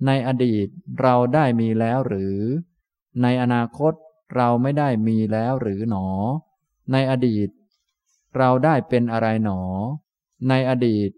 [0.05, 0.67] ในอดีต
[1.01, 2.37] เราได้มีแล้วหรือ
[3.21, 3.93] ในอนาคต
[4.35, 6.07] เราไม่ได้มีแล้วหรือหนอ
[6.91, 7.49] ในอดีต
[8.37, 9.61] เราได้เป็นอะไรหนอ
[10.49, 11.09] ในอดีต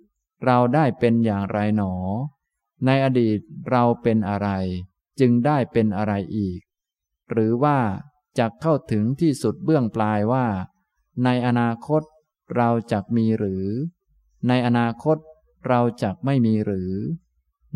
[0.46, 1.94] เราได้เป็นอย่างไรหนอ
[2.86, 3.40] ในอดีต
[3.72, 4.50] เราเป็นอะไร
[5.20, 6.60] จึงได้เป็นอะไรอีก
[7.32, 7.80] หรือว่า
[8.38, 10.46] จะเข้าถึงที่สุดเบื้องปลายว่า
[11.24, 12.02] ในอนาคต
[12.56, 13.66] เราจะมีหรือ
[14.48, 15.18] ในอนาคต
[15.68, 16.92] เราจะไม่มีหรือ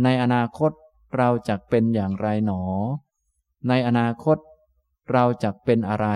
[0.04, 0.72] ในอนาคต
[1.16, 2.62] เราจะเป็นอย่างไรหนอ
[3.68, 4.38] ในอนาคต
[5.12, 6.08] เราจักเป็นอะไร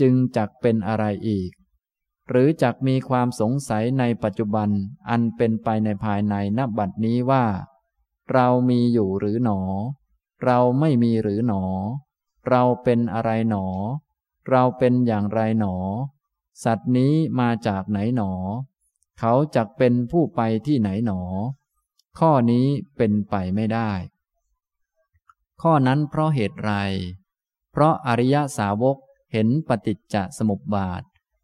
[0.00, 1.50] จึงจักเป็นอะไรอีก
[2.28, 4.68] หรือจักมีความสงสัยในปัจจุบัน
[5.08, 7.44] อันเป็นไปในภายในนับบัดนี้ว่า
[8.32, 9.60] เรามีอยู่หรือหนอ
[10.44, 11.64] เราไม่มีหรือหนอ
[12.48, 13.66] เราเป็นอะไรหนอ
[14.50, 15.74] เราเป็นอย่างไรหนอ
[16.64, 18.32] สัตว์นี้มาจากไหนหนอ
[19.18, 21.20] เขาจักเป็นผู้ไปที่ไหนหนอ
[22.18, 23.90] ข้อนี้เป็นไปไม่ได้
[25.66, 26.72] ข้อนั้นเพราะเหตุไร
[27.72, 28.96] เพราะอริยสาวก
[29.32, 31.02] เห็นปฏิจจสมุปบาท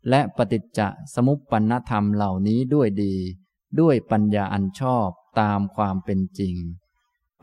[0.09, 0.81] และปฏิจจ
[1.15, 3.15] สมุปปนธรรมเหล่านี้ด้วยดี
[3.81, 5.09] ด้วยปัญญาอันชอบ
[5.41, 6.55] ตามความเป็นจริง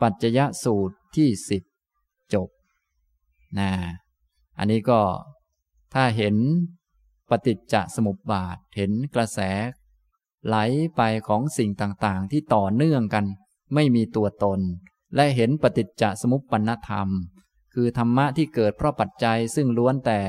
[0.02, 1.62] ปัจจยสูตรที่สิบ
[2.32, 2.48] จบ
[3.58, 3.70] นะ
[4.58, 5.00] อันนี้ก็
[5.94, 6.36] ถ้าเห็น
[7.30, 9.38] ปฏิจจสมุปบาทเห็นกระแส
[10.46, 10.56] ไหล
[10.96, 13.24] ไปของสิ่งต่างๆ ที่ต่อเนื่องกัน
[13.74, 14.60] ไม่มีตัวตน
[15.14, 17.08] และเห็นปฏิจจสมุปปนธรรม
[17.74, 20.20] คือธรรมะที่เกิดเพราะปัจจัยซึ่งล้วนแต่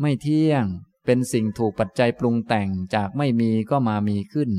[0.00, 0.64] ไม่เที่ยง
[1.04, 4.50] เป็นสิ่งถูกปัจจัยปรุงแต่งจากไม่มีก็มามีขึ้น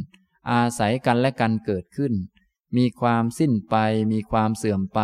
[0.52, 2.14] อาศัยกันและกันเกิดขึ้น
[2.78, 3.76] มีความสิ้นไป
[4.12, 5.02] มีความเสื่อมไป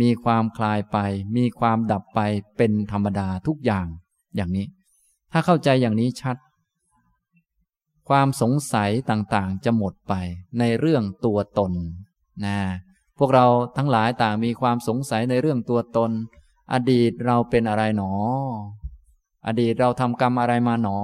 [0.00, 0.98] มีความคลายไป
[1.36, 2.20] มีความดับไป
[2.56, 3.86] เป็นธรรมดาทุกอย่าง
[4.36, 4.66] อย่างนี้
[5.32, 6.36] ถ้าเข้าใจอย่างนี้ชัด
[8.08, 10.14] ความสงสัยต่างๆจะหมดไป
[10.58, 11.72] ในเรื่องตัวตน
[12.44, 12.58] นะ
[13.18, 13.46] พวกเรา
[13.76, 16.10] ทั้งหลายต่างมีความสงสัยในเรื่องตัวตน
[16.72, 18.10] อดีตเราเป็นอะไรหนอ
[19.46, 20.98] อดีตเราทำกรรมอะไรมาหนอ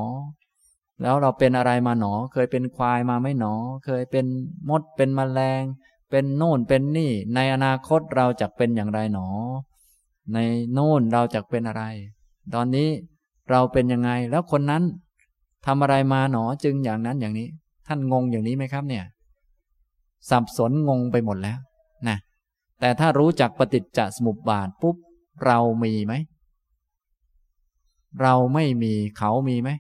[1.03, 3.55] แล้วเราเป็นอะไรมาหนอ เคยเป็นควายมาไม่หนอ
[3.85, 4.27] เคยเป็น
[4.69, 5.63] มดเป็นมแมลง
[6.11, 9.29] เป็นโน่นเป็นนี่ ในอนาคตเราจะเป็นอย่างไรหนอ
[10.33, 10.39] ใน
[10.73, 11.83] โน่นเราจะเป็นอะไร
[12.55, 12.89] ตอนนี้
[13.51, 14.83] เราเป็นยังไงแล้วคนนั้น
[15.67, 17.49] ทำอะไรมาหนอจึงอย่างนั้นอย่างนี้
[17.87, 19.05] ท่านงงอย่างนี้ไหมครับเนี่ย
[20.31, 21.59] สับสนงงไปหมดแล้ว
[22.81, 24.97] แต่ถ้ารู้จักปฏิจจสมุปบาทปุ๊บ
[25.45, 26.15] เรามีไหม
[28.23, 29.71] เราไม่มีเขามีไหม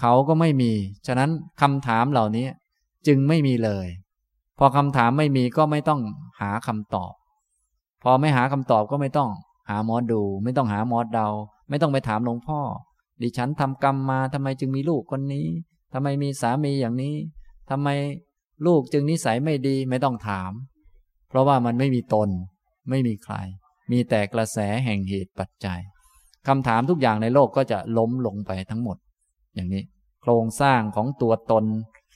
[0.00, 0.72] เขาก็ไม่มี
[1.06, 1.30] ฉะนั้น
[1.60, 2.46] คำถามเหล่านี้
[3.06, 3.86] จึงไม่มีเลย
[4.58, 6.00] พอคำถามไม่มีก็ไม่ต้อง
[6.40, 7.12] หาคำตอบ
[8.02, 9.30] พอไม่หาคำตอบก็ไม่ต้อง
[9.68, 11.28] หาหมอดู ไม่ต้องหาหมอเดา
[11.68, 12.60] ไม่ต้องไปถามหลวงพ่อ
[13.22, 15.46] ดิฉันทำกรรมมาทำไมจึงมีลูกคนนี้
[15.92, 17.14] ทำไมมีสามีอย่างนี้
[17.70, 17.88] ทำไม
[18.66, 20.52] ลูกจึงนิสัยไม่ดีไม่ต้องถาม
[21.28, 22.28] เพราะว่ามันไม่มีตน
[22.90, 23.34] ไม่มีใคร
[23.92, 25.80] มีแต่กระแสแห่งเหตุปัจจัย
[26.48, 28.96] คำถามทุกอย่างในโลกก็จะล้มลงไปทั้งหมด
[29.54, 29.82] อย่างนี้
[30.22, 31.64] โครงสร้างของตัวตน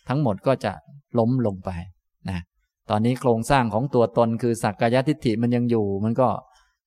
[0.09, 0.73] ทั้งหมดก็จะ
[1.19, 1.70] ล้มลงไป
[2.28, 2.39] นะ
[2.91, 6.28] ตอนนี้โครงสร้างของตัวตนคือสักกายทิฏฐิมันยังอยู่ มันก็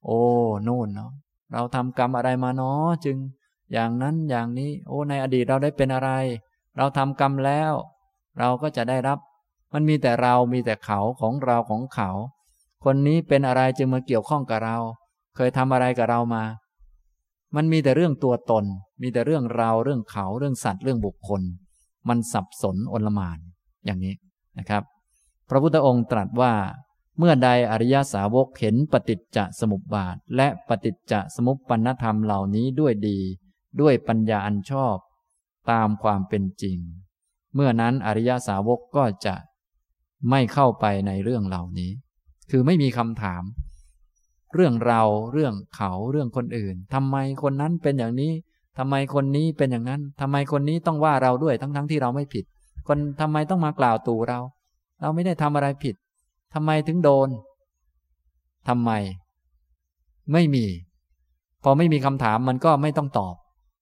[0.05, 0.19] โอ้
[0.67, 1.11] นู่นเนาะ
[1.53, 3.17] เราทำกรรมอะไรมาเนาะจึง
[3.73, 6.09] อย่างนั้นอย่างนี้ โอ้ในอดีตเราได้เป็นอะไร
[6.77, 7.73] เราทำกรรมแล้ว
[8.39, 9.19] เราก็จะได้รับ
[9.73, 12.09] มันมีแต่เรามีแต่เขาของเราของเขา
[12.83, 14.77] คนนี้เป็นอะไรจึงมาเกี่ยวข้องกับเรา
[15.35, 16.43] เคยทำอะไรกับเรามา
[17.55, 18.65] มันมีแต่เรื่องตัวตน
[19.01, 21.41] มีแต่เรื่องเราเรื่องเขาเรื่องสัตว์เรื่องบุคคล
[22.09, 23.39] มันสับสนอนลมาน
[23.85, 24.15] อย่างนี้
[24.59, 24.83] นะครับ
[25.49, 26.53] พระพุทธองค์ตรัสว่า
[27.17, 33.19] เมื่อใดอริยสาวกเห็นปฏิจจสมุปบาท และปฏิจจสมุปปนธรรมเหล่านี้ด้วยดี
[33.81, 34.97] ด้วยปัญญาอันชอบ
[35.71, 36.77] ตามความเป็นจริง
[37.53, 39.35] เมื่อนั้นอริยสาวกก็จะ
[40.29, 41.91] ไม่เข้าไปในเรื่องเหล่านี้
[42.51, 43.43] คือไม่มีคำถาม
[44.53, 45.01] เรื่องเรา
[45.33, 48.31] เรื่องเขาเรื่องคนอื่นทำไมคนนั้นเป็นอย่างนี้
[48.77, 52.45] ทำไมคนนี้เป็นอย่างนั้นทำไมคนนี้ต้องว่าเราด้วยทั้งๆทที่เราไม่ผิด
[52.87, 54.39] คนทำไมต้องมากล่าวตู่เรา
[55.01, 55.95] เราไม่ได้ทำอะไรผิด
[56.53, 57.29] ทำไมถึงโดน
[58.67, 58.91] ทำไม
[60.33, 60.65] ไม่มี
[61.63, 63.35] พอไม่มีคำถามมันก็ไม่ต้องตอบ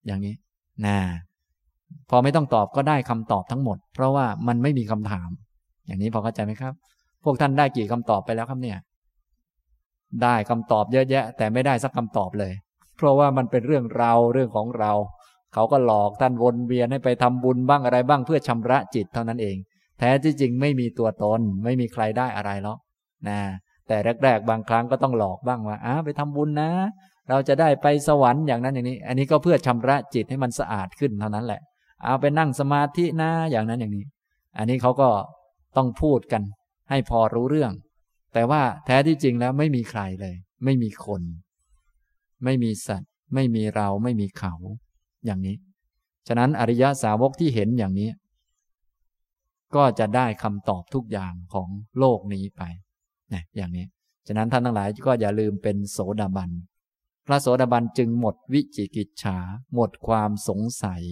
[0.06, 0.36] อย่างนี้
[0.86, 0.98] นะ
[2.10, 5.30] พอไม่ต้องตอบก็ได้คำตอบทั้งหมด เพราะว่ามันไม่มีคำถาม
[5.92, 6.74] อย่างนี้พอเข้าใจไหมครับ
[7.24, 8.78] พวกท่านได้กี่คำตอบไปแล้วครับเนี่ย
[10.24, 12.54] ได้คำตอบเยอะแยะ แต่ไม่ได้สักคำตอบเลย
[12.98, 14.92] เพราะว่ามันเป็นเรื่องเราเรื่องของเรา
[15.54, 19.58] เขาก็หลอกท่านวนเวียนให้ไปทำบุญบ้างอะไรบ้างเพื่อชำระจิตเท่านั้นเอง
[20.00, 22.78] แท้ที่จริงไม่มีตัวตน ไม่มีใครได้อะไรหรอก
[23.28, 23.40] นะ
[23.88, 26.70] แต่แรก ๆ บางครั้งก็ต้องหลอกบ้างว่าอ้าไปทำบุญนะ
[27.30, 31.62] เราจะได้ไปสวรรค์อย่างนั้นอย่างนี้ อันนี้ก็เพื่อชำระจิตให้มันสะอาดขึ้นเท่านั้นแหละ
[32.04, 34.06] เอาไปนั่งสมาธินะอย่างนั้นอย่างนี้
[34.58, 35.10] อันนี้เขาก็
[35.78, 36.44] ต้องพูดกัน
[36.90, 37.74] ให้พอรู้เรื่อง
[38.34, 41.22] แต่ว่าแท้ที่จริงแล้วไม่มีใครเลย ไม่มีคน
[42.44, 44.54] ไม่มีสัตว์ ไม่มีเราไม่มีเขา
[45.26, 45.56] อย่างนี้
[46.28, 48.10] ฉะนั้นอริยสาวกที่เห็นอย่างนี้
[49.76, 51.70] ก็จะได้คำตอบทุกอย่างของ
[52.00, 52.64] โลกนี้ไป
[53.34, 53.86] นะอย่างนี้
[54.28, 56.50] ฉะนั้นท่านทั้งหลายก็อย่าลืมเป็นโสดาบัน
[57.28, 59.38] พระโสดาบันจึงหมดวิจิกิจฉา
[59.74, 61.04] หมดความสงสัย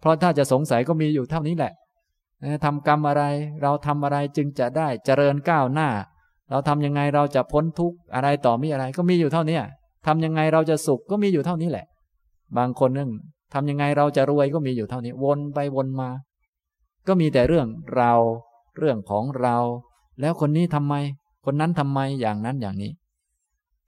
[0.00, 1.72] เพราะถ้าจะสงสัยก็มีอยู่เท่านี้แหละ
[2.64, 3.24] ทำกรรมอะไร
[3.62, 5.88] เราทำอะไรจึงจะได้เจริญก้าวหน้า
[6.50, 9.58] เราทำยังไงเราจะพ้นทุกข์อะไรต่อมีอะไร ก็มีอยู่เท่านี้
[10.06, 11.86] ทำยังไงเราจะสุขก็มีอยู่เท่านี้แหละ
[12.56, 13.10] บางคนนึง
[13.54, 16.10] ทำยังไงเราจะรวยก็มีอยู่เท่านี้ วนไปวนมา
[17.06, 18.12] ก็มีแต่เรื่องเรา
[18.78, 19.56] เรื่องของเรา
[20.20, 20.94] แล้วคนนี้ทำไม
[21.44, 22.92] คนนั้นทำไมอย่างนั้นอย่างนี้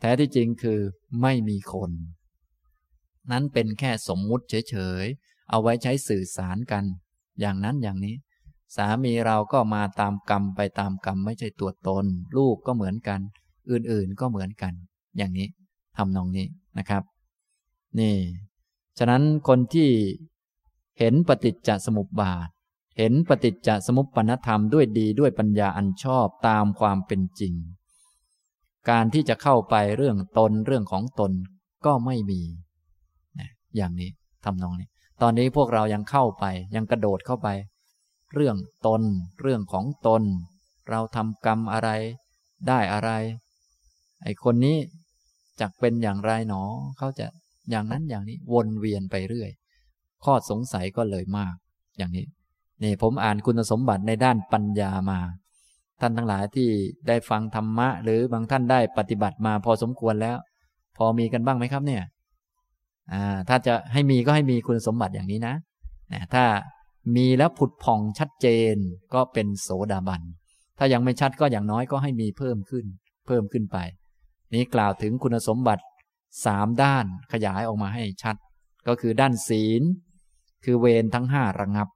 [0.01, 0.81] แท้ที่จริงคือ
[1.22, 1.90] ไม่มีคน
[3.31, 6.85] นั้นเป็นแค่สมมุติเฉยๆเอาไว้ใช้สื่อสารกัน
[7.40, 8.14] อย่างนั้นอย่างนี้
[8.77, 12.05] สามีเราก็มาตามกรรมไปตามกรรมไม่ใช่ตัวตน
[12.37, 13.21] ลูกก็เหมือนกัน
[13.71, 14.73] อื่นๆก็เหมือนกัน
[15.17, 15.49] อย่างนี้
[15.97, 16.47] ทำนองนี้
[16.79, 17.03] นะครับ
[17.99, 18.17] นี่
[18.99, 19.91] ฉะนั้นคนที่
[20.99, 22.49] เห็นปฏิจจสมุปบาท
[22.99, 27.55] เห็นปฏิจจสมุปปนธรรมด้วยดีด้วยปัญญาอันชอบตามความเป็นจริง
[28.91, 31.33] การที่จะเข้าไปเรื่องตนเรื่องของตน
[31.87, 32.41] ก็ไม่มี
[33.77, 34.11] อย่างนี้
[34.45, 34.89] ทำนองนี้
[35.23, 36.45] ตอนนี้พวกเรายังเข้าไป
[36.77, 37.49] ยังกระโดดเข้าไป
[38.35, 38.56] เรื่อง
[38.86, 39.02] ตน
[39.40, 40.23] เรื่องของตน
[40.90, 41.90] เราทำกรรมอะไร
[42.69, 43.11] ได้อะไร
[44.23, 44.77] ไอคนนี้
[45.61, 46.62] จะเป็นอย่างไรหนอ
[46.98, 47.27] เขาจะ
[47.70, 49.51] อย่างนั้นอย่างนี้วนเวียนไปเรื่อย
[50.24, 51.55] ข้อสงสัยก็เลยมาก
[51.98, 52.27] อย่างนี้
[52.82, 55.19] นี่ผมอ่านคุณสมบัติในด้านปัญญามา
[56.01, 56.69] ท่านทั้งหลายที่
[57.09, 60.36] ได้ฟังธรรมะ หรือบางท่านได้ปฏิบัติมาพอสมควรแล้ว
[60.97, 62.02] พอมีกันบ้างไหมครับเนี่ย
[63.12, 65.55] อ่าถ้าจะให้มีก็ให้มีคุณสมบัติอย่างนี้นะ
[66.12, 66.44] นะถ้า
[67.16, 68.76] มีแล้วผุดผ่องชัดเจน
[69.14, 70.22] ก็เป็นโสดาบัน
[70.78, 72.86] ถ้ายังไม่ชัดก็อย่างน้อยก็ให้มีเพิ่มขึ้น
[73.26, 73.78] เพิ่มขึ้นไป
[74.55, 75.85] นี้กล่าวถึงคุณสมบัติ
[76.44, 78.36] สามด้านขยายออกมาให้ชัด
[78.86, 79.82] ก็คือด้านศีล
[80.64, 81.89] คือเวรทั้งห้าระงับ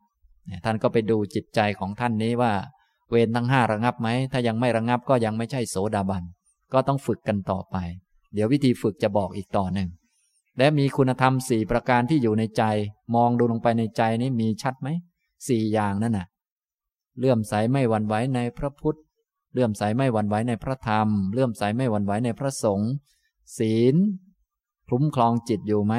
[0.64, 2.52] ท่านก็ไปดูจิตใจของท่านนี้ว่า
[3.10, 6.22] เวรทั้งห้าระงับไหม ถ้ายังไม่ระงับก็ยังไม่ใช่โสดาบัน
[6.72, 7.76] ก็ต้องฝึกกันต่อไป
[8.35, 9.89] เดี๋ยววิธีฝึกจะบอกอีกต่อหนึ่ง
[10.59, 12.62] และมีคุณธรรมสี่ประการที่อยู่ในใจ
[13.14, 14.89] มองดูลงไปในใจนี้มีชัดไหม
[15.48, 16.26] สี่อย่างนั่นน่ะ
[17.18, 18.98] เลื่อมใสไม่หวั่นไหวในพระพุทธ
[19.52, 22.90] เลื่อมใสไม่หวั่นไหวในพระธรรม เลื่อมใสไม่หวั่นไหวในพระสงฆ์
[23.59, 23.97] ศีล
[24.89, 25.94] คุ้มครองจิตอยู่ไหม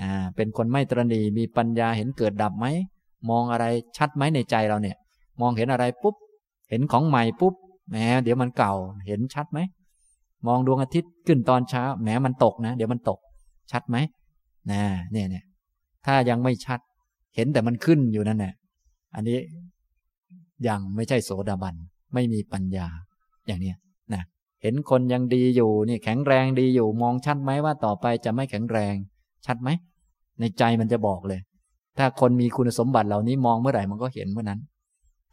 [0.00, 2.66] อ่าเป็นคนไม่ตรณีมีปัญญาเห็นเกิดดับไหม
[3.30, 3.64] มองอะไร
[3.96, 4.96] ชัดไหมในใจเราเนี่ย
[5.40, 6.14] มองเห็นอะไรปุ๊บ
[6.70, 7.54] เห็นของใหม่ปุ๊บ
[7.90, 8.74] แหมเดี๋ยวมันเก่า
[9.06, 9.58] เห็นชัดไหม
[10.46, 13.18] มองดวงอาทิตย์ขึ้นตอนเช้าแหมมันตกนะ เดี๋ยวมันตก
[13.72, 13.96] ชัดไหม
[14.70, 14.82] นะ
[15.12, 15.44] เนี่ยเนี่ย
[16.06, 16.80] ถ้ายังไม่ชัด
[17.34, 18.54] เห็นแต่มันขึ้นอยู่นั่นแหละ
[19.14, 19.38] อันนี้
[20.68, 21.74] ยังไม่ใช่โสดาบัน
[22.14, 22.86] ไม่มีปัญญา
[23.46, 23.76] อย่างเนี้ย
[24.14, 24.22] นะ
[24.62, 28.94] เห็นคนยังดีอยู่นี่แข็งแรงดีอยู่มองชัดไหมว่าต่อไปจะไม่แข็งแรง
[29.46, 29.68] ชัดไหม
[30.40, 31.40] ในใจมันจะบอกเลย
[31.98, 34.60] ถ้าคนมีคุณสมบัติเหล่านี้มองเมื่อไหร่มันก็เห็นเมื่อนั้น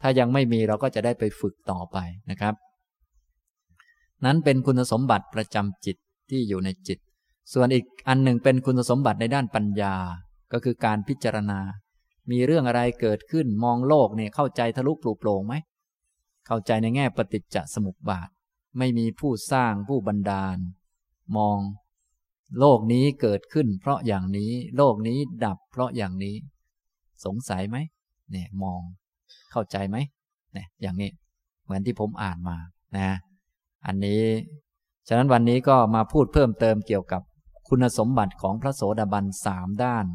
[0.02, 1.96] ถ้ายังไม่มีเราก็จะได้ไปฝึกต่อไป
[2.30, 2.54] นะครับ
[4.24, 5.96] นั้นเป็นคุณสมบัติประจำจิต
[6.30, 6.98] ที่อยู่ในจิต
[7.52, 9.94] ส่วนอีกอันหนึ่งเป็นคุณสมบัติในด้านปัญญา
[10.52, 11.60] ก็คือการพิจารณา
[12.30, 15.54] มีเรื่องอะไรเกิดขึ้นมองโลกเนี่ยเข้าใจทะลุปลุกโปร่งไหม
[16.46, 18.28] เข้าใจในแง่ปฏิจจสมุปบาท
[18.78, 20.56] ไม่มีผู้สร้างผู้บันดาล
[21.36, 21.58] มอง
[22.58, 26.36] โลกนี้เกิดขึ้น เพราะอย่างนี้ โลกนี้ดับเพราะอย่างนี้
[27.24, 27.76] สงสัยไหม
[28.30, 28.80] เนี่ยมอง
[29.52, 29.96] เข้าใจไหม
[30.52, 31.10] เนี่ยอย่างนี้
[31.64, 32.56] เหมือนที่ผมอ่านมา
[32.96, 33.08] นะ
[33.86, 34.22] อันนี้
[35.08, 37.22] ฉะนั้นวันนี้ก็มาพูดเพิ่มเติมเกี่ยวกับ
[37.68, 40.06] คุณสมบัติของพระโสดาบันสามด้าน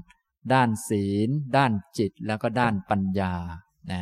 [0.53, 3.33] ด้านศีล ด้านจิต แล้วก็ด้านปัญญา
[3.91, 4.01] นะ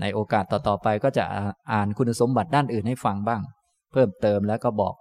[0.00, 1.24] ในโอกาสต่อๆไปก็จะ
[1.72, 3.42] อ่านคุณสมบัติด้านอื่นให้ฟังบ้าง
[3.92, 4.94] เพิ่มเติมแล้วก็บอก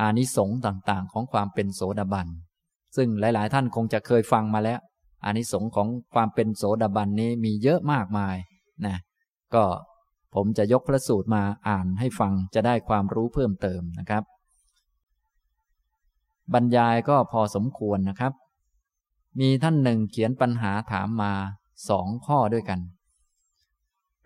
[0.00, 2.28] อานิสงส์ต่างๆ ของความเป็นโสดาบัน
[2.96, 4.80] ซึ่งหลายๆ ท่านคงจะเคยฟังมาแล้ว
[5.24, 8.36] อานิสงส์ของความเป็นโสดาบันนี้มีเยอะมากมาย
[8.86, 8.96] นะ
[9.54, 9.64] ก็
[10.34, 14.22] ผมจะยกพระสูตรมาอ่านให้ฟังจะได้ความรู้เพิ่มเติมนะครับ
[16.52, 18.32] บรรยายก็พอสมควรนะครับ
[19.40, 21.32] มีท่านหนึ่งเขียนปัญหาถามมา
[21.88, 22.80] สองข้อด้วยกัน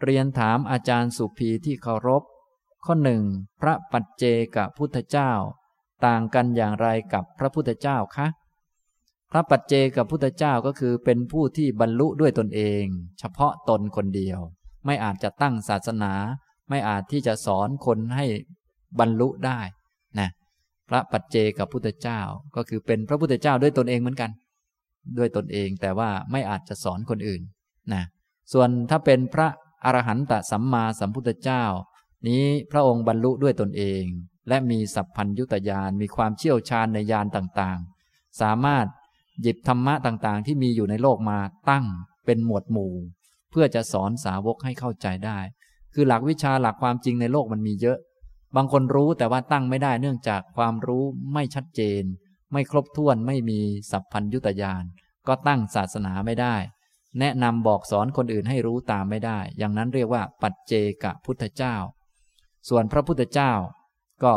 [0.03, 2.23] เรียนถามอาจารย์สุภีที่เคารพ
[2.85, 3.23] ข้อหนึ่ง
[3.61, 4.25] พระปัจเจ
[4.57, 5.33] กับพุทธเจ้า
[6.07, 8.27] ต่างกันอย่างไรกับพระพุทธเจ้าคะ
[9.33, 12.85] พระปัจเจกับพุทธเจ้าก็คือเป็นผู้ที่บรรลุด้วยตนเอง
[13.19, 14.39] เฉพาะตนคนเดียว
[14.87, 16.13] ไม่อาจจะตั้งศาสนา
[16.69, 18.25] ไม่อาจที่จะสอนคนให้
[18.99, 19.61] บรรลุได้
[20.19, 20.42] นะพ
[20.93, 22.21] ระปัจเจกับพุทธเจ้า
[22.57, 24.31] ก็คือเป็นพระพุทธเจ้าด้วยตนเองเหมือนกัน
[25.19, 27.43] ด้วยตนเองแต่ว่าไม่อาจจะสอนคนอื่น
[27.93, 28.03] นะ
[28.53, 29.49] ส่วนถ้าเป็นพระ
[29.85, 31.65] อรหันตสัมมาสัมพุทธเจ้า
[32.29, 34.05] นี้พระองค์บรรลุด้วยตนเอง
[34.49, 38.87] และมีสัพพัญยุตยานมีความเชี่ยวชาญในยานต่างๆ สามารถ
[39.43, 41.39] หยิบธรรมะต่างๆ ที่มีอยู่ในโลกมา
[41.71, 41.85] ตั้ง
[42.25, 42.93] เป็นหมวดหมู่
[43.51, 45.39] เพื่อจะสอนสาวกให้เข้าใจได้
[45.95, 47.99] คือหลักวิชาหลักความจริงในโลกมันมีเยอะ
[48.57, 52.03] บางคนรู้แต่ว่าตั้งไม่ได้เนื่องจากความรู้ไม่ชัดเจน
[52.53, 53.61] ไม่ครบถ้วนไม่มี
[53.91, 54.85] สัพพัญยุตยาน
[55.29, 56.57] ก็ตั้งศาสนาไม่ได้
[57.21, 60.73] แนะนำบอกสอนคนอื่นให้รู้ตามไม่ได้ อย่างนั้นเรียกว่าปัจเจ
[61.03, 61.75] กพุทธเจ้า
[62.69, 63.53] ส่วนพระพุทธเจ้า
[64.25, 64.35] ก็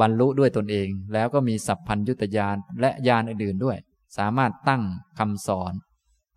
[0.00, 3.78] บรรลุด้วยตนเอง แล้วก็มีสัพพัญยุตยานและยานอื่นๆด้วย
[4.16, 4.82] สามารถตั้ง
[5.18, 5.72] คำสอน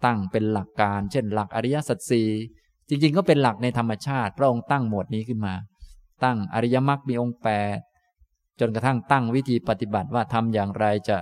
[0.05, 2.29] ตั้งเป็นหลักการ เช่น หลักอริยสัจสี่
[2.89, 5.53] จริงๆ ก็เป็นหลักในธรรมชาติ พระองค์ตั้งหมวดนี้ขึ้นมา
[6.23, 7.77] ตั้งอริยมรรคมีองค์แปด
[8.59, 11.17] จนกระทั่งตั้งวิธีปฏิบัติว่าทำอย่างไรจะ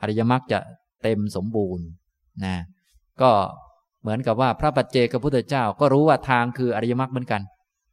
[0.00, 0.60] อริยมรรคจะ
[1.02, 1.86] เต็มสมบูรณ์
[2.44, 2.56] นะ
[3.22, 3.30] ก็
[4.00, 7.42] เหมือนกับว่าพระปัจเจกพุทธเจ้าก็รู้ว่าทางคืออริยมรรคเหมือนกัน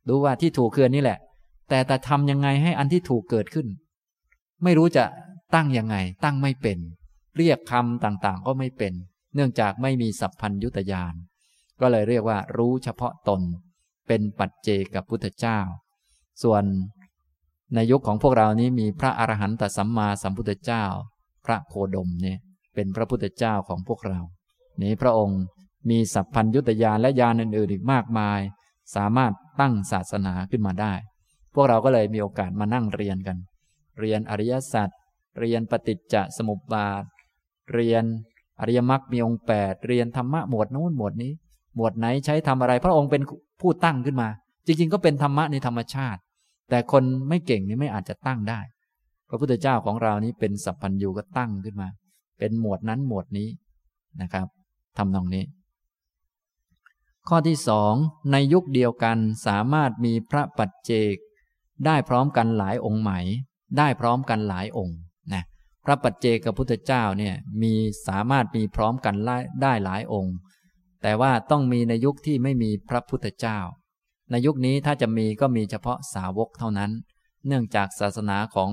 [0.08, 1.20] รู้ว่าที่ถูกคือนี่แหละ
[1.70, 3.68] แต่แต่ทำยังไงให้อันที่ถูกเกิดขึ้น
[4.64, 5.06] ไม่รู้จะ
[5.56, 6.80] ตั้งยังไง ตั้งไม่เป็น
[7.38, 8.94] เรียกคำต่างๆ ก็ไม่เป็น
[9.36, 11.14] เนื่องจากไม่มีสัพพัญยุตยาน
[11.80, 13.42] ก็เลยเรียกว่ารู้เฉพาะตน
[14.08, 15.60] เป็นปัจเจกพุทธเจ้า
[16.44, 16.64] ส่วน
[17.76, 20.84] ในยุคของพวกเรานี้มีพระอรหันตสัมมาสัมพุทธเจ้า
[21.46, 22.38] พระโคดมเนี่ย
[22.76, 24.20] เป็นพระพุทธเจ้าของพวกเรา
[24.82, 25.42] นี้พระองค์
[25.90, 28.40] มีสัพพัญยุตยานและยานอื่นๆอีกมากมาย
[28.96, 30.94] สามารถตั้งศาสนาขึ้นมาได้
[31.54, 33.38] พวกเราก็เลยมีโอกาสมานั่งเรียนกัน
[34.00, 34.90] เรียนอริยสัจ
[35.40, 37.04] เรียนปฏิจจสมุปบาท
[37.74, 38.04] เรียน
[38.60, 41.32] อริยมรรคมีองค์แปดเรียนธรรมะหมวดนู้นหมวดนี้
[41.76, 43.22] หมวดไหนใช้ทำอะไร พระองค์เป็น
[43.62, 44.30] ผู้ตั้งขึ้นมา
[44.66, 46.22] จริงๆ ก็เป็นธรรมะในธรรมชาติ
[46.70, 48.60] แต่คนไม่เก่งนี่ไม่อาจจะตั้งได้
[49.30, 51.90] พระพุทธเจ้าของเรานี้เป็นสัพพัญญูก็ตั้งขึ้นมา
[52.40, 53.50] เป็นหมวดนั้นหมวดนี้
[54.22, 54.48] นะครับ
[54.98, 55.44] ทำนองนี้
[57.30, 57.94] ข้อที่สอง
[58.32, 59.18] ในยุคเดียวกัน
[59.48, 61.16] สามารถมีพระปัจเจก
[61.86, 63.12] ได้พร้อมกันหลายองค์ไหม
[63.78, 64.98] ได้พร้อมกันหลายองค์
[65.34, 65.44] นะ
[65.86, 67.74] พระปัจเจกพุทธเจ้าเนี่ยมี
[68.08, 69.16] สามารถมีพร้อมกัน
[69.62, 70.36] ได้หลายองค์
[71.02, 73.60] แต่ว่าต้องมีในยุคที่ไม่มีพระพุทธเจ้า
[74.32, 76.92] ในยุคนี้ถ้าจะมีก็มีเฉพาะสาวกเท่านั้น
[77.48, 78.70] เนื่องจากศาสนาของ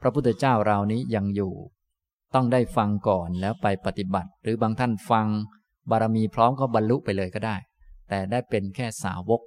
[0.00, 1.52] พระพุทธเจ้าเรานี้ยังอยู่
[2.34, 5.26] ต้องได้ฟังก่อนแล้วไปปฏิบัติ หรือบางท่านฟัง
[5.90, 7.56] บารมีพร้อมก็บรรลุไปเลยก็ได้
[8.08, 9.40] แต่ได้เป็นแค่สาวก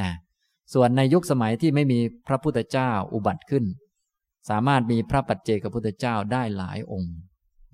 [0.00, 0.10] นะ
[0.74, 3.64] ส่วนในยุคสมัยที่ไม่มีพระพุทธเจ้าอุบัติขึ้น
[4.50, 7.14] สามารถมีพระปัจเจกพุทธเจ้าได้หลายองค์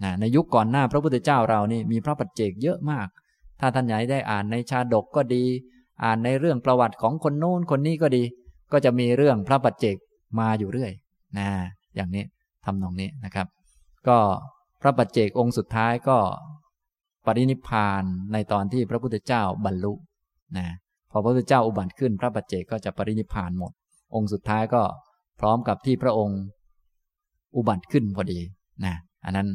[0.02, 3.08] นะในยุคก่อนหน้าพระพุทธเจ้าเรานี่มีพระปัจเจกเยอะมาก
[3.60, 5.44] ถ้าท่านไหนได้อ่านในชาดกก็ดี
[6.04, 8.22] อ่านในเรื่องประวัติของคนโน้นคนนี้ก็ดี
[8.72, 9.96] ก็จะมีเรื่องพระปัจเจก
[10.38, 10.92] มาอยู่เรื่อย
[11.38, 11.48] นะ
[11.94, 12.24] อย่างนี้
[12.64, 13.46] ทำนองนี้นะครับ
[14.08, 14.18] ก็
[14.82, 16.18] พระปัจเจกองค์สุดท้ายก็
[17.26, 18.02] ปรินิพาน
[18.32, 19.92] ในตอนที่พระพุทธเจ้าบรรลุ
[20.56, 20.66] นะ
[21.10, 23.72] พอพระพุทธเจ้าอุบัติขึ้น พระปัจเจกก็จะปรินิพานหมด
[24.14, 24.82] องค์สุดท้ายก็
[25.40, 26.40] พร้อมกับที่พระองค์
[27.56, 28.40] อุบัติขึ้นพอดี
[28.84, 28.94] นะ
[29.24, 29.48] อันนั้น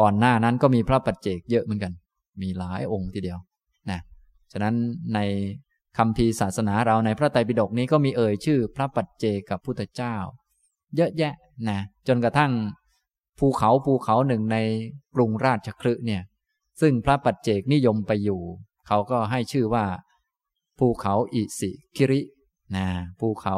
[0.00, 1.92] ก่อนหน้านั้นก็มีพระปัจเจกเยอะเหมือนกัน
[2.42, 3.38] มีหลายองค์ทีเดียว
[3.90, 4.00] นะ
[4.52, 4.74] ฉะนั้น
[5.14, 5.18] ใน
[5.96, 10.16] คำพีศาสนาเราในพระไตรปิฎกนี้ก็มีเอ่ยชื่อ พระปัจเจกับพุทธเจ้า
[10.96, 11.34] เยอะแยะ
[11.68, 11.78] นะ
[12.08, 12.52] จนกระทั่ง
[13.38, 14.56] ภูเขาภูเขาหนึ่งใน
[15.14, 16.22] กรุงราชคฤห์เนี่ย
[16.80, 18.40] ซึ่งพระปัจเจกนิยมไปอยู่
[18.86, 19.84] เขาก็ให้ชื่อว่า
[20.78, 22.20] ภูเขาอิสิคิริ
[22.76, 22.86] นะ
[23.20, 23.56] ภูเขา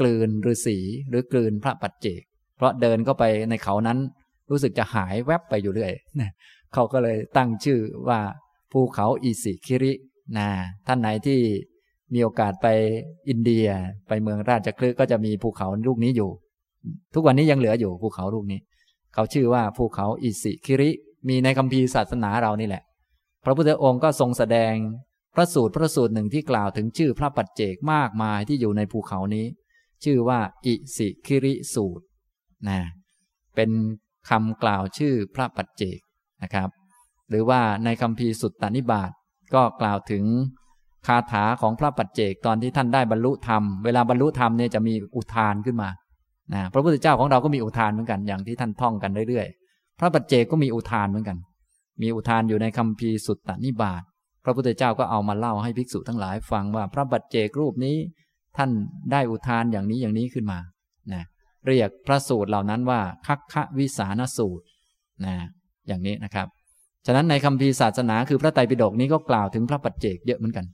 [0.00, 0.78] กลืนฤาษี
[1.08, 2.22] หรือกลืนพระปัจเจก
[2.56, 3.98] เพราะเดินเข้าไปในเขานั้น
[4.50, 5.92] รู้สึกจะหายแวบไปอยู่เรื่อย
[6.72, 8.20] เขาก็เลยตั้งชื่อว่า
[8.72, 9.92] ภูเขาอิสิคิริ
[10.38, 10.48] นะ
[10.86, 11.40] ท่านไหนที่
[12.14, 12.66] มีโอกาสไป
[13.28, 13.66] อินเดีย
[14.08, 16.30] ไปเมืองราชคลึก็จะมีภูเขาลูกนี้อยู่
[17.14, 18.60] ทุกวันนี้ยังเหลืออยู่ภูเขาลูกนี้
[19.14, 20.90] เขาชื่อว่าภูเขาอิสิคิริ
[21.28, 22.82] มีในคัมภีร์ศาสนาเรานี่แหละ
[23.44, 24.74] พระพุทธองค์ก็ทรงแสดง
[25.34, 29.46] พระสูตรพระสูตรหนึ่งที่กล่าวถึงชื่อพระปัจเจกมากมายที่อยู่ในภูเขานี้
[30.04, 32.04] ชื่อว่าอิสิคิริสูตร
[32.68, 32.80] นะ
[33.56, 33.70] เป็น
[34.30, 35.98] คำกล่าวชื่อพระปัจเจก
[36.42, 36.68] นะครับ
[37.30, 39.10] หรือว่าในคำพีสุตตานิบาต
[39.54, 40.24] ก็กล่าวถึง
[41.06, 45.88] คาถาของพระปัจเจกตอนที่ท่านได้บรรลุธรรม เวลาบรรลุธรรมเนี่ยจะมีอุทานขึ้นมา
[46.54, 51.36] นะพระพุทธเจ้าของเราก็มีอุทานเหมือนกันอย่างที่ท่านท่องกันเรื่อยๆ พระปัจเจกก็มีอุทานเหมือนกัน
[52.02, 54.02] มีอุทานอยู่ในคำพีสุตตานิบาต
[54.44, 57.96] พระพุทธเจ้าก็เอามาเล่าให้ภิกษุทั้งหลายฟังว่าพระปัจเจกรูปนี้
[58.56, 58.70] ท่าน
[59.12, 60.58] ได้อุทานอย่างนี้อย่างนี้ขึ้นมา
[61.12, 61.22] นะ
[61.66, 64.64] เรียกพระสูตรเหล่านั้นว่าคัคควิสานสูตร
[65.24, 65.34] นะ
[65.88, 66.46] อย่างนี้นะครับ
[67.06, 70.64] ฉะนั้นในคำพีศาสนาคือพระไตรปิฎกนี้ก็กล่าวถึงพระปัจเจกเยอะเหมือนกัน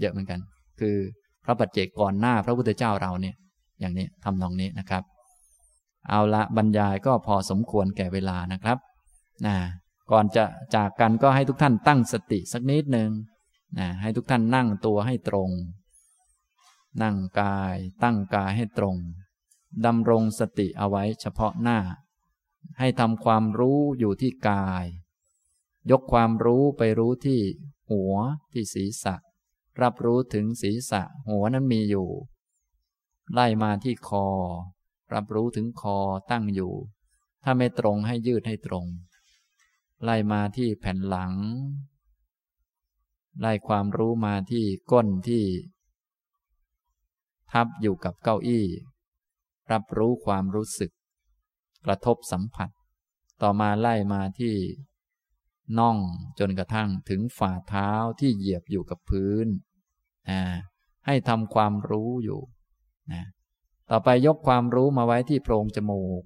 [0.00, 0.40] เยอะเหมือนกัน
[0.80, 0.96] คือ
[1.44, 3.34] พระปัจเจกก่อนหน้าพระพุทธเจ้าเราเนี่ย
[3.80, 5.02] อย่างนี้ทำนองนี้นะครับ
[6.08, 8.78] เอาละบรรยายก็พอสมควรแก่เวลานะครับ
[9.46, 9.56] นะ
[10.10, 10.44] ก่อนจะ
[10.74, 13.10] จากกันก็ให้ทุกท่านตั้งสติสักนิดหนึ่ง
[13.78, 15.50] นะให้ทุกท่านนั่งตัวให้ตรง
[17.02, 18.96] นั่งกายตั้งกายให้ตรง
[19.86, 21.78] ดำรงสติเอาไว้เฉพาะหน้า
[22.78, 24.84] ให้ทำความรู้อยู่ที่กาย
[25.90, 27.40] ยกความรู้ไปรู้ที่
[27.90, 28.14] หัว
[28.52, 29.14] ที่ศีรษะ
[29.82, 32.08] รับรู้ถึงศีรษะ หัวนั้นมีอยู่
[33.32, 34.26] ไล่มาที่คอ
[35.14, 35.98] รับรู้ถึงคอ
[36.30, 36.72] ตั้งอยู่
[37.44, 38.86] ถ้าไม่ตรงให้ยืดให้ตรง
[40.04, 41.32] ไล่มาที่แผ่นหลัง
[43.40, 45.44] ไล่ความรู้มาที่ก้นที่
[47.52, 48.66] ทับอยู่กับเก้าอี้
[49.72, 50.90] รับรู้ความรู้สึก
[51.86, 52.70] กระทบสัมผัส
[53.42, 54.54] ต่อมาไล่มาที่
[55.78, 55.98] น่อง
[56.38, 57.90] จนกระทั่งถึงฝ่าเท้า
[58.20, 59.46] ที่เหยียบอยู่กับพื้น
[61.06, 62.40] ให้ทำความรู้อยู่
[63.12, 63.24] นะ
[63.90, 66.22] ต่อไปยกความรู้มาไว้ที่โพรงจมูก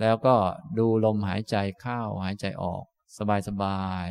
[0.00, 0.36] แล้วก็
[0.78, 2.84] ดูลมหายใจเข้าหายใจออก
[3.48, 4.06] สบาย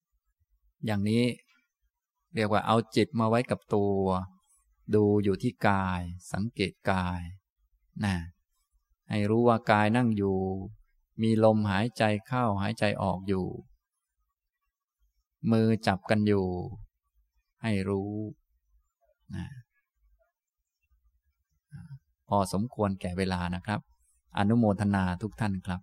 [0.00, 1.24] ๆอย่างนี้
[2.34, 3.98] เรียกว่าเอาจิตมาไว้กับตัว
[4.94, 6.00] ดูอยู่ที่กาย
[6.32, 7.20] สังเกตกาย
[8.04, 8.16] นะ
[9.10, 10.36] ให้รู้ว่ากายนั่งอยู่
[11.22, 13.46] มีลมหายใจเข้าหายใจออกอยู่
[15.50, 16.46] มือจับกันอยู่
[17.62, 18.12] ให้รู้
[19.34, 19.46] นะ
[22.28, 23.80] พอสมควรแก่เวลานะครับ
[24.38, 25.80] อนุโมทนาทุกท่านครับ